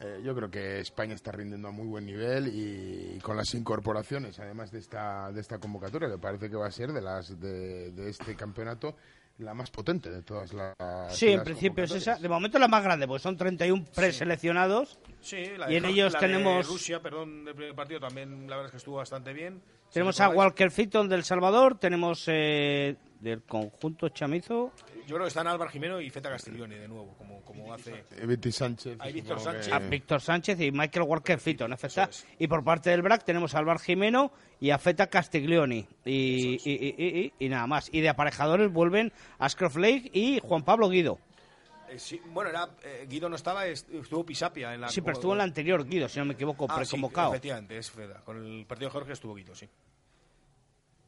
eh, 0.00 0.20
yo 0.24 0.34
creo 0.34 0.50
que 0.50 0.80
España 0.80 1.14
está 1.14 1.32
rindiendo 1.32 1.68
a 1.68 1.70
muy 1.70 1.86
buen 1.86 2.06
nivel 2.06 2.48
y, 2.48 3.18
con 3.20 3.36
las 3.36 3.54
incorporaciones, 3.54 4.38
además 4.40 4.70
de 4.72 4.78
esta, 4.78 5.30
de 5.30 5.40
esta 5.40 5.58
convocatoria, 5.58 6.08
que 6.08 6.18
parece 6.18 6.50
que 6.50 6.56
va 6.56 6.66
a 6.66 6.72
ser 6.72 6.92
de, 6.92 7.00
las, 7.00 7.38
de 7.38 8.08
este 8.08 8.34
campeonato, 8.34 8.96
la 9.38 9.54
más 9.54 9.70
potente 9.70 10.10
de 10.10 10.22
todas 10.22 10.52
las. 10.52 10.74
Sí, 11.08 11.28
en 11.28 11.42
principio 11.42 11.84
es 11.84 11.92
esa. 11.92 12.16
De 12.16 12.28
momento 12.28 12.58
la 12.58 12.68
más 12.68 12.82
grande, 12.84 13.06
porque 13.06 13.22
son 13.22 13.36
31 13.36 13.84
preseleccionados. 13.94 14.98
Sí, 15.20 15.44
la 15.56 15.68
y 15.68 15.72
de, 15.72 15.76
en 15.78 15.84
ellos 15.86 16.12
la 16.12 16.18
tenemos. 16.20 16.66
De 16.66 16.72
Rusia, 16.72 17.00
perdón, 17.00 17.44
del 17.44 17.54
primer 17.54 17.74
partido 17.74 18.00
también, 18.00 18.48
la 18.48 18.56
verdad 18.56 18.66
es 18.66 18.70
que 18.72 18.76
estuvo 18.78 18.96
bastante 18.96 19.32
bien. 19.32 19.60
Tenemos 19.92 20.16
Si 20.16 20.22
a 20.22 20.28
Walker 20.28 20.70
Fitton 20.70 21.08
del 21.08 21.24
Salvador, 21.24 21.78
tenemos 21.78 22.24
eh, 22.26 22.96
del 23.20 23.42
conjunto 23.42 24.08
Chamizo. 24.10 24.72
Yo 25.06 25.14
creo 25.16 25.20
que 25.22 25.28
están 25.28 25.46
Álvaro 25.46 25.70
Jimeno 25.70 26.00
y 26.00 26.10
Feta 26.10 26.30
Castiglione 26.30 26.78
de 26.78 26.88
nuevo, 26.88 27.14
como, 27.16 27.42
como 27.42 27.72
hace. 27.72 28.04
Eh, 28.16 28.26
Viti 28.26 28.50
Sánchez. 28.52 28.96
Hay 29.00 29.12
Víctor 29.12 29.40
Sánchez. 29.40 29.66
que- 29.68 29.72
A 29.74 29.78
Víctor 29.78 30.20
Sánchez 30.20 30.60
y 30.60 30.72
Michael 30.72 31.06
Walker 31.06 31.38
Fitton, 31.38 31.72
efecta. 31.72 32.04
Eso 32.04 32.10
es. 32.10 32.26
Y 32.38 32.46
por 32.48 32.62
parte 32.64 32.90
del 32.90 33.02
BRAC 33.02 33.24
tenemos 33.24 33.54
a 33.54 33.58
Álvaro 33.58 33.78
Jimeno 33.78 34.32
y 34.60 34.70
a 34.70 34.78
Feta 34.78 35.06
Castiglioni. 35.08 35.86
Y, 36.04 36.12
y, 36.12 36.60
y- 36.64 36.94
y- 36.98 37.32
y 37.38 37.48
nada 37.48 37.66
más. 37.66 37.88
Y 37.92 38.00
de 38.00 38.08
aparejadores 38.08 38.70
vuelven 38.72 39.12
Ashcroft 39.38 39.76
Lake 39.76 40.10
y 40.12 40.40
Juan 40.42 40.62
Pablo 40.64 40.88
Guido. 40.88 41.18
Eh, 41.90 41.98
sí, 41.98 42.20
bueno, 42.32 42.48
era, 42.50 42.68
eh, 42.82 43.06
Guido 43.08 43.28
no 43.28 43.36
estaba, 43.36 43.66
est- 43.66 43.88
estuvo 43.92 44.24
Pisapia 44.24 44.72
en 44.74 44.80
la. 44.80 44.88
Sí, 44.88 45.00
pero 45.02 45.12
estuvo 45.12 45.32
en 45.32 45.38
la 45.38 45.44
anterior 45.44 45.84
Guido, 45.86 46.08
si 46.08 46.18
no 46.18 46.24
me 46.24 46.32
equivoco, 46.32 46.66
Ah, 46.68 46.76
sí, 46.84 46.90
preconvocado. 46.92 47.30
efectivamente, 47.32 47.76
es 47.76 47.94
verdad. 47.94 48.24
Con 48.24 48.44
el 48.44 48.64
partido 48.66 48.88
de 48.88 48.92
Jorge 48.92 49.12
estuvo 49.12 49.34
Guido, 49.34 49.54
sí. 49.54 49.68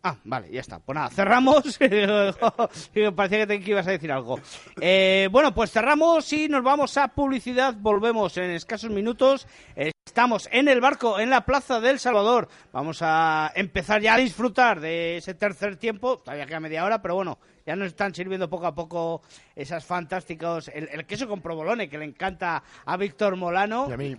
Ah, 0.09 0.17
vale, 0.23 0.49
ya 0.53 0.61
está. 0.61 0.79
Pues 0.79 0.95
nada, 0.95 1.11
cerramos. 1.11 1.79
Parecía 3.17 3.39
que, 3.41 3.47
te, 3.49 3.61
que 3.61 3.71
ibas 3.73 3.89
a 3.89 3.91
decir 3.91 4.13
algo. 4.13 4.39
Eh, 4.81 5.29
bueno, 5.33 5.53
pues 5.53 5.73
cerramos 5.73 6.33
y 6.33 6.49
nos 6.49 6.63
vamos 6.63 6.97
a 6.97 7.09
publicidad. 7.09 7.75
Volvemos 7.77 8.37
en 8.37 8.53
escasos 8.53 8.89
minutos. 8.91 9.49
Estamos 9.75 10.49
en 10.53 10.69
el 10.69 10.81
barco, 10.81 11.19
en 11.19 11.31
la 11.31 11.45
Plaza 11.45 11.81
del 11.81 11.99
Salvador. 11.99 12.47
Vamos 12.73 12.99
a 13.01 13.51
empezar 13.57 14.01
ya 14.01 14.15
a 14.15 14.19
disfrutar 14.19 14.79
de 14.79 15.17
ese 15.17 15.35
tercer 15.35 15.75
tiempo. 15.75 16.19
Todavía 16.19 16.47
queda 16.47 16.61
media 16.61 16.85
hora, 16.85 17.03
pero 17.03 17.17
bueno, 17.17 17.41
ya 17.67 17.75
nos 17.75 17.89
están 17.89 18.15
sirviendo 18.15 18.49
poco 18.49 18.69
a 18.69 18.77
poco 18.77 19.23
esas 19.57 19.85
fantásticos. 19.85 20.69
El, 20.69 20.89
el 20.89 21.05
queso 21.05 21.27
con 21.27 21.41
provolone 21.41 21.89
que 21.89 21.99
le 21.99 22.05
encanta 22.05 22.63
a 22.85 22.97
Víctor 22.97 23.35
Molano. 23.35 23.87
Y 23.91 23.93
a 23.93 23.97
mí, 23.97 24.17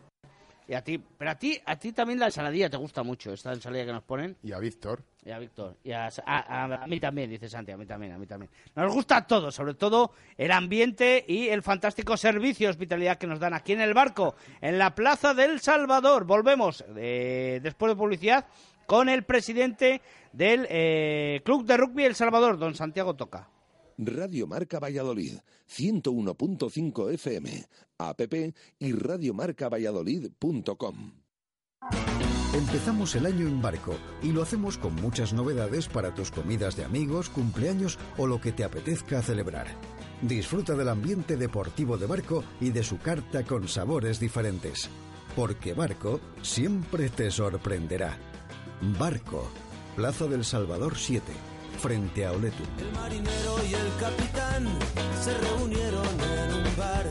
Y 0.69 0.73
a 0.73 0.83
ti, 0.83 0.97
pero 1.17 1.31
a 1.31 1.35
ti, 1.35 1.57
a 1.65 1.77
ti 1.77 1.93
también 1.93 2.19
la 2.19 2.25
ensaladilla 2.25 2.69
te 2.69 2.75
gusta 2.75 3.01
mucho, 3.01 3.31
esta 3.31 3.53
ensalada 3.53 3.85
que 3.85 3.93
nos 3.93 4.03
ponen. 4.03 4.35
y 4.43 4.51
a 4.51 4.59
Víctor. 4.59 5.01
Y 5.23 5.31
a 5.31 5.39
Víctor. 5.39 5.77
Y 5.83 5.91
a, 5.93 6.07
a- 6.25 6.63
a- 6.65 6.83
a 6.83 6.87
mí 6.87 6.99
también, 6.99 7.29
dice 7.29 7.47
Santi, 7.47 7.71
a 7.71 7.77
mí 7.77 7.85
también, 7.85 8.11
a 8.11 8.17
mí 8.17 8.25
también. 8.25 8.51
Nos 8.75 8.93
gusta 8.93 9.25
todo, 9.25 9.49
sobre 9.49 9.75
todo 9.75 10.11
el 10.37 10.51
ambiente 10.51 11.23
y 11.25 11.47
el 11.47 11.63
fantástico 11.63 12.17
servicio 12.17 12.67
y 12.67 12.69
hospitalidad 12.69 13.17
que 13.17 13.27
nos 13.27 13.39
dan 13.39 13.53
aquí 13.53 13.71
en 13.73 13.81
el 13.81 13.93
barco, 13.93 14.35
en 14.59 14.77
la 14.77 14.93
Plaza 14.93 15.33
del 15.33 15.61
Salvador. 15.61 16.25
Volvemos 16.25 16.83
eh, 16.97 17.61
después 17.63 17.91
de 17.93 17.95
publicidad 17.95 18.45
con 18.85 19.07
el 19.07 19.23
presidente 19.23 20.01
del 20.33 20.67
eh, 20.69 21.41
Club 21.45 21.65
de 21.65 21.77
Rugby 21.77 22.03
El 22.03 22.15
Salvador, 22.15 22.57
don 22.57 22.75
Santiago 22.75 23.13
Toca. 23.15 23.47
Radio 23.97 24.45
Marca 24.45 24.79
Valladolid, 24.79 25.39
101.5 25.67 27.13
FM, 27.13 27.65
app 27.97 28.21
y 28.79 28.91
radiomarcavalladolid.com. 28.91 31.11
Empezamos 32.53 33.15
el 33.15 33.25
año 33.25 33.47
en 33.47 33.61
barco 33.61 33.95
y 34.21 34.31
lo 34.31 34.43
hacemos 34.43 34.77
con 34.77 34.95
muchas 34.95 35.33
novedades 35.33 35.87
para 35.87 36.13
tus 36.13 36.31
comidas 36.31 36.75
de 36.75 36.85
amigos, 36.85 37.29
cumpleaños 37.29 37.97
o 38.17 38.27
lo 38.27 38.39
que 38.39 38.51
te 38.51 38.63
apetezca 38.63 39.21
celebrar. 39.21 39.67
Disfruta 40.21 40.75
del 40.75 40.89
ambiente 40.89 41.35
deportivo 41.35 41.97
de 41.97 42.05
barco 42.05 42.43
y 42.59 42.69
de 42.69 42.83
su 42.83 42.99
carta 42.99 43.43
con 43.43 43.67
sabores 43.67 44.19
diferentes. 44.19 44.89
Porque 45.35 45.73
barco 45.73 46.19
siempre 46.41 47.09
te 47.09 47.31
sorprenderá. 47.31 48.17
Barco, 48.99 49.49
Plaza 49.95 50.25
del 50.25 50.45
Salvador 50.45 50.97
7, 50.97 51.31
frente 51.77 52.25
a 52.25 52.31
Oletu. 52.31 52.63
El 52.79 52.91
marinero 52.93 53.65
y 53.69 53.73
el 53.73 53.95
capitán 53.99 54.67
se 55.21 55.37
reunieron 55.37 56.05
en 56.05 56.53
un 56.53 56.77
bar. 56.77 57.05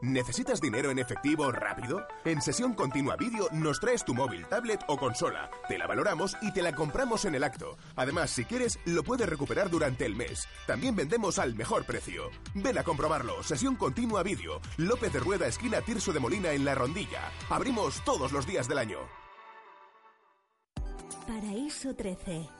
¿Necesitas 0.00 0.60
dinero 0.60 0.92
en 0.92 1.00
efectivo 1.00 1.50
rápido? 1.50 2.06
En 2.24 2.40
Sesión 2.40 2.74
Continua 2.74 3.16
Vídeo 3.16 3.48
nos 3.50 3.80
traes 3.80 4.04
tu 4.04 4.14
móvil, 4.14 4.46
tablet 4.46 4.80
o 4.86 4.96
consola. 4.96 5.50
Te 5.66 5.76
la 5.76 5.88
valoramos 5.88 6.36
y 6.40 6.52
te 6.52 6.62
la 6.62 6.72
compramos 6.72 7.24
en 7.24 7.34
el 7.34 7.42
acto. 7.42 7.76
Además, 7.96 8.30
si 8.30 8.44
quieres, 8.44 8.78
lo 8.84 9.02
puedes 9.02 9.28
recuperar 9.28 9.70
durante 9.70 10.06
el 10.06 10.14
mes. 10.14 10.46
También 10.68 10.94
vendemos 10.94 11.40
al 11.40 11.56
mejor 11.56 11.84
precio. 11.84 12.30
Ven 12.54 12.78
a 12.78 12.84
comprobarlo. 12.84 13.42
Sesión 13.42 13.74
Continua 13.74 14.22
Vídeo. 14.22 14.60
López 14.76 15.12
de 15.12 15.18
Rueda, 15.18 15.48
esquina 15.48 15.80
Tirso 15.80 16.12
de 16.12 16.20
Molina 16.20 16.52
en 16.52 16.64
La 16.64 16.76
Rondilla. 16.76 17.32
Abrimos 17.50 18.04
todos 18.04 18.30
los 18.30 18.46
días 18.46 18.68
del 18.68 18.78
año. 18.78 18.98
Paraíso 21.26 21.94
13, 21.94 22.48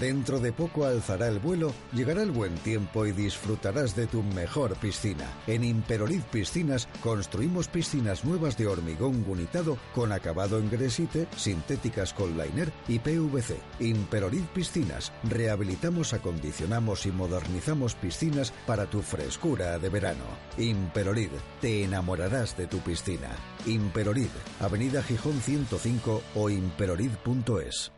dentro 0.00 0.40
de 0.40 0.52
poco 0.52 0.84
alzará 0.84 1.28
el 1.28 1.38
vuelo, 1.38 1.72
llegará 1.92 2.22
el 2.22 2.30
buen 2.30 2.54
tiempo 2.56 3.06
y 3.06 3.12
disfrutarás 3.12 3.94
de 3.96 4.06
tu 4.06 4.22
mejor 4.22 4.76
piscina. 4.76 5.24
En 5.46 5.64
Imperolid 5.64 6.22
Piscinas 6.22 6.88
construimos 7.02 7.68
piscinas 7.68 8.24
nuevas 8.24 8.56
de 8.56 8.66
hormigón 8.66 9.24
gunitado 9.24 9.78
con 9.94 10.12
acabado 10.12 10.58
en 10.58 10.70
gresite, 10.70 11.26
sintéticas 11.36 12.12
con 12.12 12.36
liner 12.38 12.72
y 12.86 12.98
PVC. 12.98 13.56
Imperolid 13.80 14.44
Piscinas, 14.54 15.12
rehabilitamos, 15.24 16.12
acondicionamos 16.12 17.06
y 17.06 17.12
modernizamos 17.12 17.94
piscinas 17.94 18.52
para 18.66 18.86
tu 18.86 19.02
frescura 19.02 19.78
de 19.78 19.88
verano. 19.88 20.24
Imperolid, 20.56 21.30
te 21.60 21.84
enamorarás 21.84 22.56
de 22.56 22.66
tu 22.66 22.78
piscina. 22.78 23.30
Imperolid, 23.66 24.30
Avenida 24.60 25.02
Gijón 25.02 25.40
105 25.40 26.22
o 26.34 26.50
imperolid.es. 26.50 27.97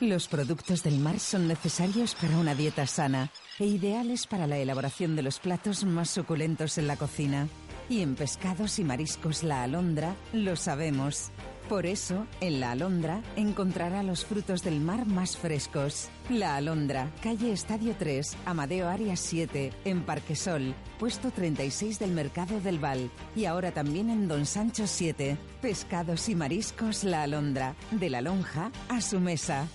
Los 0.00 0.28
productos 0.28 0.82
del 0.82 0.98
mar 0.98 1.20
son 1.20 1.46
necesarios 1.46 2.14
para 2.14 2.38
una 2.38 2.54
dieta 2.54 2.86
sana 2.86 3.30
e 3.58 3.66
ideales 3.66 4.26
para 4.26 4.46
la 4.46 4.56
elaboración 4.56 5.14
de 5.14 5.20
los 5.20 5.38
platos 5.38 5.84
más 5.84 6.08
suculentos 6.08 6.78
en 6.78 6.86
la 6.86 6.96
cocina. 6.96 7.48
Y 7.90 8.00
en 8.00 8.14
pescados 8.14 8.78
y 8.78 8.84
mariscos 8.84 9.42
La 9.42 9.62
Alondra 9.62 10.14
lo 10.32 10.56
sabemos. 10.56 11.30
Por 11.68 11.84
eso, 11.84 12.26
en 12.40 12.60
La 12.60 12.70
Alondra 12.70 13.20
encontrará 13.36 14.02
los 14.02 14.24
frutos 14.24 14.62
del 14.62 14.80
mar 14.80 15.04
más 15.04 15.36
frescos. 15.36 16.08
La 16.30 16.56
Alondra, 16.56 17.10
calle 17.22 17.52
Estadio 17.52 17.94
3, 17.98 18.38
Amadeo 18.46 18.88
Arias 18.88 19.20
7, 19.20 19.70
en 19.84 20.02
Parquesol, 20.02 20.74
puesto 20.98 21.30
36 21.30 21.98
del 21.98 22.12
Mercado 22.12 22.58
del 22.60 22.78
Val. 22.78 23.10
Y 23.36 23.44
ahora 23.44 23.70
también 23.72 24.08
en 24.08 24.28
Don 24.28 24.46
Sancho 24.46 24.86
7. 24.86 25.36
Pescados 25.60 26.30
y 26.30 26.34
mariscos 26.34 27.04
La 27.04 27.22
Alondra, 27.22 27.76
de 27.90 28.08
la 28.08 28.22
lonja 28.22 28.72
a 28.88 29.02
su 29.02 29.20
mesa. 29.20 29.68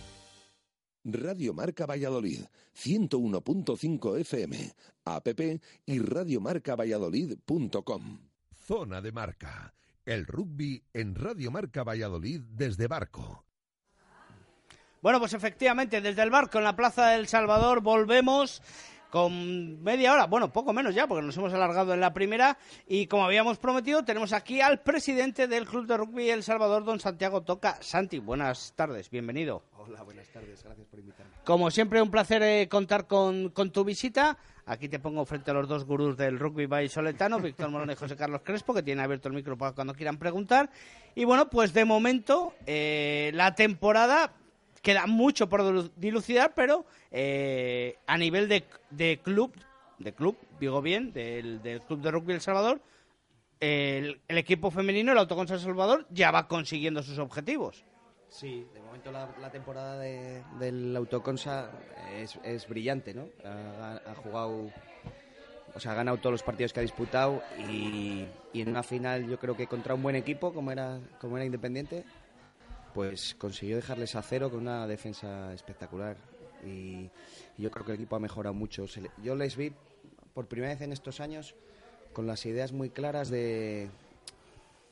Radio 1.05 1.53
Marca 1.53 1.85
Valladolid, 1.85 2.41
101.5 2.75 4.19
FM, 4.19 4.73
app 5.05 5.27
y 5.85 5.99
radiomarcavalladolid.com. 5.99 8.19
Zona 8.65 9.01
de 9.01 9.11
marca. 9.11 9.75
El 10.03 10.25
rugby 10.25 10.83
en 10.93 11.13
Radio 11.15 11.51
Marca 11.51 11.83
Valladolid 11.83 12.41
desde 12.49 12.87
Barco. 12.87 13.45
Bueno, 15.01 15.19
pues 15.19 15.33
efectivamente, 15.33 15.99
desde 16.01 16.23
el 16.23 16.31
barco 16.31 16.57
en 16.57 16.63
la 16.63 16.75
Plaza 16.75 17.09
del 17.09 17.27
Salvador 17.27 17.81
volvemos 17.81 18.63
con 19.15 19.81
media 19.81 20.11
hora, 20.11 20.25
bueno, 20.25 20.51
poco 20.51 20.73
menos 20.73 20.93
ya, 20.93 21.07
porque 21.07 21.25
nos 21.25 21.37
hemos 21.37 21.53
alargado 21.53 21.93
en 21.93 22.01
la 22.01 22.11
primera. 22.11 22.57
Y 22.85 23.07
como 23.07 23.23
habíamos 23.23 23.57
prometido, 23.57 24.03
tenemos 24.03 24.33
aquí 24.33 24.59
al 24.59 24.81
presidente 24.81 25.47
del 25.47 25.65
Club 25.65 25.87
de 25.87 25.95
Rugby 25.95 26.29
El 26.29 26.43
Salvador, 26.43 26.83
don 26.83 26.99
Santiago 26.99 27.41
Toca. 27.41 27.77
Santi, 27.79 28.19
buenas 28.19 28.73
tardes, 28.75 29.09
bienvenido. 29.09 29.63
Hola, 29.77 30.03
buenas 30.03 30.27
tardes. 30.27 30.61
Gracias 30.61 30.85
por 30.87 30.99
invitarme. 30.99 31.31
Como 31.45 31.71
siempre, 31.71 32.01
un 32.01 32.11
placer 32.11 32.43
eh, 32.43 32.67
contar 32.67 33.07
con, 33.07 33.51
con 33.51 33.71
tu 33.71 33.85
visita. 33.85 34.37
Aquí 34.65 34.89
te 34.89 34.99
pongo 34.99 35.23
frente 35.23 35.49
a 35.49 35.53
los 35.53 35.69
dos 35.69 35.85
gurús 35.85 36.17
del 36.17 36.37
rugby 36.37 36.65
vallisoletano, 36.65 37.39
Víctor 37.39 37.69
Morón 37.69 37.91
y 37.91 37.95
José 37.95 38.17
Carlos 38.17 38.41
Crespo, 38.43 38.73
que 38.73 38.83
tienen 38.83 39.01
abierto 39.01 39.29
el 39.29 39.33
micro 39.33 39.57
para 39.57 39.71
cuando 39.71 39.93
quieran 39.93 40.17
preguntar. 40.17 40.69
Y 41.15 41.23
bueno, 41.23 41.49
pues 41.49 41.71
de 41.71 41.85
momento 41.85 42.53
eh, 42.65 43.31
la 43.33 43.55
temporada 43.55 44.33
queda 44.85 45.07
mucho 45.07 45.49
por 45.49 45.61
dilu- 45.63 45.91
dilucidar, 45.95 46.53
pero 46.53 46.85
eh, 47.11 47.97
a 48.05 48.17
nivel 48.19 48.47
de, 48.47 48.63
de 48.91 49.17
club, 49.17 49.51
de 49.97 50.13
club, 50.13 50.37
digo 50.59 50.79
bien, 50.83 51.11
del, 51.11 51.59
club 51.87 52.01
de 52.01 52.11
rugby 52.11 52.33
El 52.33 52.41
Salvador, 52.41 52.79
el, 53.59 54.21
el 54.27 54.37
equipo 54.37 54.69
femenino, 54.69 55.11
el 55.11 55.17
Autoconsa 55.17 55.55
El 55.55 55.59
Salvador, 55.61 56.05
ya 56.11 56.29
va 56.29 56.47
consiguiendo 56.47 57.01
sus 57.01 57.17
objetivos. 57.17 57.83
Sí, 58.29 58.67
de 58.75 58.79
momento 58.81 59.11
la, 59.11 59.27
la 59.41 59.49
temporada 59.49 59.97
de- 59.97 60.43
del 60.59 60.95
Autoconsa 60.95 61.71
es, 62.13 62.37
es 62.43 62.67
brillante, 62.69 63.15
¿no? 63.15 63.27
Ha, 63.43 64.01
ha 64.05 64.13
jugado, 64.15 64.69
o 65.73 65.79
sea, 65.79 65.93
ha 65.93 65.95
ganado 65.95 66.17
todos 66.17 66.33
los 66.33 66.43
partidos 66.43 66.73
que 66.73 66.79
ha 66.81 66.83
disputado 66.83 67.41
y, 67.71 68.27
y 68.53 68.61
en 68.61 68.69
una 68.69 68.83
final 68.83 69.27
yo 69.27 69.39
creo 69.39 69.57
que 69.57 69.65
contra 69.65 69.95
un 69.95 70.03
buen 70.03 70.15
equipo 70.15 70.53
como 70.53 70.71
era, 70.71 70.99
como 71.19 71.37
era 71.37 71.45
Independiente, 71.45 72.03
pues 72.95 73.35
consiguió 73.37 73.75
dejarles 73.75 74.15
a 74.15 74.21
cero 74.23 74.49
con 74.49 74.61
una 74.61 74.87
defensa 74.87 75.53
espectacular 75.53 76.15
y, 76.65 77.09
y 77.57 77.61
yo 77.61 77.69
creo 77.69 77.85
que 77.85 77.91
el 77.91 77.97
equipo 77.97 78.15
ha 78.15 78.19
mejorado 78.19 78.53
mucho. 78.55 78.85
Le- 78.95 79.11
yo 79.21 79.35
les 79.35 79.55
vi 79.57 79.71
por 80.33 80.47
primera 80.47 80.73
vez 80.73 80.81
en 80.81 80.93
estos 80.93 81.19
años 81.19 81.53
con 82.13 82.25
las 82.25 82.45
ideas 82.45 82.71
muy 82.71 82.89
claras 82.89 83.29
de, 83.29 83.89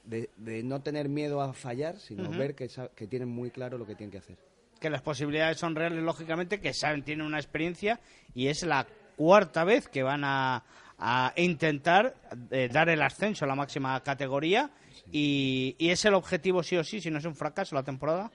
de, 0.04 0.30
de 0.38 0.64
no 0.64 0.82
tener 0.82 1.08
miedo 1.08 1.42
a 1.42 1.54
fallar, 1.54 1.98
sino 1.98 2.30
ver 2.38 2.56
que 2.56 3.08
tienen 3.08 3.30
muy 3.30 3.50
claro 3.50 3.78
lo 3.78 3.86
que 3.88 3.96
tienen 3.96 4.12
que 4.12 4.18
hacer. 4.18 4.38
que 4.80 4.90
las 4.90 5.02
posibilidades 5.02 5.58
son 5.58 5.74
reales, 5.76 6.04
lógicamente, 6.04 6.60
que 6.60 6.74
saben, 6.74 7.04
tienen 7.04 7.26
una 7.26 7.38
experiencia 7.40 8.02
y 8.36 8.48
es 8.48 8.64
la 8.64 8.86
cuarta 9.16 9.64
vez 9.64 9.88
que 9.88 10.04
van 10.04 10.24
a, 10.26 10.64
a 11.00 11.34
intentar 11.38 12.16
eh, 12.52 12.68
dar 12.70 12.90
el 12.90 13.02
ascenso 13.02 13.46
a 13.46 13.48
la 13.48 13.56
máxima 13.56 13.98
categoría 14.04 14.70
y, 15.12 15.76
y 15.78 15.90
es 15.90 16.04
el 16.06 16.14
objetivo 16.14 16.64
sí 16.64 16.78
o 16.78 16.84
sí, 16.84 17.02
si 17.02 17.12
no 17.12 17.20
es 17.20 17.26
un 17.26 17.36
fracaso 17.36 17.76
la 17.76 17.84
temporada. 17.84 18.32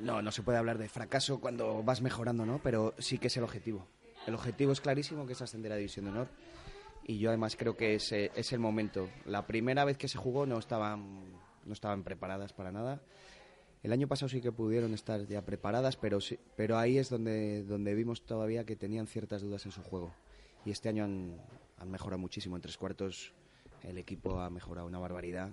No, 0.00 0.20
no 0.20 0.30
se 0.30 0.42
puede 0.42 0.58
hablar 0.58 0.78
de 0.78 0.88
fracaso 0.88 1.40
cuando 1.40 1.82
vas 1.82 2.02
mejorando, 2.02 2.44
¿no? 2.44 2.60
Pero 2.62 2.94
sí 2.98 3.18
que 3.18 3.28
es 3.28 3.36
el 3.36 3.44
objetivo. 3.44 3.86
El 4.26 4.34
objetivo 4.34 4.72
es 4.72 4.80
clarísimo 4.80 5.26
que 5.26 5.32
es 5.32 5.42
ascender 5.42 5.72
a 5.72 5.76
División 5.76 6.06
de 6.06 6.10
Honor. 6.10 6.28
Y 7.06 7.18
yo 7.18 7.30
además 7.30 7.54
creo 7.56 7.76
que 7.76 7.94
es, 7.94 8.10
eh, 8.12 8.32
es 8.34 8.52
el 8.52 8.58
momento. 8.58 9.08
La 9.24 9.46
primera 9.46 9.84
vez 9.84 9.96
que 9.96 10.08
se 10.08 10.18
jugó 10.18 10.44
no 10.44 10.58
estaban, 10.58 11.24
no 11.64 11.72
estaban 11.72 12.02
preparadas 12.02 12.52
para 12.52 12.72
nada. 12.72 13.00
El 13.84 13.92
año 13.92 14.08
pasado 14.08 14.28
sí 14.28 14.40
que 14.40 14.50
pudieron 14.50 14.92
estar 14.92 15.24
ya 15.26 15.42
preparadas, 15.42 15.96
pero, 15.96 16.20
sí, 16.20 16.38
pero 16.56 16.76
ahí 16.76 16.98
es 16.98 17.08
donde, 17.08 17.62
donde 17.62 17.94
vimos 17.94 18.26
todavía 18.26 18.64
que 18.64 18.74
tenían 18.74 19.06
ciertas 19.06 19.42
dudas 19.42 19.64
en 19.64 19.70
su 19.70 19.82
juego. 19.82 20.12
Y 20.64 20.72
este 20.72 20.88
año 20.88 21.04
han, 21.04 21.40
han 21.78 21.90
mejorado 21.90 22.18
muchísimo. 22.18 22.56
En 22.56 22.62
tres 22.62 22.76
cuartos 22.76 23.32
el 23.84 23.98
equipo 23.98 24.40
ha 24.40 24.50
mejorado 24.50 24.88
una 24.88 24.98
barbaridad. 24.98 25.50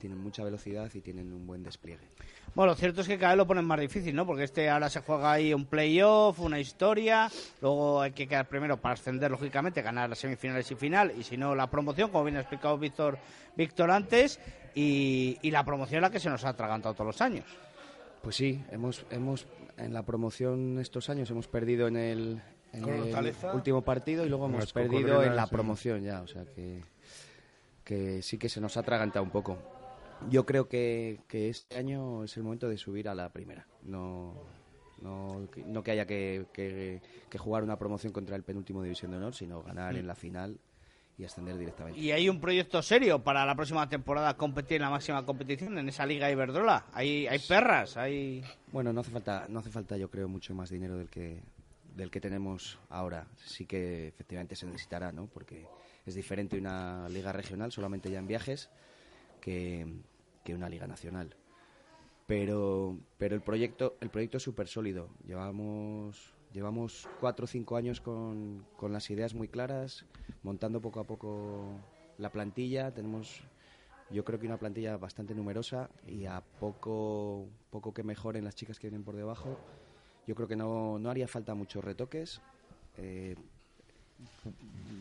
Tienen 0.00 0.18
mucha 0.18 0.42
velocidad 0.42 0.90
y 0.94 1.00
tienen 1.02 1.30
un 1.32 1.46
buen 1.46 1.62
despliegue. 1.62 2.08
Bueno, 2.54 2.72
lo 2.72 2.76
cierto 2.76 3.02
es 3.02 3.06
que 3.06 3.18
cada 3.18 3.32
vez 3.32 3.36
lo 3.36 3.46
ponen 3.46 3.66
más 3.66 3.78
difícil, 3.78 4.16
¿no? 4.16 4.26
Porque 4.26 4.44
este 4.44 4.70
ahora 4.70 4.88
se 4.88 5.00
juega 5.00 5.30
ahí 5.30 5.52
un 5.52 5.66
playoff, 5.66 6.40
una 6.40 6.58
historia, 6.58 7.30
luego 7.60 8.00
hay 8.00 8.12
que 8.12 8.26
quedar 8.26 8.48
primero 8.48 8.78
para 8.78 8.94
ascender, 8.94 9.30
lógicamente, 9.30 9.82
ganar 9.82 10.08
las 10.08 10.18
semifinales 10.18 10.70
y 10.70 10.74
final, 10.74 11.12
y 11.16 11.22
si 11.22 11.36
no, 11.36 11.54
la 11.54 11.70
promoción, 11.70 12.10
como 12.10 12.24
bien 12.24 12.38
ha 12.38 12.40
explicado 12.40 12.78
Víctor, 12.78 13.18
Víctor 13.56 13.90
antes, 13.90 14.40
y, 14.74 15.38
y 15.42 15.50
la 15.50 15.64
promoción 15.64 15.98
es 15.98 16.02
la 16.02 16.10
que 16.10 16.18
se 16.18 16.30
nos 16.30 16.44
ha 16.44 16.48
atragantado 16.48 16.94
todos 16.94 17.06
los 17.08 17.20
años. 17.20 17.44
Pues 18.22 18.36
sí, 18.36 18.64
hemos, 18.70 19.04
hemos 19.10 19.46
en 19.76 19.92
la 19.92 20.02
promoción 20.02 20.78
estos 20.78 21.08
años 21.10 21.30
hemos 21.30 21.46
perdido 21.46 21.88
en 21.88 21.96
el, 21.96 22.42
en 22.72 22.88
el 22.88 23.34
último 23.52 23.82
partido 23.82 24.24
y 24.24 24.28
luego 24.28 24.46
hemos 24.46 24.60
las 24.60 24.72
perdido 24.72 25.22
en 25.22 25.36
la 25.36 25.44
sí. 25.44 25.50
promoción 25.50 26.02
ya, 26.02 26.20
o 26.22 26.26
sea 26.26 26.44
que, 26.44 26.82
que 27.84 28.22
sí 28.22 28.38
que 28.38 28.48
se 28.48 28.60
nos 28.60 28.76
ha 28.76 28.80
atragantado 28.80 29.24
un 29.24 29.30
poco. 29.30 29.79
Yo 30.28 30.44
creo 30.46 30.68
que, 30.68 31.20
que 31.28 31.48
este 31.48 31.76
año 31.76 32.24
es 32.24 32.36
el 32.36 32.42
momento 32.42 32.68
de 32.68 32.76
subir 32.76 33.08
a 33.08 33.14
la 33.14 33.30
primera, 33.32 33.66
no, 33.82 34.34
no, 35.00 35.48
que- 35.52 35.64
no 35.64 35.82
que 35.82 35.90
haya 35.92 36.06
que, 36.06 36.46
que- 36.52 37.00
que 37.28 37.38
jugar 37.38 37.62
una 37.62 37.78
promoción 37.78 38.12
contra 38.12 38.36
el 38.36 38.42
penúltimo 38.42 38.82
División 38.82 39.10
de 39.10 39.16
Honor, 39.16 39.34
sino 39.34 39.62
ganar 39.62 39.96
en 39.96 40.06
la 40.06 40.14
final 40.14 40.58
y 41.18 41.24
ascender 41.24 41.56
directamente. 41.58 41.98
Y 42.00 42.12
hay 42.12 42.28
un 42.28 42.40
proyecto 42.40 42.80
serio 42.82 43.22
para 43.22 43.44
la 43.44 43.54
próxima 43.54 43.88
temporada 43.88 44.36
competir 44.36 44.76
en 44.76 44.82
la 44.82 44.90
máxima 44.90 45.24
competición, 45.26 45.76
en 45.78 45.88
esa 45.88 46.06
Liga 46.06 46.30
Iberdrola. 46.30 46.86
Hay, 46.92 47.26
hay 47.26 47.38
perras, 47.40 47.96
hay... 47.96 48.42
Bueno, 48.72 48.92
no 48.92 49.00
hace 49.00 49.10
falta, 49.10 49.46
no 49.48 49.58
hace 49.60 49.70
falta, 49.70 49.96
yo 49.96 50.10
creo, 50.10 50.28
mucho 50.28 50.54
más 50.54 50.70
dinero 50.70 50.96
del 50.96 51.08
que 51.08 51.40
del 51.96 52.10
que 52.10 52.20
tenemos 52.20 52.78
ahora. 52.88 53.26
Sí 53.36 53.66
que 53.66 54.08
efectivamente 54.08 54.54
se 54.54 54.64
necesitará, 54.64 55.10
¿no? 55.12 55.26
Porque 55.26 55.66
es 56.06 56.14
diferente 56.14 56.56
una 56.56 57.08
liga 57.08 57.32
regional, 57.32 57.72
solamente 57.72 58.10
ya 58.10 58.20
en 58.20 58.26
viajes, 58.28 58.70
que, 59.40 59.86
que 60.44 60.54
una 60.54 60.68
liga 60.68 60.86
nacional. 60.86 61.34
Pero, 62.26 62.96
pero 63.18 63.34
el 63.34 63.42
proyecto, 63.42 63.96
el 64.00 64.10
proyecto 64.10 64.36
es 64.36 64.42
súper 64.42 64.68
sólido. 64.68 65.08
Llevamos, 65.26 66.34
llevamos 66.52 67.08
cuatro 67.18 67.44
o 67.44 67.48
cinco 67.48 67.76
años 67.76 68.00
con, 68.00 68.64
con 68.76 68.92
las 68.92 69.10
ideas 69.10 69.34
muy 69.34 69.48
claras, 69.48 70.04
montando 70.42 70.80
poco 70.80 71.00
a 71.00 71.04
poco 71.04 71.80
la 72.18 72.30
plantilla. 72.30 72.92
Tenemos 72.92 73.42
yo 74.10 74.24
creo 74.24 74.40
que 74.40 74.46
una 74.46 74.58
plantilla 74.58 74.96
bastante 74.96 75.34
numerosa 75.34 75.88
y 76.06 76.26
a 76.26 76.42
poco, 76.58 77.46
poco 77.70 77.94
que 77.94 78.02
mejoren 78.02 78.44
las 78.44 78.56
chicas 78.56 78.78
que 78.78 78.88
vienen 78.88 79.04
por 79.04 79.14
debajo, 79.14 79.56
yo 80.26 80.34
creo 80.34 80.48
que 80.48 80.56
no, 80.56 80.98
no 80.98 81.10
haría 81.10 81.28
falta 81.28 81.54
muchos 81.54 81.84
retoques. 81.84 82.40
Eh, 82.96 83.36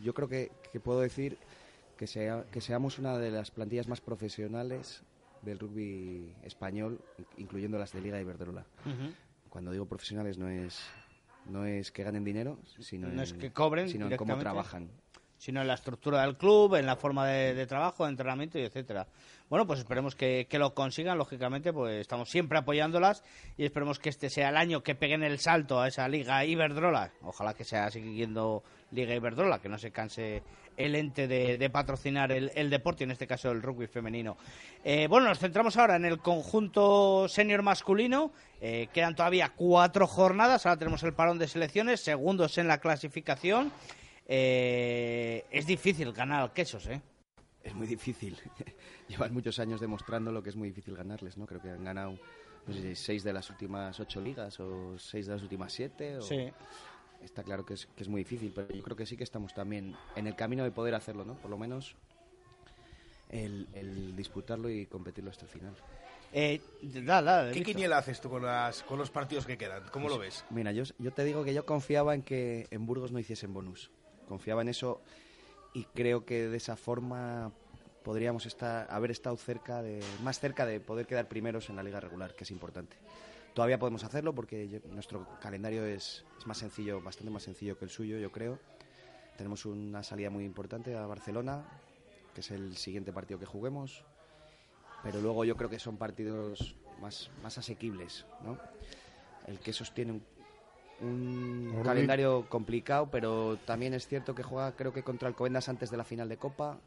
yo 0.03 0.13
creo 0.13 0.29
que, 0.29 0.51
que 0.71 0.79
puedo 0.79 0.99
decir 0.99 1.37
que, 1.97 2.07
sea, 2.07 2.45
que 2.51 2.61
seamos 2.61 2.99
una 2.99 3.17
de 3.17 3.31
las 3.31 3.51
plantillas 3.51 3.87
más 3.87 3.99
profesionales 3.99 5.03
del 5.41 5.59
rugby 5.59 6.35
español, 6.43 6.99
incluyendo 7.37 7.77
las 7.77 7.91
de 7.93 8.01
Liga 8.01 8.19
Iberdrola. 8.19 8.65
Cuando 9.49 9.71
digo 9.71 9.85
profesionales 9.85 10.37
no 10.37 10.49
es 10.49 10.79
no 11.45 11.65
es 11.65 11.91
que 11.91 12.03
ganen 12.03 12.23
dinero, 12.23 12.59
sino 12.79 13.07
No 13.07 13.13
en, 13.13 13.19
es 13.19 13.33
que 13.33 13.51
cobren 13.51 13.89
sino 13.89 14.07
en 14.07 14.17
cómo 14.17 14.37
trabajan. 14.37 14.89
Sino 15.39 15.61
en 15.61 15.67
la 15.67 15.73
estructura 15.73 16.21
del 16.21 16.37
club, 16.37 16.75
en 16.75 16.85
la 16.85 16.95
forma 16.95 17.25
de, 17.25 17.65
trabajo, 17.65 18.03
de 18.03 18.11
entrenamiento 18.11 18.59
y 18.59 18.63
etcétera. 18.63 19.07
Bueno, 19.49 19.65
pues 19.65 19.79
esperemos 19.79 20.15
que, 20.15 20.45
que 20.47 20.59
lo 20.59 20.75
consigan, 20.75 21.17
lógicamente, 21.17 21.73
pues 21.73 22.01
estamos 22.01 22.29
siempre 22.29 22.59
apoyándolas 22.59 23.23
y 23.57 23.65
esperemos 23.65 23.97
que 23.97 24.09
este 24.09 24.29
sea 24.29 24.49
el 24.49 24.57
año 24.57 24.83
que 24.83 24.93
peguen 24.93 25.23
el 25.23 25.39
salto 25.39 25.81
a 25.81 25.87
esa 25.87 26.07
Liga 26.07 26.45
Iberdrola. 26.45 27.11
Ojalá 27.23 27.55
que 27.55 27.63
sea 27.63 27.89
siguiendo 27.89 28.63
Liga 28.91 29.15
Iberdrola, 29.15 29.59
que 29.59 29.69
no 29.69 29.79
se 29.79 29.91
canse 29.91 30.43
el 30.77 30.95
ente 30.95 31.27
de, 31.27 31.57
de 31.57 31.69
patrocinar 31.69 32.31
el, 32.31 32.51
el 32.55 32.69
deporte, 32.69 33.03
en 33.03 33.11
este 33.11 33.27
caso 33.27 33.51
el 33.51 33.61
rugby 33.61 33.87
femenino. 33.87 34.37
Eh, 34.83 35.07
bueno, 35.07 35.27
nos 35.27 35.39
centramos 35.39 35.75
ahora 35.77 35.95
en 35.95 36.05
el 36.05 36.19
conjunto 36.19 37.27
senior 37.27 37.63
masculino. 37.63 38.31
Eh, 38.61 38.87
quedan 38.93 39.15
todavía 39.15 39.53
cuatro 39.55 40.05
jornadas, 40.05 40.65
ahora 40.65 40.79
tenemos 40.79 41.03
el 41.03 41.13
parón 41.13 41.39
de 41.39 41.47
selecciones, 41.47 42.01
segundos 42.01 42.57
en 42.57 42.67
la 42.67 42.79
clasificación. 42.79 43.71
Eh, 44.31 45.43
es 45.49 45.65
difícil 45.65 46.13
ganar 46.13 46.41
al 46.41 46.53
Quesos, 46.53 46.85
¿eh? 46.85 47.01
Es 47.63 47.73
muy 47.73 47.87
difícil. 47.87 48.37
Llevan 49.09 49.33
muchos 49.33 49.57
años 49.57 49.81
demostrando 49.81 50.31
lo 50.31 50.43
que 50.43 50.49
es 50.49 50.55
muy 50.55 50.69
difícil 50.69 50.95
ganarles, 50.95 51.35
¿no? 51.35 51.47
Creo 51.47 51.59
que 51.59 51.71
han 51.71 51.83
ganado 51.83 52.15
no 52.67 52.73
sé 52.75 52.81
si 52.81 52.95
seis 52.95 53.23
de 53.23 53.33
las 53.33 53.49
últimas 53.49 53.99
ocho 53.99 54.21
ligas 54.21 54.59
o 54.59 54.99
seis 54.99 55.25
de 55.25 55.33
las 55.33 55.41
últimas 55.41 55.73
siete. 55.73 56.17
o- 56.17 56.21
Sí. 56.21 56.51
Está 57.23 57.43
claro 57.43 57.65
que 57.65 57.73
es, 57.73 57.87
que 57.87 58.03
es 58.03 58.07
muy 58.07 58.21
difícil, 58.21 58.51
pero 58.55 58.69
yo 58.73 58.81
creo 58.83 58.95
que 58.95 59.05
sí 59.07 59.17
que 59.17 59.23
estamos 59.23 59.53
también 59.53 59.95
en 60.15 60.27
el 60.27 60.35
camino 60.35 60.63
de 60.63 60.71
poder 60.71 60.93
hacerlo, 60.93 61.25
¿no? 61.25 61.33
Por 61.33 61.49
lo 61.49 61.57
menos 61.57 61.95
el, 63.29 63.67
el 63.73 64.15
disputarlo 64.15 64.69
y 64.69 64.85
competirlo 64.85 65.31
hasta 65.31 65.45
el 65.45 65.51
final. 65.51 65.73
Eh, 66.31 66.61
da, 67.03 67.21
da, 67.23 67.45
¿Qué 67.49 67.55
Víctor. 67.55 67.65
quiniela 67.73 67.97
haces 67.97 68.21
tú 68.21 68.29
con, 68.29 68.43
las, 68.45 68.83
con 68.83 68.99
los 68.99 69.09
partidos 69.09 69.45
que 69.47 69.57
quedan? 69.57 69.83
¿Cómo 69.91 70.07
lo 70.07 70.17
ves? 70.19 70.45
Mira, 70.51 70.71
yo, 70.71 70.83
yo 70.99 71.11
te 71.11 71.23
digo 71.25 71.43
que 71.43 71.53
yo 71.53 71.65
confiaba 71.65 72.13
en 72.13 72.21
que 72.21 72.67
en 72.71 72.85
Burgos 72.85 73.11
no 73.11 73.19
hiciesen 73.19 73.51
bonus. 73.53 73.89
Confiaba 74.29 74.61
en 74.61 74.69
eso 74.69 75.01
y 75.73 75.83
creo 75.85 76.23
que 76.23 76.47
de 76.47 76.57
esa 76.57 76.77
forma 76.77 77.51
podríamos 78.03 78.45
estar, 78.45 78.87
haber 78.89 79.11
estado 79.11 79.35
cerca 79.35 79.81
de, 79.81 80.01
más 80.23 80.39
cerca 80.39 80.65
de 80.65 80.79
poder 80.79 81.07
quedar 81.07 81.27
primeros 81.27 81.69
en 81.69 81.75
la 81.75 81.83
liga 81.83 81.99
regular, 81.99 82.35
que 82.35 82.43
es 82.43 82.51
importante. 82.51 82.95
Todavía 83.55 83.79
podemos 83.79 84.03
hacerlo 84.03 84.33
porque 84.33 84.81
nuestro 84.91 85.27
calendario 85.41 85.83
es, 85.83 86.23
es 86.37 86.47
más 86.47 86.59
sencillo, 86.59 87.01
bastante 87.01 87.31
más 87.31 87.43
sencillo 87.43 87.77
que 87.77 87.85
el 87.85 87.91
suyo, 87.91 88.19
yo 88.19 88.31
creo. 88.31 88.59
Tenemos 89.35 89.65
una 89.65 90.03
salida 90.03 90.29
muy 90.29 90.45
importante 90.45 90.95
a 90.95 91.05
Barcelona, 91.07 91.65
que 92.33 92.41
es 92.41 92.51
el 92.51 92.77
siguiente 92.77 93.11
partido 93.11 93.39
que 93.39 93.45
juguemos. 93.45 94.03
Pero 95.01 95.21
luego 95.21 95.43
yo 95.43 95.57
creo 95.57 95.69
que 95.69 95.79
son 95.79 95.97
partidos 95.97 96.75
más, 97.01 97.31
más 97.41 97.57
asequibles, 97.57 98.25
¿no? 98.43 98.59
El 99.47 99.59
que 99.59 99.73
sostiene 99.73 100.11
un, 100.11 100.23
un 101.01 101.81
calendario 101.83 102.45
complicado, 102.49 103.09
pero 103.11 103.57
también 103.65 103.93
es 103.93 104.07
cierto 104.07 104.35
que 104.35 104.43
juega 104.43 104.71
creo 104.73 104.93
que 104.93 105.03
contra 105.03 105.27
Alcobendas 105.27 105.69
antes 105.69 105.89
de 105.91 105.97
la 105.97 106.03
final 106.03 106.29
de 106.29 106.37
Copa. 106.37 106.77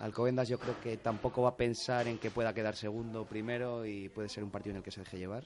Alcobendas 0.00 0.48
yo 0.48 0.58
creo 0.58 0.74
que 0.82 0.96
tampoco 0.96 1.42
va 1.42 1.50
a 1.50 1.56
pensar 1.56 2.08
en 2.08 2.18
que 2.18 2.30
pueda 2.30 2.52
quedar 2.52 2.74
segundo 2.74 3.22
o 3.22 3.24
primero 3.26 3.86
y 3.86 4.08
puede 4.08 4.28
ser 4.28 4.42
un 4.44 4.50
partido 4.50 4.72
en 4.72 4.78
el 4.78 4.82
que 4.82 4.90
se 4.90 5.00
deje 5.00 5.18
llevar. 5.18 5.44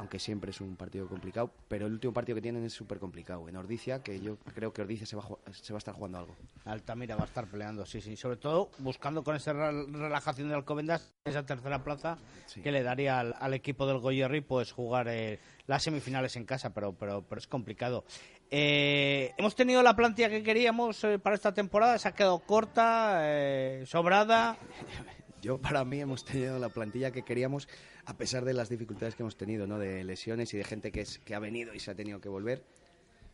Aunque 0.00 0.18
siempre 0.18 0.50
es 0.50 0.60
un 0.62 0.76
partido 0.76 1.06
complicado, 1.06 1.52
pero 1.68 1.86
el 1.86 1.92
último 1.92 2.12
partido 2.14 2.36
que 2.36 2.42
tienen 2.42 2.64
es 2.64 2.72
súper 2.72 2.98
complicado. 2.98 3.46
En 3.48 3.56
Ordicia, 3.56 4.02
que 4.02 4.18
yo 4.18 4.38
creo 4.54 4.72
que 4.72 4.80
Ordicia 4.80 5.04
se 5.06 5.14
va, 5.14 5.22
se 5.52 5.72
va 5.72 5.76
a 5.76 5.78
estar 5.78 5.94
jugando 5.94 6.18
algo. 6.18 6.36
Altamira 6.64 7.16
va 7.16 7.22
a 7.22 7.26
estar 7.26 7.46
peleando, 7.46 7.84
sí, 7.84 8.00
sí. 8.00 8.16
Sobre 8.16 8.36
todo 8.38 8.70
buscando 8.78 9.22
con 9.22 9.36
esa 9.36 9.52
re- 9.52 9.86
relajación 9.86 10.48
de 10.48 10.54
Alcobendas 10.54 11.12
esa 11.24 11.44
tercera 11.44 11.84
plaza 11.84 12.16
que 12.62 12.72
le 12.72 12.82
daría 12.82 13.20
al, 13.20 13.34
al 13.38 13.52
equipo 13.54 13.86
del 13.86 13.98
Goyerri 13.98 14.40
pues 14.40 14.72
jugar 14.72 15.06
eh, 15.08 15.38
las 15.66 15.82
semifinales 15.82 16.34
en 16.36 16.46
casa, 16.46 16.72
pero, 16.72 16.94
pero, 16.94 17.22
pero 17.22 17.38
es 17.38 17.46
complicado. 17.46 18.04
Eh, 18.50 19.32
hemos 19.36 19.54
tenido 19.54 19.82
la 19.82 19.94
plantilla 19.94 20.28
que 20.30 20.42
queríamos 20.42 21.04
eh, 21.04 21.18
para 21.18 21.36
esta 21.36 21.52
temporada, 21.54 21.98
se 21.98 22.08
ha 22.08 22.12
quedado 22.12 22.38
corta, 22.40 23.18
eh, 23.22 23.84
sobrada. 23.86 24.56
Yo, 25.40 25.58
para 25.58 25.84
mí, 25.84 26.00
hemos 26.00 26.24
tenido 26.24 26.58
la 26.58 26.68
plantilla 26.68 27.10
que 27.12 27.22
queríamos, 27.22 27.66
a 28.04 28.16
pesar 28.16 28.44
de 28.44 28.52
las 28.52 28.68
dificultades 28.68 29.14
que 29.14 29.22
hemos 29.22 29.36
tenido, 29.36 29.66
¿no? 29.66 29.78
De 29.78 30.04
lesiones 30.04 30.52
y 30.52 30.58
de 30.58 30.64
gente 30.64 30.92
que, 30.92 31.00
es, 31.00 31.18
que 31.18 31.34
ha 31.34 31.38
venido 31.38 31.74
y 31.74 31.80
se 31.80 31.90
ha 31.90 31.94
tenido 31.94 32.20
que 32.20 32.28
volver. 32.28 32.62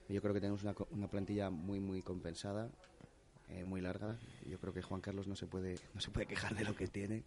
Yo 0.09 0.23
creo 0.23 0.33
que 0.33 0.41
tenemos 0.41 0.63
una, 0.63 0.75
una 0.91 1.09
plantilla 1.09 1.51
muy, 1.51 1.81
muy 1.81 2.03
compensada, 2.03 2.71
eh, 3.49 3.65
muy 3.65 3.81
larga. 3.81 4.17
Yo 4.49 4.61
creo 4.61 4.73
que 4.73 4.83
Juan 4.83 5.01
Carlos 5.01 5.27
no 5.27 5.35
se 5.35 5.47
puede, 5.47 5.75
no 5.95 6.01
se 6.01 6.11
puede 6.13 6.27
quejar 6.27 6.55
de 6.55 6.65
lo 6.65 6.77
que 6.77 6.87
tiene. 6.87 7.25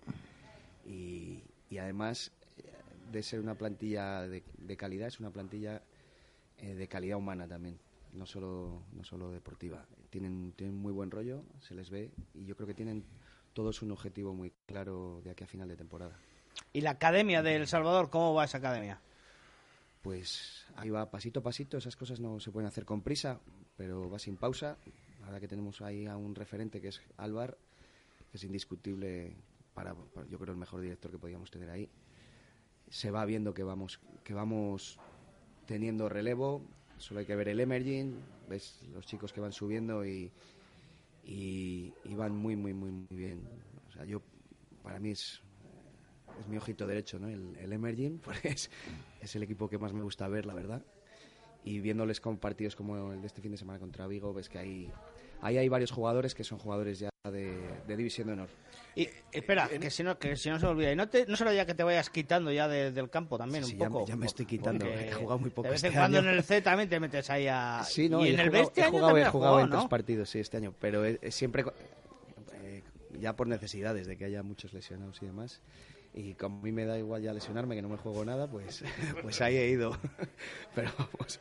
Y, 0.86 1.43
y 1.69 1.77
además 1.77 2.32
eh, 2.57 2.63
de 3.11 3.21
ser 3.21 3.41
una 3.41 3.55
plantilla 3.55 4.21
de, 4.27 4.43
de 4.57 4.77
calidad, 4.77 5.09
es 5.09 5.19
una 5.19 5.32
plantilla 5.32 5.82
eh, 6.57 6.73
de 6.73 6.88
calidad 6.88 7.17
humana 7.17 7.49
también, 7.49 7.77
no 8.13 8.25
solo, 8.25 8.84
no 8.93 9.03
solo 9.03 9.30
deportiva. 9.32 9.86
Tienen, 10.09 10.53
tienen 10.55 10.77
muy 10.77 10.93
buen 10.93 11.11
rollo, 11.11 11.43
se 11.59 11.75
les 11.75 11.89
ve, 11.89 12.11
y 12.34 12.45
yo 12.45 12.55
creo 12.55 12.67
que 12.67 12.73
tienen 12.73 13.03
todos 13.60 13.82
un 13.82 13.91
objetivo 13.91 14.34
muy 14.34 14.53
claro 14.66 15.20
de 15.22 15.32
aquí 15.32 15.43
a 15.43 15.47
final 15.47 15.68
de 15.68 15.76
temporada. 15.76 16.18
¿Y 16.72 16.80
la 16.80 16.91
academia 16.91 17.43
de 17.43 17.57
El 17.57 17.68
Salvador, 17.68 18.10
cómo 18.10 18.34
va 18.34 18.45
esa 18.45 18.60
academia? 18.60 19.01
Pues 20.01 20.66
ahí 20.78 20.89
va 20.89 21.12
pasito 21.12 21.41
a 21.41 21.43
pasito, 21.43 21.78
esas 21.78 21.97
cosas 21.97 22.22
no 22.22 22.39
se 22.39 22.51
pueden 22.51 22.68
hacer 22.70 22.86
con 22.86 23.01
prisa, 23.01 23.41
pero 23.76 24.10
va 24.10 24.18
sin 24.18 24.38
pausa. 24.38 24.78
Ahora 25.26 25.41
que 25.41 25.47
tenemos 25.49 25.82
ahí 25.82 26.05
a 26.05 26.16
un 26.16 26.36
referente 26.36 26.80
que 26.80 26.88
es 26.88 27.01
Álvar, 27.18 27.57
que 28.32 28.38
es 28.38 28.43
indiscutible 28.45 29.36
para, 29.74 29.93
para- 29.93 30.26
yo 30.30 30.39
creo 30.39 30.53
el 30.53 30.60
mejor 30.60 30.80
director 30.80 31.12
que 31.12 31.18
podíamos 31.18 31.51
tener 31.51 31.70
ahí. 31.70 31.89
Se 32.89 33.12
va 33.12 33.26
viendo 33.26 33.53
que 33.53 33.64
vamos 33.64 33.99
que 34.24 34.34
vamos 34.34 34.97
teniendo 35.66 36.07
relevo, 36.07 36.62
solo 36.97 37.20
hay 37.20 37.26
que 37.26 37.36
ver 37.36 37.49
el 37.49 37.60
emerging, 37.60 38.16
ves 38.47 38.80
los 38.93 39.05
chicos 39.05 39.34
que 39.34 39.41
van 39.41 39.51
subiendo 39.51 40.05
y, 40.05 40.32
y, 41.24 41.93
y 42.03 42.15
van 42.15 42.36
muy 42.36 42.55
muy 42.55 42.74
muy 42.74 42.91
muy 42.91 43.17
bien. 43.17 43.41
O 43.88 43.91
sea, 43.91 44.05
yo 44.05 44.22
para 44.84 44.99
mí 44.99 45.11
es 45.11 45.41
es 46.39 46.47
mi 46.47 46.57
ojito 46.57 46.88
derecho, 46.88 47.20
¿no? 47.20 47.28
El, 47.28 47.55
el 47.57 47.74
Emerging, 47.74 48.20
porque 48.24 48.49
es, 48.49 48.70
es 49.22 49.36
el 49.36 49.43
equipo 49.43 49.70
que 49.70 49.78
más 49.78 49.93
me 49.93 50.03
gusta 50.03 50.28
ver, 50.28 50.45
la 50.45 50.53
verdad. 50.53 50.84
Y 51.63 51.80
viéndoles 51.82 52.22
con 52.22 52.38
partidos 52.38 52.76
como 52.76 53.11
el 53.11 53.22
de 53.22 53.28
este 53.28 53.41
fin 53.41 53.51
de 53.51 53.57
semana 53.57 53.80
contra 53.80 54.07
Vigo, 54.07 54.34
ves 54.34 54.47
que 54.47 54.57
ahí, 54.59 54.91
ahí 55.41 55.57
hay 55.57 55.67
varios 55.67 55.91
jugadores 55.91 56.34
que 56.34 56.43
son 56.45 56.57
jugadores 56.57 56.99
ya 56.99 57.09
de, 57.32 57.57
de 57.88 57.97
División 57.97 58.27
de 58.27 58.34
Honor. 58.34 58.49
Y 58.95 59.07
espera, 59.32 59.69
que 59.69 59.89
si 59.91 60.03
no, 60.03 60.17
que 60.17 60.36
si 60.36 60.49
no 60.49 60.59
se 60.59 60.65
olvida. 60.65 60.91
Y 60.91 60.95
no, 60.95 61.07
te, 61.07 61.25
no 61.27 61.36
será 61.38 61.53
ya 61.53 61.65
que 61.65 61.73
te 61.73 61.84
vayas 61.84 62.09
quitando 62.09 62.51
ya 62.51 62.67
de- 62.67 62.91
del 62.91 63.09
campo 63.09 63.38
también 63.38 63.63
Sí, 63.63 63.73
un 63.73 63.80
ya 63.80 63.88
poco. 63.89 63.99
me- 64.01 64.07
ya 64.07 64.15
me 64.17 64.25
estoy 64.25 64.45
quitando, 64.45 64.86
he 64.86 65.11
jugado 65.13 65.39
muy 65.39 65.49
poco 65.51 65.63
De 65.67 65.69
vez 65.69 65.84
este 65.84 65.88
en 65.89 65.93
cuando 65.93 66.17
año. 66.19 66.30
en 66.32 66.36
el 66.36 66.43
C 66.43 66.61
también 66.61 66.89
te 66.89 66.99
metes 66.99 67.30
ahí 67.30 67.47
a. 67.47 67.82
Sí, 67.86 68.09
no, 68.09 68.25
y 68.25 68.30
y 68.30 68.34
en 68.34 68.39
he 68.39 68.43
el 68.43 68.49
jugado, 68.49 68.63
B 68.63 68.67
este 68.67 68.82
he 68.82 68.84
año 68.84 68.91
jugado, 68.91 69.07
también 69.07 69.27
he 69.27 69.30
jugado 69.32 69.59
en 69.59 69.65
jugado, 69.65 69.71
tres 69.77 69.84
¿no? 69.84 69.89
partidos, 69.89 70.30
sí, 70.30 70.39
este 70.39 70.57
año, 70.57 70.73
pero 70.82 71.05
he- 71.05 71.19
he 71.21 71.32
siempre, 71.32 71.63
eh, 72.63 72.84
ya 73.19 73.36
por 73.36 73.47
necesidades 73.47 74.07
de 74.07 74.17
que 74.17 74.25
haya 74.25 74.43
muchos 74.43 74.73
lesionados 74.73 75.21
y 75.21 75.25
demás. 75.27 75.61
Y 76.13 76.34
como 76.34 76.59
a 76.59 76.63
mí 76.63 76.71
me 76.71 76.86
da 76.86 76.97
igual 76.97 77.21
ya 77.21 77.32
lesionarme, 77.34 77.75
que 77.75 77.84
no 77.84 77.89
me 77.89 77.97
juego 77.97 78.25
nada, 78.25 78.47
pues, 78.49 78.84
pues 79.21 79.39
ahí 79.41 79.55
he 79.55 79.69
ido. 79.69 79.95
Pero 80.75 80.91
vamos. 80.97 81.39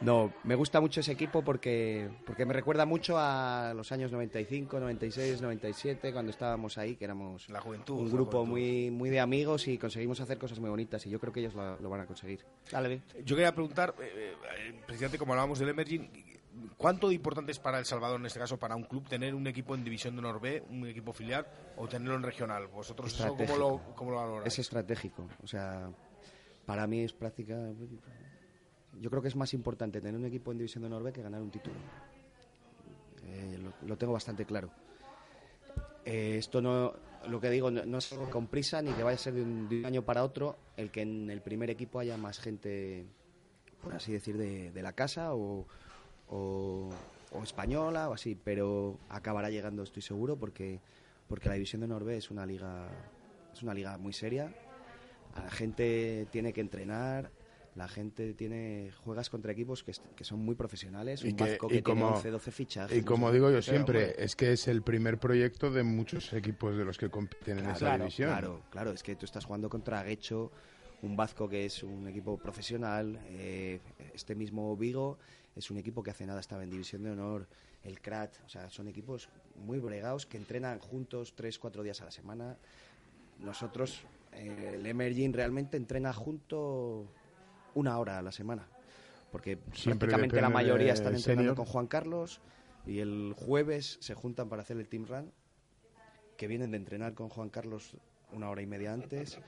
No, 0.00 0.32
me 0.44 0.54
gusta 0.54 0.80
mucho 0.80 1.00
ese 1.00 1.12
equipo 1.12 1.42
porque, 1.42 2.10
porque 2.26 2.44
me 2.44 2.52
recuerda 2.52 2.84
mucho 2.84 3.16
a 3.18 3.72
los 3.74 3.90
años 3.92 4.12
95, 4.12 4.80
96, 4.80 5.40
97, 5.40 6.12
cuando 6.12 6.30
estábamos 6.30 6.78
ahí, 6.78 6.96
que 6.96 7.04
éramos 7.04 7.48
La 7.48 7.60
juventud, 7.60 7.98
un 7.98 8.06
la 8.06 8.12
grupo 8.12 8.38
juventud. 8.38 8.50
muy, 8.50 8.90
muy 8.90 9.10
de 9.10 9.20
amigos 9.20 9.68
y 9.68 9.78
conseguimos 9.78 10.20
hacer 10.20 10.38
cosas 10.38 10.58
muy 10.58 10.70
bonitas 10.70 11.06
y 11.06 11.10
yo 11.10 11.18
creo 11.20 11.32
que 11.32 11.40
ellos 11.40 11.54
lo, 11.54 11.78
lo 11.80 11.88
van 11.88 12.00
a 12.00 12.06
conseguir. 12.06 12.44
Yo 13.24 13.36
quería 13.36 13.54
preguntar, 13.54 13.94
eh, 14.00 14.34
eh, 14.58 14.80
precisamente 14.86 15.18
como 15.18 15.32
hablábamos 15.32 15.58
del 15.58 15.68
Emerging, 15.70 16.10
¿cuánto 16.76 17.08
de 17.08 17.14
importante 17.14 17.52
es 17.52 17.58
para 17.58 17.78
El 17.78 17.84
Salvador, 17.84 18.20
en 18.20 18.26
este 18.26 18.38
caso, 18.38 18.58
para 18.58 18.76
un 18.76 18.84
club, 18.84 19.08
tener 19.08 19.34
un 19.34 19.46
equipo 19.46 19.74
en 19.74 19.84
División 19.84 20.14
de 20.14 20.20
Honor 20.20 20.40
B, 20.40 20.64
un 20.70 20.86
equipo 20.86 21.12
filial, 21.12 21.46
o 21.76 21.88
tenerlo 21.88 22.16
en 22.16 22.22
regional? 22.22 22.66
¿Vosotros 22.68 23.12
eso 23.14 23.36
cómo 23.36 23.56
lo, 23.56 23.80
cómo 23.94 24.10
lo 24.10 24.16
valoráis? 24.16 24.52
Es 24.52 24.58
estratégico. 24.58 25.28
O 25.42 25.46
sea, 25.46 25.90
para 26.66 26.86
mí 26.86 27.00
es 27.00 27.12
práctica. 27.12 27.54
Yo 29.00 29.10
creo 29.10 29.22
que 29.22 29.28
es 29.28 29.36
más 29.36 29.52
importante 29.54 30.00
tener 30.00 30.18
un 30.18 30.26
equipo 30.26 30.52
en 30.52 30.58
División 30.58 30.82
de 30.82 30.86
Honor 30.86 31.12
que 31.12 31.22
ganar 31.22 31.42
un 31.42 31.50
título. 31.50 31.76
Eh, 33.26 33.58
lo, 33.86 33.96
tengo 33.96 34.12
bastante 34.12 34.44
claro. 34.44 34.70
Eh, 36.04 36.36
esto 36.38 36.60
no, 36.60 36.94
lo 37.28 37.40
que 37.40 37.50
digo, 37.50 37.70
no, 37.70 37.84
no 37.84 37.98
es 37.98 38.12
algo 38.12 38.30
con 38.30 38.46
prisa 38.46 38.82
ni 38.82 38.92
que 38.92 39.02
vaya 39.02 39.16
a 39.16 39.18
ser 39.18 39.34
de 39.34 39.42
un, 39.42 39.68
de 39.68 39.80
un 39.80 39.86
año 39.86 40.02
para 40.04 40.22
otro 40.22 40.56
el 40.76 40.90
que 40.90 41.02
en 41.02 41.30
el 41.30 41.40
primer 41.40 41.70
equipo 41.70 41.98
haya 41.98 42.16
más 42.16 42.38
gente, 42.38 43.06
por 43.82 43.94
así 43.94 44.12
decir, 44.12 44.36
de, 44.36 44.70
de 44.70 44.82
la 44.82 44.92
casa 44.92 45.34
o, 45.34 45.66
o, 46.28 46.90
española 47.42 48.08
o 48.08 48.14
así, 48.14 48.36
pero 48.36 48.98
acabará 49.08 49.50
llegando, 49.50 49.82
estoy 49.82 50.02
seguro, 50.02 50.36
porque, 50.36 50.80
porque 51.28 51.48
la 51.48 51.54
división 51.54 51.80
de 51.80 51.88
Norbe 51.88 52.16
es 52.16 52.30
una 52.30 52.46
liga, 52.46 52.88
es 53.52 53.62
una 53.62 53.74
liga 53.74 53.98
muy 53.98 54.12
seria. 54.12 54.54
La 55.34 55.50
gente 55.50 56.28
tiene 56.30 56.52
que 56.52 56.60
entrenar, 56.60 57.30
la 57.74 57.88
gente 57.88 58.34
tiene 58.34 58.92
juegas 59.04 59.30
contra 59.30 59.52
equipos 59.52 59.82
que, 59.82 59.92
que 60.14 60.24
son 60.24 60.40
muy 60.40 60.54
profesionales, 60.54 61.24
un 61.24 61.36
Vasco 61.36 61.68
que 61.68 61.82
tiene 61.82 62.02
11, 62.02 62.30
12 62.30 62.50
fichajes. 62.50 62.98
y 62.98 63.02
como 63.02 63.32
digo 63.32 63.50
yo 63.50 63.62
siempre, 63.62 64.14
es 64.22 64.36
que 64.36 64.52
es 64.52 64.68
el 64.68 64.82
primer 64.82 65.18
proyecto 65.18 65.70
de 65.70 65.82
muchos 65.82 66.32
equipos 66.32 66.76
de 66.76 66.84
los 66.84 66.98
que 66.98 67.10
compiten 67.10 67.58
en 67.58 67.70
esa 67.70 67.96
división. 67.96 68.30
Claro, 68.30 68.62
claro, 68.70 68.92
es 68.92 69.02
que 69.02 69.16
tú 69.16 69.24
estás 69.24 69.44
jugando 69.44 69.68
contra 69.68 70.02
Guecho, 70.02 70.52
un 71.02 71.16
Vasco 71.16 71.48
que 71.48 71.66
es 71.66 71.82
un 71.82 72.06
equipo 72.06 72.38
profesional, 72.38 73.18
eh, 73.30 73.80
este 74.14 74.34
mismo 74.34 74.76
Vigo 74.76 75.18
es 75.56 75.70
un 75.70 75.78
equipo 75.78 76.02
que 76.02 76.10
hace 76.10 76.26
nada 76.26 76.40
estaba 76.40 76.62
en 76.62 76.70
División 76.70 77.02
de 77.02 77.10
Honor, 77.10 77.46
el 77.82 78.00
CRAT, 78.00 78.34
o 78.46 78.48
sea, 78.48 78.70
son 78.70 78.88
equipos 78.88 79.28
muy 79.56 79.78
bregados 79.78 80.26
que 80.26 80.36
entrenan 80.36 80.78
juntos 80.78 81.34
tres, 81.36 81.58
cuatro 81.58 81.82
días 81.82 82.00
a 82.00 82.06
la 82.06 82.10
semana. 82.10 82.56
Nosotros, 83.40 84.00
eh, 84.32 84.72
el 84.74 84.86
Emerging 84.86 85.32
realmente 85.32 85.76
entrena 85.76 86.12
junto 86.12 87.08
una 87.74 87.98
hora 87.98 88.18
a 88.18 88.22
la 88.22 88.32
semana, 88.32 88.66
porque 89.32 89.58
Siempre 89.72 90.08
prácticamente 90.08 90.40
la 90.40 90.48
mayoría 90.50 90.92
están 90.92 91.14
entrenando 91.14 91.42
senior. 91.42 91.56
con 91.56 91.66
Juan 91.66 91.86
Carlos 91.86 92.40
y 92.86 93.00
el 93.00 93.34
jueves 93.36 93.98
se 94.00 94.14
juntan 94.14 94.48
para 94.48 94.62
hacer 94.62 94.76
el 94.76 94.88
team 94.88 95.06
run 95.06 95.32
que 96.36 96.48
vienen 96.48 96.70
de 96.72 96.76
entrenar 96.76 97.14
con 97.14 97.28
Juan 97.28 97.48
Carlos 97.48 97.96
una 98.32 98.50
hora 98.50 98.62
y 98.62 98.66
media 98.66 98.92
antes, 98.92 99.38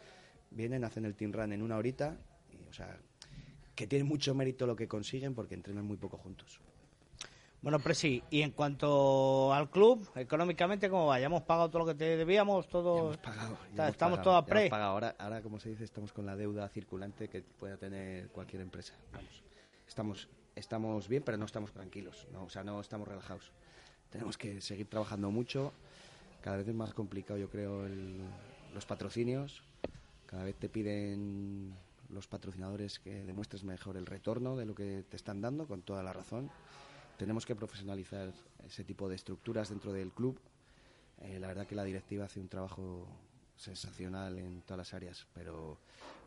vienen, 0.50 0.84
hacen 0.84 1.04
el 1.04 1.14
team 1.14 1.32
run 1.32 1.52
en 1.52 1.62
una 1.62 1.76
horita, 1.76 2.16
y, 2.52 2.68
o 2.68 2.72
sea, 2.72 2.98
que 3.74 3.86
tiene 3.86 4.04
mucho 4.04 4.34
mérito 4.34 4.66
lo 4.66 4.76
que 4.76 4.88
consiguen 4.88 5.34
porque 5.34 5.54
entrenan 5.54 5.84
muy 5.84 5.96
poco 5.96 6.16
juntos. 6.16 6.60
Bueno, 7.62 7.80
Presi, 7.80 8.22
y 8.30 8.42
en 8.42 8.52
cuanto 8.52 9.52
al 9.52 9.68
club, 9.70 10.08
económicamente, 10.14 10.88
¿cómo 10.88 11.06
va? 11.06 11.18
¿Ya 11.18 11.26
hemos 11.26 11.42
pagado 11.42 11.68
todo 11.68 11.80
lo 11.80 11.86
que 11.86 11.94
te 11.94 12.16
debíamos? 12.16 12.68
Todo... 12.68 13.12
Ya 13.74 13.84
hemos 13.84 13.90
estamos 13.90 14.18
pagado, 14.18 14.22
todos 14.22 14.42
a 14.42 14.46
pre. 14.46 14.70
Ahora, 14.72 15.16
ahora, 15.18 15.40
como 15.42 15.58
se 15.58 15.70
dice, 15.70 15.82
estamos 15.82 16.12
con 16.12 16.26
la 16.26 16.36
deuda 16.36 16.68
circulante 16.68 17.28
que 17.28 17.42
pueda 17.42 17.76
tener 17.76 18.28
cualquier 18.28 18.62
empresa. 18.62 18.94
Vamos, 19.12 19.42
estamos, 19.88 20.28
estamos 20.54 21.08
bien, 21.08 21.24
pero 21.24 21.38
no 21.38 21.44
estamos 21.44 21.72
tranquilos, 21.72 22.28
¿no? 22.32 22.44
o 22.44 22.48
sea, 22.50 22.62
no 22.62 22.80
estamos 22.80 23.08
relajados. 23.08 23.50
Tenemos 24.10 24.38
que 24.38 24.60
seguir 24.60 24.86
trabajando 24.88 25.30
mucho. 25.32 25.72
Cada 26.42 26.58
vez 26.58 26.68
es 26.68 26.74
más 26.74 26.94
complicado, 26.94 27.38
yo 27.40 27.50
creo, 27.50 27.84
el- 27.86 28.20
los 28.74 28.86
patrocinios. 28.86 29.64
Cada 30.26 30.44
vez 30.44 30.54
te 30.54 30.68
piden 30.68 31.74
los 32.10 32.28
patrocinadores 32.28 33.00
que 33.00 33.24
demuestres 33.24 33.64
mejor 33.64 33.96
el 33.96 34.06
retorno 34.06 34.54
de 34.56 34.66
lo 34.66 34.74
que 34.76 35.04
te 35.08 35.16
están 35.16 35.40
dando, 35.40 35.66
con 35.66 35.82
toda 35.82 36.04
la 36.04 36.12
razón. 36.12 36.48
Tenemos 37.16 37.46
que 37.46 37.54
profesionalizar 37.54 38.32
ese 38.64 38.84
tipo 38.84 39.08
de 39.08 39.16
estructuras 39.16 39.68
dentro 39.70 39.92
del 39.92 40.12
club. 40.12 40.38
Eh, 41.22 41.38
la 41.38 41.48
verdad 41.48 41.66
que 41.66 41.74
la 41.74 41.84
directiva 41.84 42.26
hace 42.26 42.40
un 42.40 42.48
trabajo 42.48 43.08
sensacional 43.56 44.38
en 44.38 44.62
todas 44.62 44.78
las 44.78 44.94
áreas, 44.94 45.26
pero, 45.32 45.78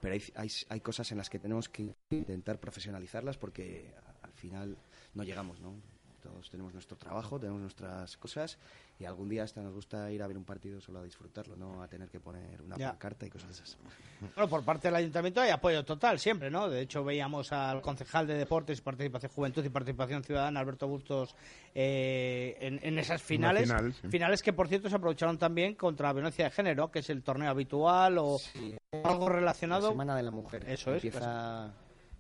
pero 0.02 0.16
hay, 0.16 0.24
hay, 0.36 0.50
hay 0.70 0.82
cosas 0.82 1.12
en 1.12 1.20
las 1.20 1.30
que 1.30 1.38
tenemos 1.38 1.70
que 1.70 1.94
intentar 2.10 2.60
profesionalizarlas 2.60 3.38
porque 3.38 3.94
al 4.24 4.32
final 4.34 4.78
no 5.14 5.24
llegamos, 5.24 5.60
¿no? 5.60 5.76
Todos 6.22 6.50
tenemos 6.50 6.74
nuestro 6.74 6.98
trabajo, 6.98 7.40
tenemos 7.40 7.62
nuestras 7.62 8.18
cosas 8.18 8.58
y 9.00 9.06
algún 9.06 9.30
día 9.30 9.44
hasta 9.44 9.62
nos 9.62 9.74
gusta 9.74 10.12
ir 10.12 10.22
a 10.22 10.28
ver 10.28 10.38
un 10.38 10.44
partido 10.44 10.82
solo 10.82 11.00
a 11.00 11.04
disfrutarlo, 11.04 11.56
no 11.56 11.82
a 11.82 11.88
tener 11.88 12.10
que 12.10 12.20
poner 12.20 12.62
una 12.62 12.76
Ya. 12.78 12.90
pancarta 12.92 13.26
y 13.26 13.30
cosas 13.30 13.48
de 13.50 13.54
esas. 13.64 13.78
Bueno, 14.36 14.50
por 14.50 14.64
parte 14.66 14.90
del 14.90 14.96
ayuntamiento 14.96 15.40
hay 15.40 15.50
apoyo 15.50 15.86
total 15.86 16.20
siempre, 16.20 16.52
¿no? 16.52 16.68
De 16.68 16.82
hecho, 16.82 17.06
veíamos 17.06 17.54
al 17.54 17.82
concejal 17.82 18.28
de 18.28 18.34
Deportes, 18.34 18.82
Participación 18.82 19.32
Juventud 19.32 19.64
y 19.64 19.70
Participación 19.70 20.24
Ciudadana, 20.26 20.60
Alberto 20.60 20.90
Bustos, 20.90 21.34
eh, 21.74 22.58
en, 22.60 22.80
en 22.84 23.00
esas 23.00 23.22
finales. 23.22 23.64
final, 23.70 23.94
sí. 23.94 24.08
Finales 24.10 24.44
que, 24.44 24.52
por 24.52 24.68
cierto, 24.68 24.90
se 24.90 24.96
aprovecharon 24.98 25.38
también 25.38 25.76
contra 25.76 26.08
la 26.10 26.14
violencia 26.14 26.44
de 26.46 26.52
género, 26.52 26.92
que 26.92 27.00
es 27.00 27.10
el 27.10 27.24
torneo 27.24 27.50
habitual 27.50 28.18
o 28.18 28.38
algo 29.06 29.30
relacionado. 29.30 29.88
La 29.88 29.94
Semana 29.94 30.16
de 30.18 30.24
la 30.24 30.32
Mujer. 30.32 30.70
Eso 30.70 30.92
es. 30.94 31.04
Empieza 31.06 31.72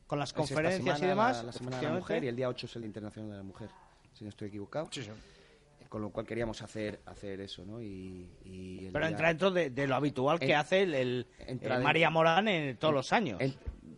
con 0.08 0.20
las 0.20 0.32
conferencias 0.32 1.02
y 1.02 1.06
demás. 1.06 1.38
La, 1.40 1.44
la 1.44 1.52
Semana 1.52 1.78
de 1.82 1.84
la 1.88 1.94
Mujer 1.96 2.24
y 2.24 2.28
el 2.30 2.36
día 2.38 2.48
8 2.48 2.66
es 2.66 2.76
el 2.78 2.86
Internacional 2.86 3.32
de 3.32 3.38
la 3.38 3.44
Mujer, 3.44 3.70
si 4.20 4.26
no 4.26 4.30
estoy 4.30 4.50
equivocado. 4.50 4.88
Sí, 4.92 5.02
sí. 5.02 5.10
Con 5.88 6.04
lo 6.04 6.12
cual 6.12 6.26
queríamos 6.28 6.62
hacer 6.62 7.00
hacer 7.08 7.42
eso, 7.42 7.66
¿no? 7.66 7.82
Y, 7.82 8.28
y 8.46 8.86
el 8.86 8.92
Pero 8.94 9.06
día- 9.06 9.10
entra 9.12 9.28
dentro 9.30 9.50
de, 9.50 9.72
de 9.72 9.88
lo 9.88 9.96
habitual 9.96 10.40
que 10.40 10.54
hace 10.54 10.84
el, 10.84 10.94
el- 10.94 11.28
de- 11.60 11.80
María 11.80 12.12
Morán 12.12 12.48
en 12.48 12.78
todos 12.78 12.94
los 12.94 13.12
años. 13.12 13.42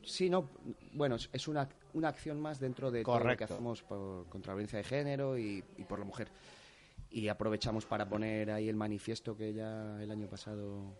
Sí, 0.03 0.29
no, 0.29 0.49
bueno, 0.93 1.15
es- 1.15 1.47
una, 1.49 1.67
una 1.93 2.07
acción 2.07 2.39
más 2.39 2.59
dentro 2.61 2.91
de 2.91 3.03
todo 3.03 3.19
lo 3.19 3.35
que 3.35 3.43
hacemos 3.43 3.83
por, 3.83 4.25
contra 4.29 4.51
la 4.53 4.55
violencia 4.55 4.77
de 4.77 4.83
género 4.85 5.37
y, 5.37 5.63
y 5.77 5.83
por 5.83 5.99
la 5.99 6.05
mujer. 6.05 6.29
Y 7.09 7.27
aprovechamos 7.27 7.85
para 7.85 8.07
poner 8.07 8.51
ahí 8.51 8.69
el 8.69 8.77
manifiesto 8.77 9.35
que 9.35 9.53
ya 9.53 10.01
el 10.01 10.09
año 10.11 10.27
pasado 10.29 10.95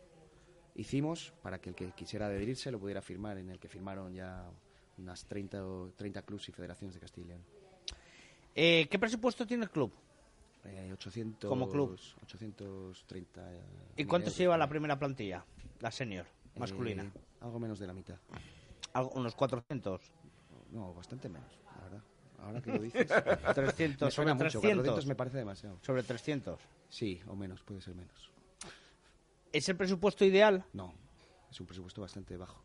hicimos, 0.75 1.31
para 1.41 1.59
que 1.59 1.69
el 1.69 1.75
que 1.75 1.91
quisiera 1.91 2.25
adherirse 2.25 2.69
lo 2.69 2.79
pudiera 2.79 3.01
firmar, 3.01 3.37
en 3.37 3.49
el 3.49 3.59
que 3.59 3.69
firmaron 3.69 4.13
ya 4.13 4.45
unas 4.97 5.25
30, 5.25 5.65
o 5.65 5.91
30 5.95 6.21
clubs 6.23 6.49
y 6.49 6.51
federaciones 6.51 6.95
de 6.95 6.99
Castilla 6.99 7.25
y 7.25 7.29
León. 7.29 7.41
Eh, 8.55 8.87
¿Qué 8.89 8.99
presupuesto 8.99 9.45
tiene 9.45 9.63
el 9.65 9.69
club? 9.69 9.91
Eh, 10.65 10.91
800, 10.93 11.49
Como 11.49 11.69
club. 11.69 11.97
830. 12.23 13.41
¿Y 13.97 14.05
cuánto 14.05 14.29
se 14.29 14.43
lleva 14.43 14.57
la 14.57 14.67
primera 14.67 14.97
plantilla? 14.99 15.43
La 15.79 15.89
senior, 15.91 16.25
masculina. 16.57 17.03
Eh, 17.03 17.11
algo 17.41 17.59
menos 17.59 17.79
de 17.79 17.87
la 17.87 17.93
mitad. 17.93 18.17
Algo- 18.93 19.11
unos 19.15 19.35
400. 19.35 20.01
No, 20.71 20.93
bastante 20.93 21.29
menos, 21.29 21.51
la 21.75 21.83
verdad. 21.83 22.01
Ahora 22.39 22.61
que 22.61 22.71
lo 22.71 22.79
dices. 22.81 23.07
300, 23.07 24.05
me 24.07 24.11
suena 24.11 24.31
sobre 24.33 24.45
mucho. 24.45 24.59
300. 24.59 24.61
400 24.61 25.05
me 25.07 25.15
parece 25.15 25.37
demasiado. 25.37 25.77
Sobre 25.81 26.03
300. 26.03 26.59
Sí, 26.89 27.21
o 27.27 27.35
menos, 27.35 27.61
puede 27.63 27.81
ser 27.81 27.95
menos. 27.95 28.29
¿Es 29.51 29.67
el 29.69 29.75
presupuesto 29.75 30.23
ideal? 30.25 30.63
No, 30.73 30.93
es 31.49 31.59
un 31.59 31.65
presupuesto 31.65 32.01
bastante 32.01 32.37
bajo. 32.37 32.61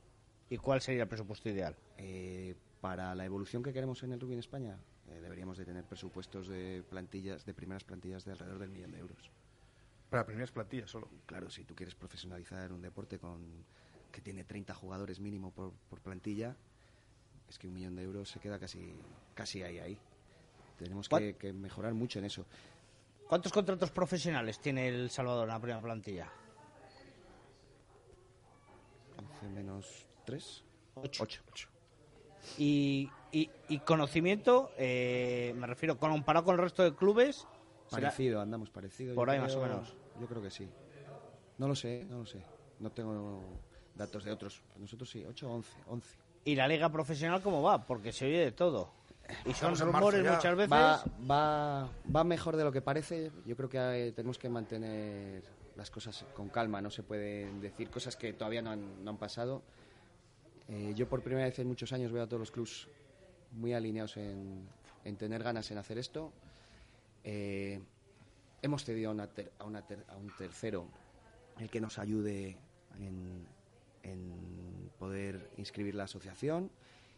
¿Y 0.51 0.59
cuál 0.59 0.80
sería 0.80 1.03
el 1.03 1.09
presupuesto 1.09 1.49
ideal? 1.49 1.74
Eh, 1.97 2.55
para 2.81 3.14
la 3.14 3.24
evolución 3.24 3.62
que 3.62 3.72
queremos 3.72 4.03
en 4.03 4.12
el 4.12 4.20
rugby 4.20 4.35
en 4.35 4.41
España, 4.41 4.79
eh, 5.09 5.20
deberíamos 5.20 5.57
de 5.59 5.64
tener 5.64 5.85
presupuestos 5.85 6.49
de 6.49 6.85
plantillas, 6.89 7.45
de 7.47 7.55
primeras 7.55 7.85
plantillas 7.85 8.24
de 8.24 8.33
alrededor 8.33 8.59
del 8.59 8.70
millón 8.70 8.93
de 8.93 8.99
euros. 8.99 9.31
Para 10.11 10.24
primeras 10.24 10.53
plantillas 10.53 10.91
solo. 10.91 11.09
Claro, 11.27 11.51
si 11.51 11.64
tú 11.64 11.74
quieres 11.74 11.95
profesionalizar 11.95 12.72
un 12.72 12.81
deporte 12.83 13.18
con 13.18 13.64
que 14.12 14.20
tiene 14.20 14.45
30 14.45 14.72
jugadores 14.74 15.20
mínimo 15.20 15.51
por, 15.51 15.72
por 15.91 16.01
plantilla, 16.01 16.57
es 17.49 17.59
que 17.59 17.68
un 17.68 17.74
millón 17.74 17.97
de 17.97 18.03
euros 18.05 18.31
se 18.31 18.41
queda 18.41 18.59
casi, 18.59 18.95
casi 19.35 19.62
ahí, 19.62 19.79
ahí. 19.79 19.99
Tenemos 20.79 21.09
¿Cuál- 21.09 21.22
que, 21.22 21.37
que 21.37 21.53
mejorar 21.53 21.93
mucho 21.95 22.18
en 22.18 22.27
eso. 22.27 22.47
¿Cuántos 23.29 23.53
contratos 23.53 23.91
profesionales 23.91 24.61
tiene 24.61 24.89
El 24.89 25.11
Salvador 25.11 25.45
en 25.49 25.55
la 25.55 25.61
primera 25.61 25.81
plantilla? 25.83 26.31
11 29.18 29.49
menos 29.49 30.07
3. 30.24 30.64
8. 30.95 31.37
Y, 32.59 33.11
y, 33.32 33.51
y 33.68 33.78
conocimiento, 33.80 34.70
eh, 34.78 35.55
me 35.57 35.66
refiero, 35.66 35.99
comparado 35.99 36.44
con 36.44 36.55
el 36.55 36.61
resto 36.62 36.82
de 36.82 36.94
clubes, 36.94 37.47
será- 37.88 38.03
Parecido, 38.09 38.40
andamos 38.40 38.70
parecido. 38.70 39.14
Por 39.14 39.30
ahí 39.30 39.38
más 39.40 39.55
o 39.55 39.62
menos. 39.62 39.94
Yo 40.20 40.26
creo 40.26 40.42
que 40.42 40.51
sí. 40.51 40.68
No 41.59 41.68
lo 41.68 41.74
sé, 41.74 42.05
no 42.09 42.18
lo 42.18 42.26
sé. 42.26 42.42
No 42.80 42.90
tengo 42.90 43.42
datos 43.94 44.24
de 44.24 44.32
otros. 44.32 44.62
Nosotros 44.78 45.09
sí, 45.09 45.24
8 45.26 45.51
11. 45.51 45.72
11. 45.88 46.16
¿Y 46.44 46.55
la 46.55 46.68
liga 46.68 46.90
profesional 46.90 47.42
cómo 47.42 47.62
va? 47.62 47.86
Porque 47.86 48.12
se 48.12 48.26
oye 48.26 48.38
de 48.38 48.53
todo. 48.53 48.90
Y 49.44 49.53
son 49.55 49.76
rumores 49.76 50.22
muchas 50.24 50.55
veces. 50.55 50.72
Va, 50.72 51.03
va, 51.28 51.88
va 52.14 52.24
mejor 52.24 52.57
de 52.57 52.62
lo 52.64 52.70
que 52.70 52.80
parece. 52.82 53.32
Yo 53.44 53.57
creo 53.57 53.68
que 53.68 53.78
eh, 54.09 54.12
tenemos 54.12 54.38
que 54.38 54.49
mantener 54.49 55.42
las 55.74 55.90
cosas 55.90 56.24
con 56.34 56.49
calma. 56.49 56.80
No 56.80 56.90
se 56.90 57.03
pueden 57.03 57.61
decir 57.61 57.90
cosas 57.90 58.16
que 58.16 58.32
todavía 58.34 58.62
no 58.62 58.70
han, 58.70 59.03
no 59.05 59.11
han 59.11 59.16
pasado. 59.16 59.62
Eh, 60.69 60.93
yo 60.97 61.09
por 61.09 61.23
primera 61.23 61.47
vez 61.47 61.59
en 61.59 61.69
muchos 61.69 61.93
años 61.93 62.11
veo 62.12 62.23
a 62.23 62.27
todos 62.27 62.41
los 62.41 62.51
clubs 62.51 62.89
muy 63.53 63.73
alineados 63.73 64.17
en, 64.17 64.69
en 65.05 65.17
tener 65.17 65.43
ganas 65.43 65.71
en 65.71 65.79
hacer 65.79 65.99
esto. 65.99 66.33
Eh, 67.25 67.81
hemos 68.62 68.85
cedido 68.85 69.11
a, 69.11 69.64
un 69.64 70.33
tercero 70.37 70.89
el 71.59 71.71
que 71.71 71.81
nos 71.81 71.99
ayude 71.99 72.57
en, 72.99 73.47
en 74.03 74.91
poder 74.99 75.51
inscribir 75.57 75.95
la 75.95 76.05
asociación 76.05 76.71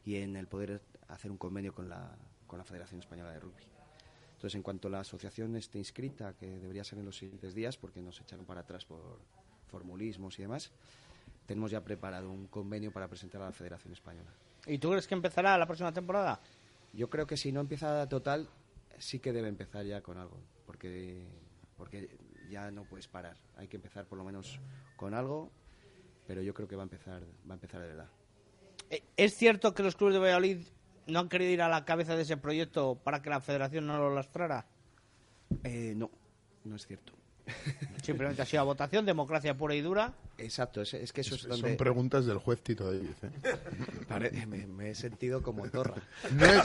y 0.05 0.17
en 0.17 0.37
el 0.37 0.47
poder 0.47 0.81
hacer 1.09 1.31
un 1.31 1.39
convenio 1.39 1.75
con 1.75 1.89
la, 1.89 2.17
con 2.47 2.59
la 2.59 2.65
Federación 2.65 3.01
Española 3.01 3.33
de 3.33 3.41
Rugby. 3.41 3.65
Entonces, 4.33 4.55
en 4.55 4.63
cuanto 4.63 4.89
la 4.89 5.01
asociación 5.01 5.57
esté 5.57 5.79
inscrita, 5.79 6.35
que 6.35 6.47
debería 6.47 6.85
ser 6.85 7.01
en 7.01 7.07
los 7.07 7.17
siguientes 7.17 7.55
días, 7.55 7.77
porque 7.77 8.01
nos 8.01 8.21
echaron 8.21 8.47
para 8.47 8.61
atrás 8.61 8.85
por 8.85 9.19
formulismos 9.67 10.39
y 10.39 10.43
demás, 10.43 10.71
tenemos 11.49 11.71
ya 11.71 11.83
preparado 11.83 12.31
un 12.31 12.47
convenio 12.47 12.93
para 12.93 13.09
presentar 13.09 13.41
a 13.41 13.47
la 13.47 13.53
Federación 13.53 13.95
Española. 13.95 14.31
¿Y 14.67 14.77
tú 14.77 14.91
crees 14.91 15.07
que 15.07 15.15
empezará 15.15 15.57
la 15.57 15.65
próxima 15.65 15.91
temporada? 15.95 16.41
Yo 16.93 17.09
creo 17.09 17.27
que 17.27 17.39
si 17.39 17.53
no 17.53 17.61
empieza 17.61 18.07
total, 18.07 18.51
sí 18.99 19.19
que 19.19 19.33
debe 19.33 19.49
empezar 19.49 19.87
ya 19.87 20.03
con 20.03 20.19
algo, 20.19 20.37
porque, 20.67 21.27
porque 21.75 22.19
ya 22.51 22.71
no 22.71 22.85
puedes 22.85 23.09
parar. 23.09 23.39
Hay 23.57 23.67
que 23.67 23.77
empezar 23.77 24.05
por 24.05 24.19
lo 24.19 24.25
menos 24.25 24.61
con 24.97 25.15
algo, 25.15 25.51
pero 26.27 26.43
yo 26.43 26.53
creo 26.53 26.69
que 26.69 26.77
va 26.77 26.83
a 26.83 26.85
empezar, 26.85 27.23
va 27.49 27.55
a 27.55 27.57
empezar 27.57 27.81
de 27.81 27.89
verdad. 27.89 28.11
Eh, 28.91 29.03
¿Es 29.17 29.35
cierto 29.35 29.73
que 29.73 29.83
los 29.83 29.97
clubes 29.97 30.17
de 30.17 30.21
Valladolid 30.21 30.59
no 31.07 31.19
han 31.19 31.31
querido 31.31 31.51
ir 31.51 31.63
a 31.63 31.71
la 31.71 31.87
cabeza 31.87 32.15
de 32.15 32.23
ese 32.23 32.37
proyecto 32.37 32.97
para 33.03 33.23
que 33.23 33.31
la 33.31 33.41
federación 33.41 33.87
no 33.87 33.97
lo 33.97 34.15
lastrara? 34.15 34.67
Eh, 35.65 35.95
no, 35.97 36.11
no 36.65 36.77
es 36.77 36.87
cierto. 36.87 37.15
Simplemente 38.03 38.43
ha 38.43 38.45
sido 38.47 38.61
a 38.63 38.65
votación, 38.65 39.05
democracia 39.07 39.57
pura 39.57 39.75
y 39.75 39.81
dura. 39.81 40.13
Exacto, 40.39 40.83
es, 40.83 40.95
es 40.95 41.13
que 41.13 41.21
eso 41.23 41.35
es, 41.35 41.43
Son 41.43 41.51
donde... 41.51 41.75
preguntas 41.77 42.25
del 42.27 42.39
juez 42.39 42.63
Tito 42.63 42.85
David. 42.87 43.11
¿eh? 43.23 44.47
Me, 44.47 44.67
me 44.67 44.91
he 44.91 44.95
sentido 44.95 45.43
como 45.43 45.69
torra. 45.69 45.97
No 46.33 46.45
es, 46.47 46.63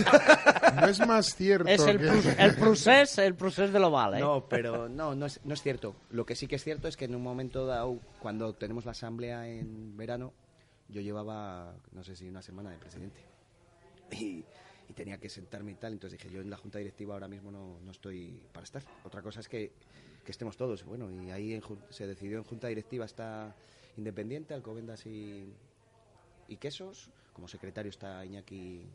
no 0.76 0.88
es 0.88 1.08
más 1.08 1.36
cierto 1.36 1.68
Es 1.68 1.82
el, 1.86 2.00
que... 2.00 2.08
prus- 2.08 2.26
el 2.38 2.56
procés, 2.56 3.18
el 3.18 3.36
procés 3.36 3.74
de 3.74 3.80
lo 3.80 3.92
vale. 3.92 4.20
No, 4.20 4.46
pero 4.48 4.88
no, 4.88 5.16
no 5.16 5.26
es, 5.26 5.40
no 5.44 5.54
es 5.54 5.62
cierto. 5.62 5.96
Lo 6.12 6.26
que 6.26 6.36
sí 6.36 6.48
que 6.48 6.56
es 6.58 6.64
cierto 6.64 6.88
es 6.88 6.96
que 6.98 7.06
en 7.06 7.16
un 7.16 7.24
momento 7.24 7.66
dado, 7.66 8.00
cuando 8.20 8.54
tenemos 8.54 8.86
la 8.86 8.92
asamblea 8.92 9.48
en 9.48 9.98
verano, 9.98 10.34
yo 10.90 11.02
llevaba, 11.02 11.74
no 11.92 12.04
sé 12.04 12.16
si 12.16 12.30
una 12.30 12.42
semana 12.42 12.70
de 12.70 12.78
presidente. 12.78 13.22
Y, 14.12 14.46
y 14.90 14.94
tenía 14.94 15.18
que 15.18 15.30
sentarme 15.30 15.72
y 15.72 15.76
tal. 15.76 15.94
Entonces 15.94 16.20
dije, 16.20 16.34
yo 16.34 16.42
en 16.42 16.50
la 16.50 16.58
junta 16.58 16.80
directiva 16.80 17.14
ahora 17.14 17.28
mismo 17.28 17.52
no, 17.52 17.80
no 17.80 17.92
estoy 17.92 18.42
para 18.52 18.64
estar. 18.64 18.84
Otra 19.04 19.22
cosa 19.22 19.40
es 19.40 19.50
que, 19.50 19.72
que 20.24 20.32
estemos 20.32 20.58
todos. 20.58 20.84
Bueno, 20.84 21.10
y 21.12 21.32
ahí 21.32 21.54
en 21.54 21.62
se 21.90 22.08
decidió 22.08 22.38
en 22.38 22.44
junta 22.44 22.68
directiva 22.68 23.06
está 23.06 23.56
Independiente, 23.98 24.54
Alcobendas 24.54 25.06
y, 25.06 25.54
y 26.48 26.58
Quesos. 26.58 27.10
Como 27.34 27.48
secretario 27.48 27.90
está 27.90 28.26
Iñaki 28.26 28.88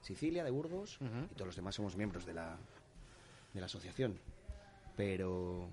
Sicilia 0.00 0.44
de 0.44 0.50
Burgos. 0.50 0.98
Y 1.30 1.34
todos 1.34 1.46
los 1.46 1.56
demás 1.56 1.74
somos 1.74 1.96
miembros 1.96 2.24
de 2.26 2.34
la, 2.34 2.56
de 3.52 3.60
la 3.60 3.66
asociación. 3.66 4.18
Pero 4.96 5.68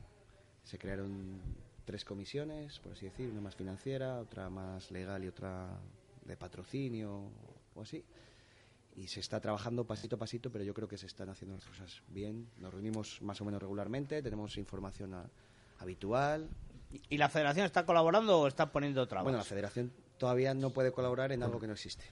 se 0.63 0.77
crearon 0.77 1.39
tres 1.85 2.05
comisiones, 2.05 2.79
por 2.79 2.93
así 2.93 3.05
decir, 3.05 3.29
una 3.29 3.41
más 3.41 3.55
financiera, 3.55 4.19
otra 4.19 4.49
más 4.49 4.91
legal 4.91 5.23
y 5.23 5.27
otra 5.27 5.77
de 6.25 6.37
patrocinio 6.37 7.29
o 7.75 7.81
así. 7.81 8.03
Y 8.95 9.07
se 9.07 9.19
está 9.21 9.39
trabajando 9.39 9.85
pasito 9.85 10.15
a 10.17 10.19
pasito, 10.19 10.51
pero 10.51 10.63
yo 10.63 10.73
creo 10.73 10.87
que 10.87 10.97
se 10.97 11.07
están 11.07 11.29
haciendo 11.29 11.55
las 11.55 11.65
cosas 11.65 12.03
bien. 12.09 12.47
Nos 12.57 12.71
reunimos 12.71 13.21
más 13.21 13.41
o 13.41 13.45
menos 13.45 13.59
regularmente, 13.61 14.21
tenemos 14.21 14.55
información 14.57 15.13
a- 15.15 15.25
habitual. 15.79 16.47
¿Y 17.09 17.17
la 17.17 17.27
federación 17.27 17.65
está 17.65 17.85
colaborando 17.85 18.39
o 18.39 18.47
está 18.47 18.71
poniendo 18.71 19.07
trabas? 19.07 19.23
Bueno, 19.23 19.39
la 19.39 19.43
federación 19.43 19.91
todavía 20.17 20.53
no 20.53 20.69
puede 20.69 20.91
colaborar 20.91 21.31
en 21.31 21.41
algo 21.41 21.59
que 21.59 21.65
no 21.67 21.73
existe. 21.73 22.05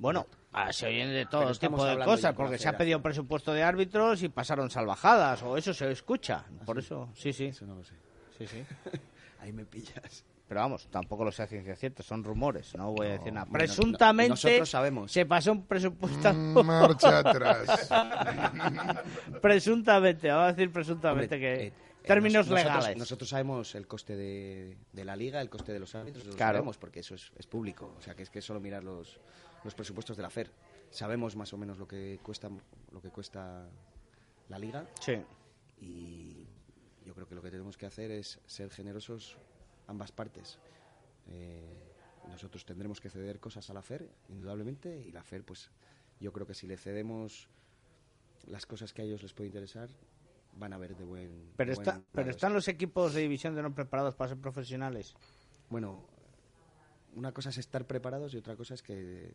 Bueno, 0.00 0.26
ah, 0.52 0.72
se 0.72 0.86
oyen 0.86 1.08
de 1.08 1.26
todo 1.26 1.52
tipo 1.54 1.84
de 1.84 2.04
cosas, 2.04 2.34
porque 2.34 2.58
se 2.58 2.68
ha 2.68 2.76
pedido 2.78 3.00
presupuesto 3.02 3.52
de 3.52 3.62
árbitros 3.62 4.22
y 4.22 4.28
pasaron 4.28 4.70
salvajadas, 4.70 5.42
o 5.42 5.56
eso 5.56 5.72
se 5.74 5.90
escucha. 5.90 6.44
Por 6.64 6.78
eso, 6.78 7.10
sí, 7.14 7.32
sí. 7.32 7.46
Eso 7.46 7.66
no 7.66 7.76
lo 7.76 7.84
sé. 7.84 7.94
Sí, 8.38 8.46
sí. 8.46 8.64
Ahí 9.40 9.52
me 9.52 9.64
pillas. 9.64 10.24
Pero 10.48 10.60
vamos, 10.62 10.88
tampoco 10.90 11.24
lo 11.26 11.30
sé 11.30 11.42
a 11.42 11.46
ciencia 11.46 11.76
cierta, 11.76 12.02
son 12.02 12.24
rumores, 12.24 12.74
no 12.74 12.92
voy 12.92 13.08
a 13.08 13.10
decir 13.18 13.32
nada. 13.34 13.46
Presuntamente, 13.52 14.28
no- 14.30 14.34
nosotros 14.34 14.70
sabemos. 14.70 15.12
se 15.12 15.26
pasó 15.26 15.52
un 15.52 15.66
presupuesto. 15.66 16.32
Mm, 16.32 16.64
marcha 16.64 17.18
atrás. 17.18 17.90
presuntamente, 19.42 20.28
vamos 20.28 20.44
a 20.44 20.52
decir 20.52 20.72
presuntamente 20.72 21.34
Hombre, 21.34 21.56
que 21.58 21.66
eh, 21.66 21.72
términos 22.04 22.46
nos- 22.46 22.56
nosotros- 22.56 22.74
legales. 22.76 22.96
Nosotros 22.98 23.28
sabemos 23.28 23.74
el 23.74 23.86
coste 23.86 24.16
de, 24.16 24.76
de 24.92 25.04
la 25.04 25.16
liga, 25.16 25.40
el 25.40 25.50
coste 25.50 25.72
de 25.72 25.80
los 25.80 25.94
árbitros, 25.94 26.24
lo 26.26 26.34
Claro. 26.34 26.54
sabemos 26.58 26.78
porque 26.78 27.00
eso 27.00 27.14
es, 27.14 27.32
es 27.36 27.46
público. 27.46 27.94
O 27.98 28.00
sea, 28.00 28.14
que 28.14 28.22
es 28.22 28.30
que 28.30 28.40
solo 28.40 28.60
mirar 28.60 28.82
los, 28.84 29.20
los 29.64 29.74
presupuestos 29.74 30.16
de 30.16 30.22
la 30.22 30.30
FER. 30.30 30.50
Sabemos 30.90 31.36
más 31.36 31.52
o 31.52 31.58
menos 31.58 31.78
lo 31.78 31.86
que 31.86 32.18
cuesta 32.22 32.48
lo 32.92 33.02
que 33.02 33.10
cuesta 33.10 33.68
la 34.48 34.58
liga. 34.58 34.86
Sí. 35.00 35.20
Y 35.82 36.46
yo 37.04 37.14
creo 37.14 37.28
que 37.28 37.34
lo 37.34 37.42
que 37.42 37.50
tenemos 37.50 37.76
que 37.76 37.84
hacer 37.86 38.10
es 38.10 38.40
ser 38.46 38.70
generosos 38.70 39.36
ambas 39.88 40.12
partes. 40.12 40.58
Eh, 41.26 41.92
nosotros 42.28 42.64
tendremos 42.64 43.00
que 43.00 43.10
ceder 43.10 43.40
cosas 43.40 43.68
a 43.70 43.74
la 43.74 43.82
FER, 43.82 44.08
indudablemente, 44.28 45.04
y 45.06 45.10
la 45.10 45.24
FER, 45.24 45.44
pues 45.44 45.70
yo 46.20 46.32
creo 46.32 46.46
que 46.46 46.54
si 46.54 46.66
le 46.66 46.76
cedemos 46.76 47.48
las 48.46 48.66
cosas 48.66 48.92
que 48.92 49.02
a 49.02 49.04
ellos 49.04 49.22
les 49.22 49.32
puede 49.32 49.48
interesar, 49.48 49.88
van 50.56 50.72
a 50.72 50.78
ver 50.78 50.96
de 50.96 51.04
buen. 51.04 51.52
Pero, 51.56 51.68
de 51.68 51.72
está, 51.72 51.92
buen 51.92 52.06
pero 52.12 52.30
están 52.30 52.52
los 52.52 52.68
equipos 52.68 53.14
de 53.14 53.22
división 53.22 53.54
de 53.54 53.62
no 53.62 53.74
preparados 53.74 54.14
para 54.14 54.28
ser 54.28 54.38
profesionales. 54.38 55.14
Bueno, 55.70 56.06
una 57.14 57.32
cosa 57.32 57.50
es 57.50 57.58
estar 57.58 57.86
preparados 57.86 58.34
y 58.34 58.36
otra 58.36 58.56
cosa 58.56 58.74
es 58.74 58.82
que 58.82 59.34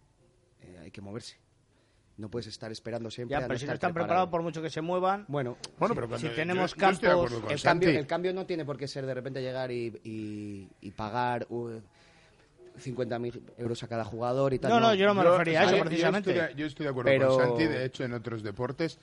eh, 0.62 0.78
hay 0.80 0.92
que 0.92 1.02
moverse. 1.02 1.38
No 2.18 2.30
puedes 2.30 2.46
estar 2.48 2.72
esperando 2.72 3.10
siempre. 3.10 3.32
Ya, 3.38 3.46
a 3.46 3.48
pero 3.48 3.58
si 3.60 3.66
no 3.66 3.74
estar 3.74 3.76
están 3.76 3.94
preparado. 3.94 4.28
preparados, 4.28 4.30
por 4.30 4.42
mucho 4.44 4.62
que 4.62 4.70
se 4.70 4.82
muevan. 4.82 5.26
Bueno, 5.28 5.58
pero 5.80 6.18
si 6.20 6.30
tenemos 6.30 6.72
yo- 6.76 6.78
campos. 6.80 7.32
el 7.50 7.62
cambio, 7.62 7.90
el 7.90 8.06
cambio 8.08 8.34
no 8.34 8.46
tiene 8.46 8.66
por 8.66 8.78
qué 8.78 8.88
ser 8.88 9.06
de 9.08 9.14
repente 9.16 9.42
llegar 9.42 9.72
y, 9.72 9.88
y, 10.04 10.70
y 10.82 10.92
pagar 10.92 11.48
uh, 11.50 11.80
50.000 12.80 13.42
euros 13.58 13.84
a 13.84 13.88
cada 13.88 14.04
jugador 14.04 14.54
y 14.54 14.60
tal. 14.60 14.72
No, 14.72 14.80
no, 14.80 14.94
yo 14.96 15.06
no 15.06 15.14
me 15.14 15.24
refería 15.24 15.62
a 15.62 15.64
eso, 15.64 15.72
yo- 15.72 15.78
yo 15.78 15.84
precisamente. 15.86 16.32
estoy 16.40 16.56
Yo 16.56 16.66
estoy 16.66 16.84
de 16.86 16.90
acuerdo 16.90 17.12
Pero- 17.12 17.30
con 17.38 17.40
Santi, 17.48 17.66
de 17.68 17.86
hecho 17.86 18.04
en 18.04 18.14
otros 18.14 18.44
deportes 18.44 19.00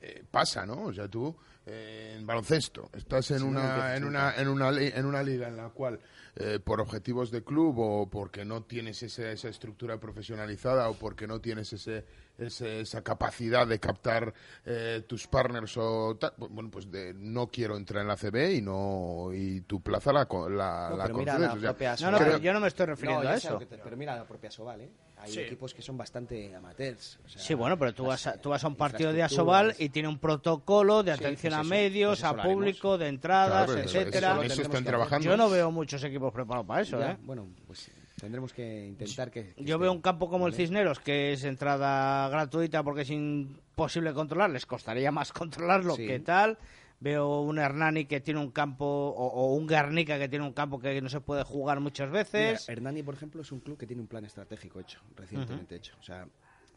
eh, 0.00 0.22
pasa, 0.30 0.66
¿no? 0.66 0.84
O 0.84 0.92
sea, 0.92 1.08
tú 1.08 1.34
eh, 1.66 2.16
en 2.18 2.26
baloncesto 2.26 2.90
estás 2.92 3.30
en 3.30 3.38
Sí, 3.38 3.44
no 3.44 3.50
una 3.50 3.96
en 3.96 4.04
una 4.04 4.34
en 4.36 4.48
una 4.48 4.68
en 4.78 5.06
una 5.06 5.22
liga 5.22 5.48
en 5.48 5.56
la 5.56 5.70
cual 5.70 5.98
eh, 6.36 6.58
por 6.62 6.80
objetivos 6.80 7.30
de 7.30 7.42
club 7.42 7.78
o 7.78 8.10
porque 8.10 8.44
no 8.44 8.62
tienes 8.64 9.02
ese- 9.02 9.32
esa 9.32 9.48
estructura 9.48 9.98
profesionalizada 9.98 10.90
o 10.90 10.94
porque 10.94 11.26
no 11.26 11.40
tienes 11.40 11.72
ese, 11.72 12.04
ese- 12.38 12.80
esa 12.80 13.02
capacidad 13.02 13.66
de 13.66 13.78
captar 13.78 14.32
eh, 14.66 15.02
tus 15.06 15.26
partners 15.26 15.76
o 15.76 16.16
tal, 16.18 16.32
pues, 16.36 16.50
bueno, 16.50 16.70
pues 16.70 16.90
de, 16.90 17.14
no 17.14 17.46
quiero 17.48 17.76
entrar 17.76 18.02
en 18.02 18.08
la 18.08 18.16
CB 18.16 18.54
y 18.56 18.62
no 18.62 19.30
y 19.32 19.60
tu 19.62 19.80
plaza 19.80 20.12
la 20.12 20.26
co- 20.26 20.48
la, 20.48 20.88
No, 20.90 20.96
la 20.96 21.04
pero 21.04 21.18
mira 21.18 21.32
concedes, 21.34 21.52
la 21.52 21.56
o 21.56 21.60
sea, 21.60 21.70
propia 21.70 21.90
No, 22.00 22.10
no, 22.10 22.18
Sobal. 22.18 22.24
pero 22.32 22.38
yo 22.42 22.52
no 22.52 22.60
me 22.60 22.68
estoy 22.68 22.86
refiriendo 22.86 23.22
No, 23.24 23.28
a 23.30 23.34
eso. 23.36 23.58
te- 23.58 23.66
pero 23.66 23.96
mira 23.96 24.16
la 24.16 24.24
propia 24.24 24.50
Sobal, 24.50 24.80
¿eh? 24.80 24.90
Hay 25.16 25.30
Sí. 25.32 25.40
equipos 25.40 25.72
que 25.72 25.80
son 25.80 25.96
bastante 25.96 26.54
amateurs. 26.54 27.18
o 27.24 27.28
sea, 27.28 27.40
Sí, 27.40 27.54
bueno, 27.54 27.78
pero 27.78 27.94
tú 27.94 28.04
vas 28.06 28.26
a, 28.26 28.36
tú 28.36 28.50
vas 28.50 28.62
a 28.64 28.68
un 28.68 28.76
partido 28.76 29.12
de. 29.12 29.22
Asobal 29.22 29.74
y 29.78 29.88
tiene 29.88 30.08
un 30.08 30.18
protocolo 30.18 31.02
de 31.02 31.12
Sí, 31.16 31.20
atención 31.24 31.54
a 31.54 31.62
medios, 31.62 32.20
pues 32.20 32.24
a 32.24 32.42
público, 32.42 32.98
de 32.98 33.08
entradas, 33.08 33.66
Claro, 33.66 33.80
eso- 33.80 34.00
etcétera. 34.00 34.32
eso- 34.44 34.52
eso 34.54 34.62
están 34.62 34.84
trabajando. 34.84 35.24
Yo 35.24 35.36
no 35.36 35.48
veo 35.48 35.70
muchos 35.70 36.02
equipos 36.04 36.32
preparados 36.32 36.66
para 36.66 36.82
eso, 36.82 36.98
Ya, 36.98 37.12
¿eh? 37.12 37.16
Bueno, 37.22 37.46
pues 37.66 37.90
tendremos 38.20 38.52
que 38.52 38.86
intentar 38.86 39.30
que... 39.30 39.54
que 39.54 39.64
Yo 39.64 39.78
veo 39.78 39.92
un 39.92 40.00
campo 40.00 40.28
como 40.28 40.46
el. 40.46 40.54
Cisneros, 40.54 41.00
que 41.00 41.32
es 41.32 41.44
entrada 41.44 42.28
gratuita 42.28 42.82
porque 42.82 43.02
es 43.02 43.10
imposible 43.10 44.12
controlar, 44.12 44.50
les 44.50 44.66
costaría 44.66 45.10
más 45.12 45.32
controlarlo 45.32 45.94
Sí. 45.96 46.06
que 46.06 46.20
tal. 46.20 46.58
Veo 47.00 47.40
un 47.42 47.58
Hernani 47.58 48.06
que 48.06 48.20
tiene 48.20 48.40
un 48.40 48.50
campo, 48.50 48.86
o, 48.86 49.26
o 49.26 49.54
un 49.54 49.66
Guernica 49.66 50.18
que 50.18 50.28
tiene 50.28 50.46
un 50.46 50.52
campo 50.54 50.78
que 50.78 51.02
no 51.02 51.08
se 51.10 51.20
puede 51.20 51.42
jugar 51.42 51.80
muchas 51.80 52.08
Mira, 52.08 52.22
veces. 52.22 52.66
Hernani, 52.68 53.02
por 53.02 53.14
ejemplo, 53.14 53.42
es 53.42 53.52
un 53.52 53.60
club 53.60 53.76
que 53.76 53.86
tiene 53.86 54.00
un 54.00 54.08
plan 54.08 54.24
estratégico 54.24 54.80
hecho, 54.80 55.00
recientemente 55.16 55.74
hecho. 55.76 55.94
O 56.00 56.02
sea, 56.02 56.26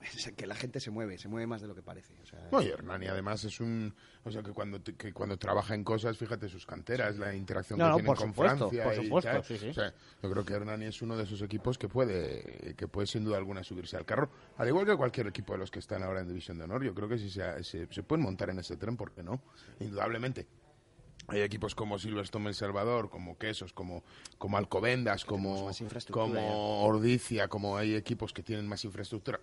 es 0.02 0.32
que 0.36 0.46
la 0.48 0.56
gente 0.56 0.80
se 0.80 0.92
mueve, 0.92 1.18
se 1.18 1.28
mueve 1.28 1.48
más 1.48 1.62
de 1.62 1.68
lo 1.68 1.76
que 1.76 1.82
parece. 1.82 2.14
O 2.22 2.26
sea, 2.26 2.48
No, 2.52 2.62
y 2.62 2.68
Hernani 2.68 3.08
además 3.08 3.44
es 3.44 3.60
un... 3.60 3.94
O 4.24 4.32
sea, 4.32 4.44
que 4.44 4.52
cuando, 4.52 4.82
te- 4.82 4.94
que 4.96 5.14
cuando 5.14 5.38
trabaja 5.38 5.74
en 5.76 5.84
cosas, 5.84 6.18
fíjate 6.18 6.50
sus 6.50 6.66
canteras, 6.66 7.18
la 7.18 7.34
interacción 7.36 7.80
No, 7.80 7.98
que 7.98 8.04
no, 8.04 8.16
con 8.16 8.30
supuesto, 8.30 8.70
Francia 8.70 8.84
por 8.84 8.94
y 8.94 9.04
supuesto, 9.06 9.32
tal. 9.32 9.44
sí, 9.44 9.58
sí. 9.58 9.70
O 9.70 9.74
sea, 9.74 9.94
yo 10.22 10.32
creo 10.32 10.46
que 10.46 10.54
Hernani 10.54 10.86
es 10.86 11.02
uno 11.02 11.16
de 11.18 11.24
esos 11.24 11.42
equipos 11.42 11.78
que 11.78 11.88
puede, 11.88 12.76
que 12.78 12.88
puede 12.88 13.08
sin 13.08 13.24
duda 13.24 13.38
alguna 13.38 13.64
subirse 13.64 13.98
al 13.98 14.06
carro. 14.06 14.30
Al 14.58 14.68
igual 14.68 14.86
que 14.86 14.96
cualquier 14.96 15.28
equipo 15.28 15.54
de 15.54 15.60
los 15.60 15.72
que 15.72 15.80
están 15.80 16.04
ahora 16.04 16.22
en 16.22 16.28
División 16.28 16.58
de 16.58 16.66
Honor. 16.66 16.84
Yo 16.84 16.94
creo 16.94 17.08
que 17.10 17.18
si 17.18 17.30
se, 17.30 17.64
se, 17.64 17.88
se 17.92 18.04
pueden 18.04 18.24
montar 18.24 18.50
en 18.50 18.60
ese 18.60 18.76
tren, 18.78 18.98
¿por 18.98 19.12
qué 19.14 19.24
no? 19.24 19.42
Indudablemente. 19.80 20.48
Hay 21.30 21.42
equipos 21.42 21.76
como 21.76 22.00
Silverstone 22.00 22.48
El 22.48 22.56
Salvador, 22.56 23.10
como 23.10 23.38
Quesos, 23.38 23.74
como, 23.74 24.04
como 24.38 24.58
Alcobendas, 24.58 25.26
como, 25.26 25.70
como 26.12 26.84
Ordicia, 26.86 27.50
como 27.50 27.76
hay 27.76 27.96
equipos 27.96 28.32
que 28.32 28.44
tienen 28.44 28.66
más 28.68 28.86
infraestructura. 28.86 29.40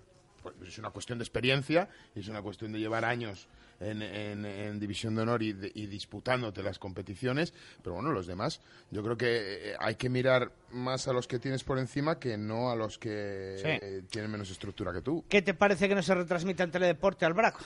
Pues 0.53 0.69
es 0.69 0.79
una 0.79 0.91
cuestión 0.91 1.19
de 1.19 1.25
experiencia 1.25 1.89
y 2.15 2.21
es 2.21 2.29
una 2.29 2.43
cuestión 2.43 2.71
de 2.73 2.79
llevar 2.79 3.05
años 3.05 3.49
en, 3.81 4.03
en- 4.03 4.45
en 4.45 4.79
División 4.79 5.15
de 5.17 5.23
Honor 5.23 5.43
y, 5.43 5.53
de- 5.55 5.73
y 5.75 5.87
disputándote 5.87 6.63
las 6.63 6.79
competiciones. 6.79 7.53
Pero 7.83 7.95
bueno, 7.95 8.13
los 8.13 8.27
demás, 8.27 8.61
yo 8.91 9.03
creo 9.03 9.17
que 9.17 9.73
eh, 9.73 9.77
hay 9.81 9.95
que 9.97 10.09
mirar 10.09 10.53
más 10.71 11.09
a 11.09 11.13
los 11.13 11.27
que 11.27 11.39
tienes 11.39 11.65
por 11.65 11.79
encima 11.79 12.19
que 12.21 12.37
no 12.37 12.71
a 12.71 12.77
los 12.77 12.99
que 12.99 13.57
Sí. 13.59 13.69
eh, 13.69 14.03
tienen 14.11 14.31
menos 14.31 14.51
estructura 14.51 14.93
que 14.93 15.01
tú. 15.01 15.25
¿Qué 15.29 15.43
te 15.43 15.55
parece 15.55 15.89
que 15.89 15.95
no 15.95 16.03
se 16.03 16.15
retransmite 16.15 16.63
en 16.63 16.71
Teledeporte 16.71 17.25
al 17.25 17.33
BRAC? 17.35 17.57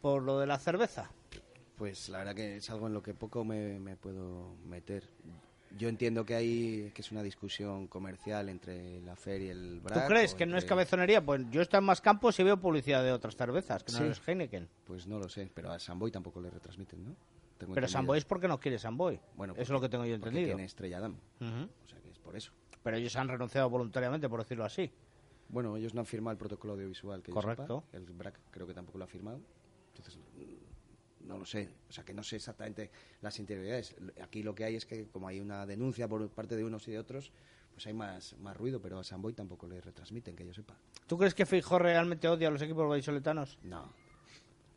Por 0.00 0.22
lo 0.22 0.40
de 0.40 0.46
la 0.46 0.58
cerveza. 0.58 1.10
Pues 1.76 2.08
la 2.08 2.18
verdad 2.18 2.34
que 2.34 2.56
es 2.56 2.70
algo 2.70 2.86
en 2.86 2.94
lo 2.94 3.02
que 3.02 3.12
poco 3.14 3.44
me, 3.44 3.78
me 3.78 3.96
puedo 3.96 4.54
meter. 4.64 5.04
Yo 5.78 5.88
entiendo 5.88 6.24
que 6.24 6.34
hay 6.34 6.90
que 6.94 7.00
es 7.02 7.10
una 7.12 7.22
discusión 7.22 7.86
comercial 7.86 8.48
entre 8.48 9.00
la 9.02 9.16
FER 9.16 9.40
y 9.40 9.48
el 9.48 9.78
¿Tú 9.82 9.84
BRAC. 9.88 10.06
crees 10.06 10.34
o 10.34 10.36
que 10.36 10.46
no 10.46 10.58
es 10.58 10.64
cabezonería? 10.64 11.24
Pues 11.24 11.42
yo 11.50 11.62
estoy 11.62 11.78
en 11.78 11.84
más 11.84 12.00
campos 12.00 12.38
y 12.38 12.42
veo 12.42 12.58
publicidad 12.60 13.02
de 13.02 13.12
otras 13.12 13.36
cervezas, 13.36 13.82
que 13.82 13.92
Sí. 13.92 14.00
no 14.00 14.10
es 14.10 14.20
Heineken. 14.28 14.68
Pues 14.84 15.06
no 15.06 15.18
lo 15.18 15.28
sé, 15.28 15.50
pero 15.54 15.70
a 15.72 15.78
Samboy 15.78 16.10
tampoco 16.10 16.40
le 16.40 16.50
retransmiten, 16.50 17.02
¿no? 17.04 17.16
Tengo 17.58 17.74
Pero. 17.74 17.88
Samboy 17.88 18.18
es 18.18 18.24
porque 18.24 18.48
no 18.48 18.58
quiere 18.60 18.78
Samboy. 18.78 19.18
Bueno, 19.36 19.54
Eso 19.54 19.62
es 19.62 19.70
lo 19.70 19.80
que 19.80 19.88
tengo 19.88 20.04
yo 20.04 20.14
entendido. 20.14 20.46
tiene 20.46 20.64
Estrella 20.64 21.00
Damm. 21.00 21.16
O 21.40 21.88
sea 21.88 21.98
que 22.00 22.10
es 22.10 22.18
por 22.18 22.36
eso. 22.36 22.52
Pero 22.82 22.96
ellos 22.96 23.14
han 23.16 23.28
renunciado 23.28 23.70
voluntariamente, 23.70 24.28
por 24.28 24.40
decirlo 24.40 24.64
así. 24.64 24.90
Bueno, 25.48 25.76
ellos 25.76 25.94
no 25.94 26.00
han 26.00 26.06
firmado 26.06 26.32
el 26.32 26.38
protocolo 26.38 26.72
audiovisual 26.74 27.22
que 27.22 27.30
yo 27.30 27.34
Correcto. 27.34 27.84
sepa. 27.90 27.96
El 27.98 28.04
BRAC 28.12 28.38
creo 28.50 28.66
que 28.66 28.74
tampoco 28.74 28.98
lo 28.98 29.04
ha 29.04 29.08
firmado. 29.08 29.40
Entonces, 29.94 30.18
no 31.26 31.38
lo 31.38 31.44
sé. 31.44 31.68
O 31.88 31.92
sea, 31.92 32.04
que 32.04 32.12
no 32.14 32.22
sé 32.22 32.36
exactamente 32.36 32.90
las 33.20 33.38
interioridades. 33.38 33.94
Aquí 34.22 34.42
lo 34.42 34.54
que 34.54 34.64
hay 34.64 34.76
es 34.76 34.86
que, 34.86 35.06
como 35.08 35.28
hay 35.28 35.40
una 35.40 35.66
denuncia 35.66 36.08
por 36.08 36.28
parte 36.30 36.56
de 36.56 36.64
unos 36.64 36.86
y 36.88 36.92
de 36.92 36.98
otros, 36.98 37.32
pues 37.72 37.86
hay 37.86 37.94
más, 37.94 38.36
más 38.38 38.56
ruido, 38.56 38.80
pero 38.82 38.98
a 38.98 39.04
Samboy 39.04 39.32
tampoco 39.32 39.66
le 39.66 39.80
retransmiten, 39.80 40.36
que 40.36 40.44
yo 40.46 40.52
sepa. 40.52 40.76
¿Tú 41.06 41.16
crees 41.16 41.34
que 41.34 41.46
Feijóo 41.46 41.78
realmente 41.78 42.28
odia 42.28 42.48
a 42.48 42.50
los 42.50 42.60
equipos 42.62 42.88
vallisoletanos? 42.88 43.58
No. 43.62 43.92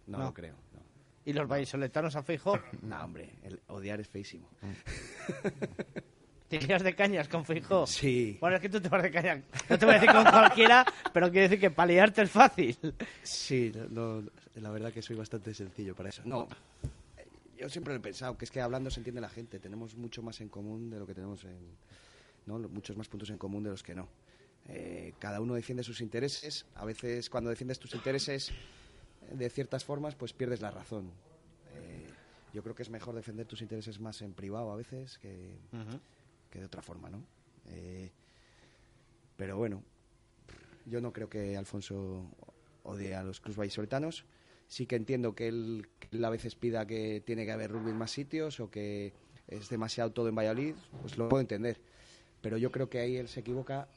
No, 0.08 0.18
No. 0.20 0.24
lo 0.26 0.34
creo. 0.34 0.56
No. 0.74 0.80
¿Y 1.26 1.34
los 1.34 1.48
vallisoletanos 1.48 2.16
a 2.16 2.24
Feijóo? 2.24 2.60
No, 2.84 3.04
hombre, 3.04 3.34
el 3.44 3.60
odiar 3.68 4.00
es 4.00 4.08
feísimo. 4.08 4.48
¿Te 6.60 6.84
de 6.84 6.96
cañas 6.96 7.28
con 7.28 7.46
Feijóo? 7.46 7.88
Sí. 7.88 8.38
Bueno, 8.40 8.56
es 8.58 8.62
que 8.62 8.70
tú 8.70 8.82
te 8.82 8.90
vas 8.90 9.04
de 9.04 9.12
cañas. 9.12 9.44
No 9.70 9.78
te 9.78 9.86
voy 9.86 9.96
a 9.96 10.00
decir 10.00 10.14
con 10.14 10.24
cualquiera, 10.24 10.86
pero 11.14 11.32
quiero 11.32 11.44
decir 11.44 11.60
que 11.60 11.72
para 11.72 11.88
liarte 11.88 12.22
es 12.24 12.32
fácil. 12.32 12.78
Sí, 13.24 13.72
no, 13.74 14.22
no, 14.22 14.30
la 14.56 14.70
verdad 14.72 14.92
que 14.92 15.02
soy 15.02 15.16
bastante 15.16 15.54
sencillo 15.54 15.96
para 15.96 16.10
eso. 16.10 16.22
No, 16.26 16.48
yo 17.58 17.70
siempre 17.70 17.94
lo 17.94 18.00
he 18.00 18.04
pensado, 18.04 18.38
que 18.38 18.46
es 18.46 18.52
que 18.52 18.62
hablando 18.62 18.90
se 18.90 19.00
entiende 19.00 19.22
la 19.22 19.30
gente. 19.30 19.60
Tenemos 19.60 19.96
mucho 19.96 20.22
más 20.22 20.42
en 20.42 20.50
común 20.50 20.90
de 20.90 21.00
lo 21.00 21.08
que 21.08 21.14
tenemos 21.14 21.44
en... 21.44 21.58
¿no? 22.46 22.60
Muchos 22.60 22.96
más 22.96 23.08
puntos 23.08 23.30
en 23.30 23.38
común 23.38 23.64
de 23.64 23.72
los 23.72 23.82
que 23.82 23.96
no. 23.96 24.08
Eh, 24.68 25.14
cada 25.20 25.42
uno 25.42 25.54
defiende 25.54 25.84
sus 25.84 26.02
intereses. 26.02 26.66
A 26.76 26.86
veces 26.86 27.30
cuando 27.30 27.50
defiendes 27.50 27.80
tus 27.80 27.94
intereses 27.94 28.50
eh, 28.50 28.54
de 29.32 29.50
ciertas 29.50 29.84
formas, 29.84 30.16
pues 30.16 30.34
pierdes 30.34 30.62
la 30.62 30.72
razón. 30.72 31.12
Eh, 31.76 32.08
yo 32.54 32.64
creo 32.64 32.76
que 32.76 32.84
es 32.84 32.90
mejor 32.90 33.16
defender 33.16 33.46
tus 33.46 33.62
intereses 33.62 34.00
más 34.00 34.22
en 34.22 34.34
privado 34.34 34.72
a 34.72 34.76
veces 34.76 35.18
que, 35.20 35.56
que 36.56 36.62
de 36.62 36.66
otra 36.68 36.82
forma, 36.82 37.10
¿no? 37.10 37.22
Eh, 37.68 38.10
pero 39.36 39.58
bueno, 39.58 39.84
yo 40.86 41.02
no 41.02 41.12
creo 41.12 41.30
que 41.30 41.58
Alfonso 41.58 42.32
odie 42.84 43.14
a 43.14 43.24
los 43.24 43.42
clubes 43.42 43.58
vallisoletanos. 43.58 44.24
Sí 44.68 44.86
que 44.86 44.96
entiendo 44.96 45.36
que 45.36 45.50
él, 45.50 45.90
que 46.00 46.16
él 46.16 46.24
a 46.24 46.30
veces 46.30 46.56
pida 46.56 46.88
que 46.88 47.22
tiene 47.26 47.46
que 47.46 47.52
haber 47.52 47.72
rugby 47.72 47.92
en 47.92 47.98
más 47.98 48.12
sitios 48.12 48.62
o 48.62 48.72
que 48.72 49.12
es 49.50 49.68
demasiado 49.68 50.14
todo 50.14 50.30
en 50.30 50.36
Valladolid, 50.36 50.76
pues 51.02 51.18
lo 51.18 51.28
puedo 51.28 51.42
entender. 51.42 51.82
Pero 52.42 52.58
yo 52.58 52.72
creo 52.72 52.90
que 52.90 53.00
ahí 53.00 53.18
él 53.18 53.28
se 53.28 53.42
equivoca 53.42 53.90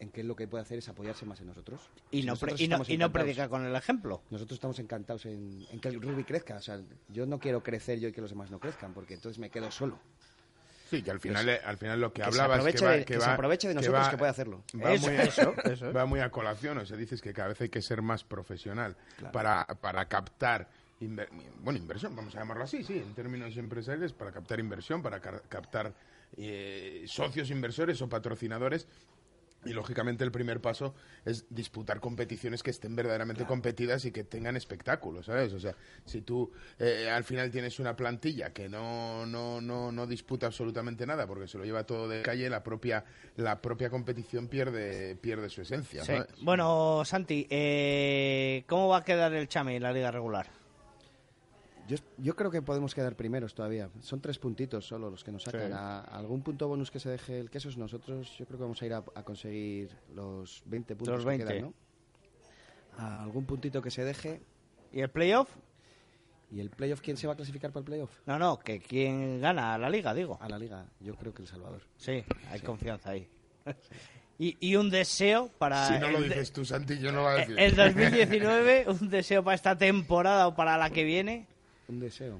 en 0.00 0.10
que 0.10 0.22
él 0.22 0.26
lo 0.26 0.34
que 0.34 0.48
puede 0.48 0.62
hacer 0.62 0.78
es 0.78 0.88
apoyarse 0.88 1.26
más 1.26 1.40
en 1.40 1.46
nosotros. 1.46 1.80
Y 2.10 2.22
no, 2.22 2.32
nosotros 2.32 2.60
y 2.60 2.66
no, 2.66 2.82
y 2.86 3.08
predica 3.08 3.48
con 3.48 3.64
el 3.64 3.74
ejemplo. 3.76 4.20
Nosotros 4.30 4.56
estamos 4.56 4.80
encantados 4.80 5.26
en, 5.26 5.64
en 5.70 5.78
que 5.78 5.88
el 5.88 6.02
rugby 6.02 6.24
crezca. 6.24 6.56
O 6.56 6.60
sea, 6.60 6.82
yo 7.08 7.24
no 7.24 7.38
quiero 7.38 7.62
crecer 7.62 8.00
yo 8.00 8.08
y 8.08 8.12
que 8.12 8.20
los 8.20 8.30
demás 8.30 8.50
no 8.50 8.58
crezcan, 8.58 8.92
porque 8.92 9.14
entonces 9.14 9.38
me 9.38 9.48
quedo 9.48 9.70
solo. 9.70 10.00
Sí, 10.88 11.02
que 11.02 11.10
al 11.10 11.18
final, 11.20 11.44
Pues, 11.44 11.60
al 11.64 11.78
final 11.78 12.00
lo 12.00 12.12
que, 12.12 12.22
que 12.22 12.22
se 12.22 12.28
hablabas 12.28 12.56
aproveche 12.58 12.78
que 12.78 12.84
va, 12.84 12.90
de- 12.92 12.98
que 13.04 13.14
que 13.14 13.20
se 13.20 13.26
aproveche 13.30 13.68
de 13.68 13.74
que 13.74 13.80
nosotros, 13.80 14.06
va- 14.06 14.10
que 14.10 14.16
puede 14.18 14.30
hacerlo. 14.30 14.64
Va, 14.82 14.92
Eso, 14.92 15.06
muy, 15.06 15.16
eso, 15.16 15.54
eso. 15.64 15.92
va 15.92 16.06
muy 16.06 16.20
a 16.20 16.30
colación, 16.30 16.78
o 16.78 16.86
sea, 16.86 16.96
dices 16.96 17.20
que 17.20 17.32
cada 17.32 17.48
vez 17.48 17.60
hay 17.60 17.68
que 17.68 17.82
ser 17.82 18.02
más 18.02 18.22
profesional 18.24 18.96
Claro. 19.16 19.32
para, 19.32 19.64
para 19.80 20.06
captar, 20.08 20.68
inver- 21.00 21.28
bueno, 21.60 21.78
inversión, 21.78 22.14
vamos 22.14 22.36
a 22.36 22.38
llamarlo 22.38 22.62
así, 22.64 22.84
sí, 22.84 22.98
en 22.98 23.14
términos 23.14 23.56
empresariales, 23.56 24.12
para 24.12 24.30
captar 24.30 24.60
inversión, 24.60 25.02
para 25.02 25.20
ca- 25.20 25.42
captar 25.48 25.92
eh, 26.36 27.04
socios 27.06 27.50
inversores 27.50 28.00
o 28.02 28.08
patrocinadores. 28.08 28.86
Y 29.66 29.72
lógicamente 29.72 30.24
el 30.24 30.32
primer 30.32 30.60
paso 30.60 30.94
es 31.24 31.46
disputar 31.50 32.00
competiciones 32.00 32.62
que 32.62 32.70
estén 32.70 32.94
verdaderamente 32.96 33.44
competidas 33.44 34.04
y 34.04 34.12
que 34.12 34.24
tengan 34.24 34.56
espectáculos, 34.56 35.26
¿sabes? 35.26 35.52
O 35.52 35.60
sea, 35.60 35.74
si 36.04 36.22
tú 36.22 36.52
eh, 36.78 37.10
al 37.10 37.24
final 37.24 37.50
tienes 37.50 37.78
una 37.78 37.96
plantilla 37.96 38.52
que 38.52 38.68
no, 38.68 39.26
no, 39.26 39.60
no, 39.60 39.92
no 39.92 40.06
disputa 40.06 40.46
absolutamente 40.46 41.06
nada 41.06 41.26
porque 41.26 41.48
se 41.48 41.58
lo 41.58 41.64
lleva 41.64 41.84
todo 41.84 42.08
de 42.08 42.22
calle, 42.22 42.48
la 42.48 42.62
propia, 42.62 43.04
la 43.36 43.60
propia 43.60 43.90
competición 43.90 44.48
pierde, 44.48 45.16
pierde 45.16 45.48
su 45.48 45.62
esencia. 45.62 46.02
Bueno, 46.42 47.02
Santi, 47.04 47.46
eh, 47.50 48.64
¿cómo 48.66 48.88
va 48.88 48.98
a 48.98 49.04
quedar 49.04 49.32
el 49.34 49.48
Chame 49.48 49.76
en 49.76 49.82
la 49.82 49.92
liga 49.92 50.10
regular? 50.10 50.55
Yo, 51.86 51.96
yo 52.18 52.34
creo 52.34 52.50
que 52.50 52.62
podemos 52.62 52.94
quedar 52.94 53.14
primeros 53.16 53.54
todavía. 53.54 53.88
Son 54.00 54.20
tres 54.20 54.38
puntitos 54.38 54.86
solo 54.86 55.10
los 55.10 55.22
que 55.22 55.30
nos 55.32 55.42
sacan. 55.44 55.68
Sí. 55.68 55.72
A, 55.72 56.00
a 56.00 56.18
algún 56.18 56.42
punto 56.42 56.66
bonus 56.68 56.90
que 56.90 56.98
se 56.98 57.08
deje 57.10 57.38
el 57.38 57.50
quesos, 57.50 57.76
nosotros 57.76 58.36
yo 58.38 58.46
creo 58.46 58.58
que 58.58 58.62
vamos 58.64 58.82
a 58.82 58.86
ir 58.86 58.92
a, 58.94 59.04
a 59.14 59.22
conseguir 59.22 59.90
los 60.14 60.62
20 60.66 60.96
puntos 60.96 61.14
Los 61.16 61.24
que 61.24 61.28
20. 61.28 61.44
quedan, 61.46 61.62
¿no? 61.62 61.74
A 62.98 63.22
algún 63.22 63.44
puntito 63.44 63.80
que 63.82 63.90
se 63.90 64.04
deje. 64.04 64.40
¿Y 64.92 65.00
el 65.00 65.10
playoff? 65.10 65.48
¿Y 66.50 66.60
el 66.60 66.70
playoff 66.70 67.00
quién 67.00 67.16
se 67.16 67.26
va 67.26 67.32
a 67.34 67.36
clasificar 67.36 67.70
para 67.72 67.80
el 67.80 67.84
playoff? 67.86 68.20
No, 68.24 68.38
no, 68.38 68.58
que 68.58 68.80
quién 68.80 69.40
gana 69.40 69.76
la 69.76 69.90
liga, 69.90 70.14
digo. 70.14 70.38
A 70.40 70.48
la 70.48 70.58
liga, 70.58 70.86
yo 71.00 71.14
creo 71.16 71.34
que 71.34 71.42
El 71.42 71.48
Salvador. 71.48 71.82
Sí, 71.96 72.24
hay 72.50 72.60
Sí. 72.60 72.64
confianza 72.66 73.10
ahí. 73.10 73.28
Y, 74.38 74.54
y 74.60 74.76
un 74.76 74.90
deseo 74.90 75.48
para... 75.56 75.86
Si 75.88 75.98
no 75.98 76.10
lo 76.10 76.20
dices 76.20 76.52
tú, 76.52 76.62
Santi, 76.62 76.98
yo 76.98 77.10
no 77.10 77.20
lo 77.20 77.22
voy 77.22 77.32
a 77.32 77.36
decir. 77.36 77.58
el 77.58 77.74
2019, 77.74 78.84
un 79.00 79.08
deseo 79.08 79.42
para 79.42 79.54
esta 79.54 79.78
temporada 79.78 80.46
o 80.48 80.54
para 80.54 80.76
la 80.76 80.90
que 80.90 81.04
viene. 81.04 81.46
Un 81.88 82.00
deseo. 82.00 82.38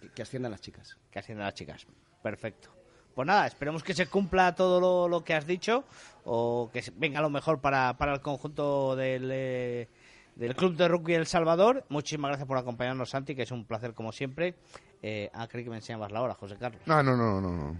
Que, 0.00 0.08
que 0.10 0.22
asciendan 0.22 0.50
las 0.52 0.60
chicas. 0.60 0.96
Que 1.10 1.18
asciendan 1.18 1.46
las 1.46 1.54
chicas. 1.54 1.86
Perfecto. 2.22 2.70
Pues 3.14 3.26
nada, 3.26 3.46
esperemos 3.46 3.82
que 3.82 3.94
se 3.94 4.06
cumpla 4.06 4.54
todo 4.54 4.80
lo, 4.80 5.08
lo 5.08 5.24
que 5.24 5.34
has 5.34 5.46
dicho 5.46 5.84
o 6.24 6.70
que 6.72 6.82
se- 6.82 6.92
venga 6.94 7.20
lo 7.20 7.30
mejor 7.30 7.60
para, 7.60 7.96
para 7.98 8.14
el 8.14 8.20
conjunto 8.20 8.94
del, 8.94 9.28
eh, 9.32 9.88
del 10.36 10.54
Club 10.54 10.76
de 10.76 10.86
Rugby 10.86 11.14
El 11.14 11.26
Salvador. 11.26 11.84
Muchísimas 11.88 12.28
gracias 12.28 12.46
por 12.46 12.58
acompañarnos, 12.58 13.10
Santi, 13.10 13.34
que 13.34 13.42
es 13.42 13.50
un 13.50 13.64
placer 13.64 13.92
como 13.94 14.12
siempre. 14.12 14.54
Eh, 15.02 15.30
ah, 15.32 15.48
creí 15.48 15.64
que 15.64 15.70
me 15.70 15.76
enseñabas 15.76 16.12
la 16.12 16.22
hora, 16.22 16.34
José 16.34 16.56
Carlos. 16.60 16.80
No, 16.86 17.02
no, 17.02 17.16
no, 17.16 17.40
no, 17.40 17.50
no. 17.50 17.76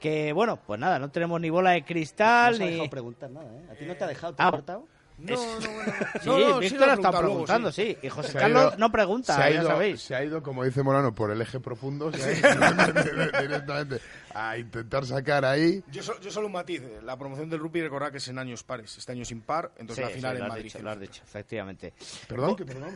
Que 0.00 0.32
bueno, 0.32 0.56
pues 0.64 0.78
nada, 0.80 0.98
no 0.98 1.10
tenemos 1.10 1.38
ni 1.40 1.50
bola 1.50 1.72
de 1.72 1.84
cristal 1.84 2.52
No 2.52 2.56
se 2.58 2.62
ha 2.62 2.66
ni... 2.66 2.72
dejado 2.72 2.90
preguntar 2.90 3.30
nada, 3.30 3.52
¿eh? 3.52 3.66
¿A 3.70 3.74
ti 3.74 3.84
no 3.84 3.96
te 3.96 4.04
ha 4.04 4.06
dejado? 4.06 4.34
¿Te 4.34 4.42
Ah, 4.42 4.48
ha 4.48 4.50
cortado? 4.52 4.86
No, 5.18 5.34
no, 5.34 5.60
Sí, 6.22 6.28
No, 6.28 6.38
no, 6.38 6.54
sí 6.54 6.60
Víctor 6.60 6.78
preguntado 6.86 7.12
luego, 7.22 7.26
preguntando, 7.34 7.72
sí. 7.72 7.96
sí. 8.00 8.06
Y 8.06 8.08
José 8.08 8.32
Se 8.32 8.38
Carlos 8.38 8.62
ido- 8.74 8.76
no 8.78 8.92
pregunta, 8.92 9.34
se 9.34 9.42
ha 9.42 9.50
ya 9.50 9.60
ido- 9.60 9.68
sabéis. 9.68 10.00
Se 10.02 10.14
ha 10.14 10.24
ido, 10.24 10.42
como 10.42 10.64
dice 10.64 10.82
Morano, 10.82 11.14
por 11.14 11.30
el 11.32 11.40
eje 11.42 11.58
profundo, 11.60 12.12
se 12.12 12.22
ha 12.22 12.32
ido 12.32 12.48
directamente 13.42 14.00
a 14.34 14.56
intentar 14.58 15.04
sacar 15.06 15.44
ahí. 15.44 15.82
Yo, 15.90 16.02
so- 16.02 16.20
yo 16.20 16.30
solo 16.30 16.46
un 16.46 16.52
matiz. 16.52 16.82
eh, 16.82 17.00
La 17.02 17.16
promoción 17.18 17.50
del 17.50 17.58
rugby, 17.60 17.82
recordad 17.82 18.12
que 18.12 18.18
es 18.18 18.28
en 18.28 18.38
años 18.38 18.62
pares. 18.62 18.96
Este 18.96 19.10
año 19.12 19.22
es 19.22 19.30
impar, 19.32 19.72
entonces 19.78 19.96
Sí, 20.06 20.10
la 20.10 20.16
final 20.16 20.36
sí, 20.36 20.42
en 20.42 20.48
Madrid. 20.48 20.64
dicho, 20.64 20.78
lo 20.82 20.90
has 20.90 21.00
dicho, 21.00 21.22
efectivamente. 21.24 21.92
Perdón, 22.28 22.54
que 22.56 22.64
perdón. 22.64 22.94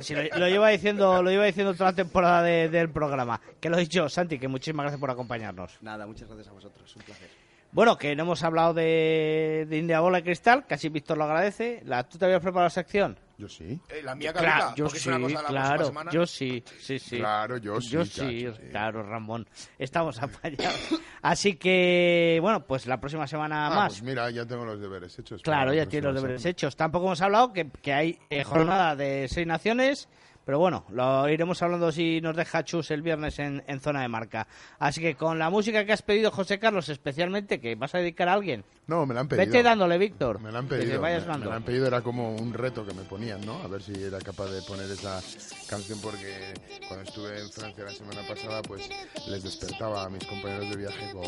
Sí, 0.00 0.14
lo, 0.14 0.22
lo 0.38 0.48
lleva 0.48 0.68
diciendo, 0.70 1.22
lo 1.22 1.30
lleva 1.30 1.44
diciendo 1.44 1.74
toda 1.74 1.90
la 1.90 1.96
temporada 1.96 2.42
de- 2.42 2.68
del 2.70 2.88
programa. 2.90 3.40
Que 3.60 3.68
lo 3.68 3.76
he 3.76 3.80
dicho, 3.80 4.08
Santi, 4.08 4.38
que 4.38 4.48
muchísimas 4.48 4.84
gracias 4.84 5.00
por 5.00 5.10
acompañarnos. 5.10 5.76
Nada, 5.82 6.06
muchas 6.06 6.26
gracias 6.28 6.48
a 6.48 6.52
vosotros. 6.52 6.96
Un 6.96 7.02
placer. 7.02 7.28
Bueno, 7.74 7.98
que 7.98 8.14
no 8.14 8.22
hemos 8.22 8.42
hablado 8.44 8.72
de, 8.72 9.66
de 9.68 9.78
India 9.78 9.98
Bola 9.98 10.20
y 10.20 10.22
Cristal, 10.22 10.64
casi 10.64 10.88
Víctor 10.88 11.18
lo 11.18 11.24
agradece. 11.24 11.82
La, 11.84 12.04
¿Tú 12.08 12.16
te 12.18 12.24
habías 12.24 12.40
preparado 12.40 12.66
la 12.66 12.70
sección? 12.70 13.18
Yo 13.36 13.48
sí. 13.48 13.80
Eh, 13.88 14.00
la 14.04 14.14
mía 14.14 14.32
Claro, 14.32 14.46
caduca, 14.60 14.74
yo 14.76 14.84
porque 14.84 14.98
sí, 15.00 15.10
claro, 15.48 15.84
semana. 15.86 16.10
yo 16.12 16.24
sí, 16.24 16.62
sí, 16.78 17.00
sí. 17.00 17.18
Claro, 17.18 17.56
yo 17.56 17.80
sí, 17.80 17.88
Yo 17.90 18.04
sí, 18.04 18.44
chacho, 18.44 18.54
sí. 18.62 18.68
claro, 18.70 19.02
Ramón. 19.02 19.48
Estamos 19.76 20.18
apañados. 20.22 21.00
Así 21.20 21.56
que, 21.56 22.38
bueno, 22.40 22.64
pues 22.64 22.86
la 22.86 23.00
próxima 23.00 23.26
semana 23.26 23.66
Ah, 23.66 23.70
más. 23.74 23.92
pues 23.94 24.02
mira, 24.04 24.30
ya 24.30 24.46
tengo 24.46 24.64
los 24.64 24.80
deberes 24.80 25.18
hechos. 25.18 25.42
Claro, 25.42 25.74
ya 25.74 25.86
tiene 25.86 26.06
los 26.06 26.14
deberes 26.14 26.42
semana. 26.42 26.50
hechos. 26.52 26.76
Tampoco 26.76 27.06
hemos 27.06 27.20
hablado 27.22 27.52
que, 27.52 27.68
que 27.82 27.92
hay 27.92 28.18
eh, 28.30 28.44
jornada 28.44 28.94
de 28.94 29.26
seis 29.28 29.48
naciones, 29.48 30.08
pero 30.44 30.58
bueno, 30.58 30.84
lo 30.90 31.28
iremos 31.28 31.62
hablando 31.62 31.90
si 31.92 32.20
nos 32.20 32.36
deja 32.36 32.64
Chus 32.64 32.90
el 32.90 33.02
viernes 33.02 33.38
en, 33.38 33.62
en 33.66 33.80
zona 33.80 34.02
de 34.02 34.08
marca. 34.08 34.46
Así 34.78 35.00
que 35.00 35.14
con 35.14 35.38
la 35.38 35.50
música 35.50 35.84
que 35.84 35.92
has 35.92 36.02
pedido, 36.02 36.30
José 36.30 36.58
Carlos, 36.58 36.88
especialmente, 36.88 37.60
que 37.60 37.74
vas 37.74 37.94
a 37.94 37.98
dedicar 37.98 38.28
a 38.28 38.34
alguien, 38.34 38.64
No, 38.86 39.06
me 39.06 39.14
la 39.14 39.20
han 39.20 39.28
pedido. 39.28 39.46
vete 39.46 39.62
dándole, 39.62 39.96
Víctor. 39.96 40.40
Me 40.40 40.52
la 40.52 40.58
han 40.58 40.68
Que 40.68 40.76
te 40.76 40.82
pedido. 40.82 41.00
vayas 41.00 41.26
me, 41.26 41.38
me 41.38 41.46
la 41.46 41.56
han 41.56 41.62
pedido, 41.62 41.86
era 41.86 42.02
como 42.02 42.34
un 42.36 42.52
reto 42.52 42.84
que 42.86 42.92
me 42.92 43.02
ponían, 43.04 43.40
¿no? 43.46 43.54
A 43.62 43.66
ver 43.66 43.82
si 43.82 43.92
era 43.94 44.18
capaz 44.18 44.46
de 44.50 44.60
poner 44.62 44.90
esa 44.90 45.22
canción 45.68 45.98
porque 46.02 46.52
cuando 46.86 47.08
estuve 47.08 47.40
en 47.40 47.50
Francia 47.50 47.84
la 47.84 47.92
semana 47.92 48.20
pasada, 48.28 48.60
pues 48.62 48.88
les 49.26 49.42
despertaba 49.42 50.04
a 50.04 50.10
mis 50.10 50.24
compañeros 50.26 50.68
de 50.68 50.76
viaje 50.76 51.10
con, 51.12 51.24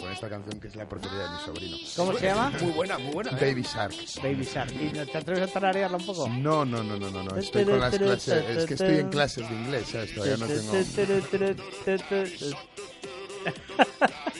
con 0.00 0.12
esta 0.12 0.28
canción 0.28 0.58
que 0.58 0.66
es 0.66 0.74
la 0.74 0.88
preferida 0.88 1.22
de 1.24 1.30
mi 1.30 1.38
sobrino. 1.44 1.76
¿Cómo 1.94 2.12
se 2.14 2.26
llama? 2.26 2.52
Muy 2.60 2.72
buena, 2.72 2.98
muy 2.98 3.12
buena. 3.14 3.30
¿eh? 3.30 3.36
Baby 3.40 3.62
Shark. 3.62 3.94
Baby 4.22 4.44
Shark. 4.44 4.72
¿Y 4.72 4.92
no 4.96 5.06
te 5.06 5.18
atreves 5.18 5.42
a 5.48 5.52
tararearla 5.52 5.98
un 5.98 6.06
poco? 6.06 6.28
No, 6.28 6.64
no, 6.64 6.82
no, 6.82 6.96
no, 6.98 7.08
no, 7.10 7.22
no. 7.22 7.36
Estoy 7.36 7.64
con 7.64 7.78
las 7.78 7.96
clases. 7.96 8.44
Es 8.48 8.66
que 8.66 8.74
estoy 8.74 8.98
en 8.98 9.08
clases 9.10 9.48
de 9.48 9.54
inglés, 9.54 9.88
¿sabes? 9.88 10.12
Todavía 10.12 10.36
no 10.38 10.46
tengo. 10.46 10.72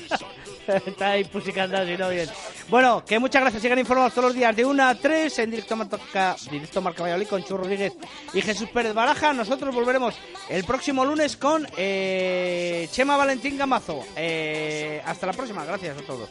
Está 0.86 1.10
ahí 1.10 1.24
pusicando 1.24 1.76
así, 1.76 1.96
no 1.96 2.10
bien. 2.10 2.28
Bueno, 2.68 3.04
que 3.04 3.18
muchas 3.18 3.42
gracias. 3.42 3.62
Sigan 3.62 3.78
informados 3.78 4.12
todos 4.12 4.26
los 4.26 4.34
días 4.34 4.54
de 4.54 4.64
1 4.64 4.84
a 4.84 4.94
3 4.94 5.38
en 5.40 5.50
directo 5.50 5.76
Marca, 5.76 6.36
directo 6.50 6.80
Marca 6.80 7.02
Valladolid 7.02 7.28
con 7.28 7.44
Chu 7.44 7.56
Rodríguez 7.56 7.92
y 8.32 8.42
Jesús 8.42 8.68
Pérez 8.70 8.94
Baraja. 8.94 9.32
Nosotros 9.32 9.74
volveremos 9.74 10.14
el 10.48 10.64
próximo 10.64 11.04
lunes 11.04 11.36
con 11.36 11.66
eh, 11.76 12.88
Chema 12.90 13.16
Valentín 13.16 13.56
Gamazo. 13.56 14.04
Eh, 14.16 15.02
hasta 15.04 15.26
la 15.26 15.32
próxima. 15.32 15.64
Gracias 15.64 15.98
a 15.98 16.02
todos. 16.02 16.30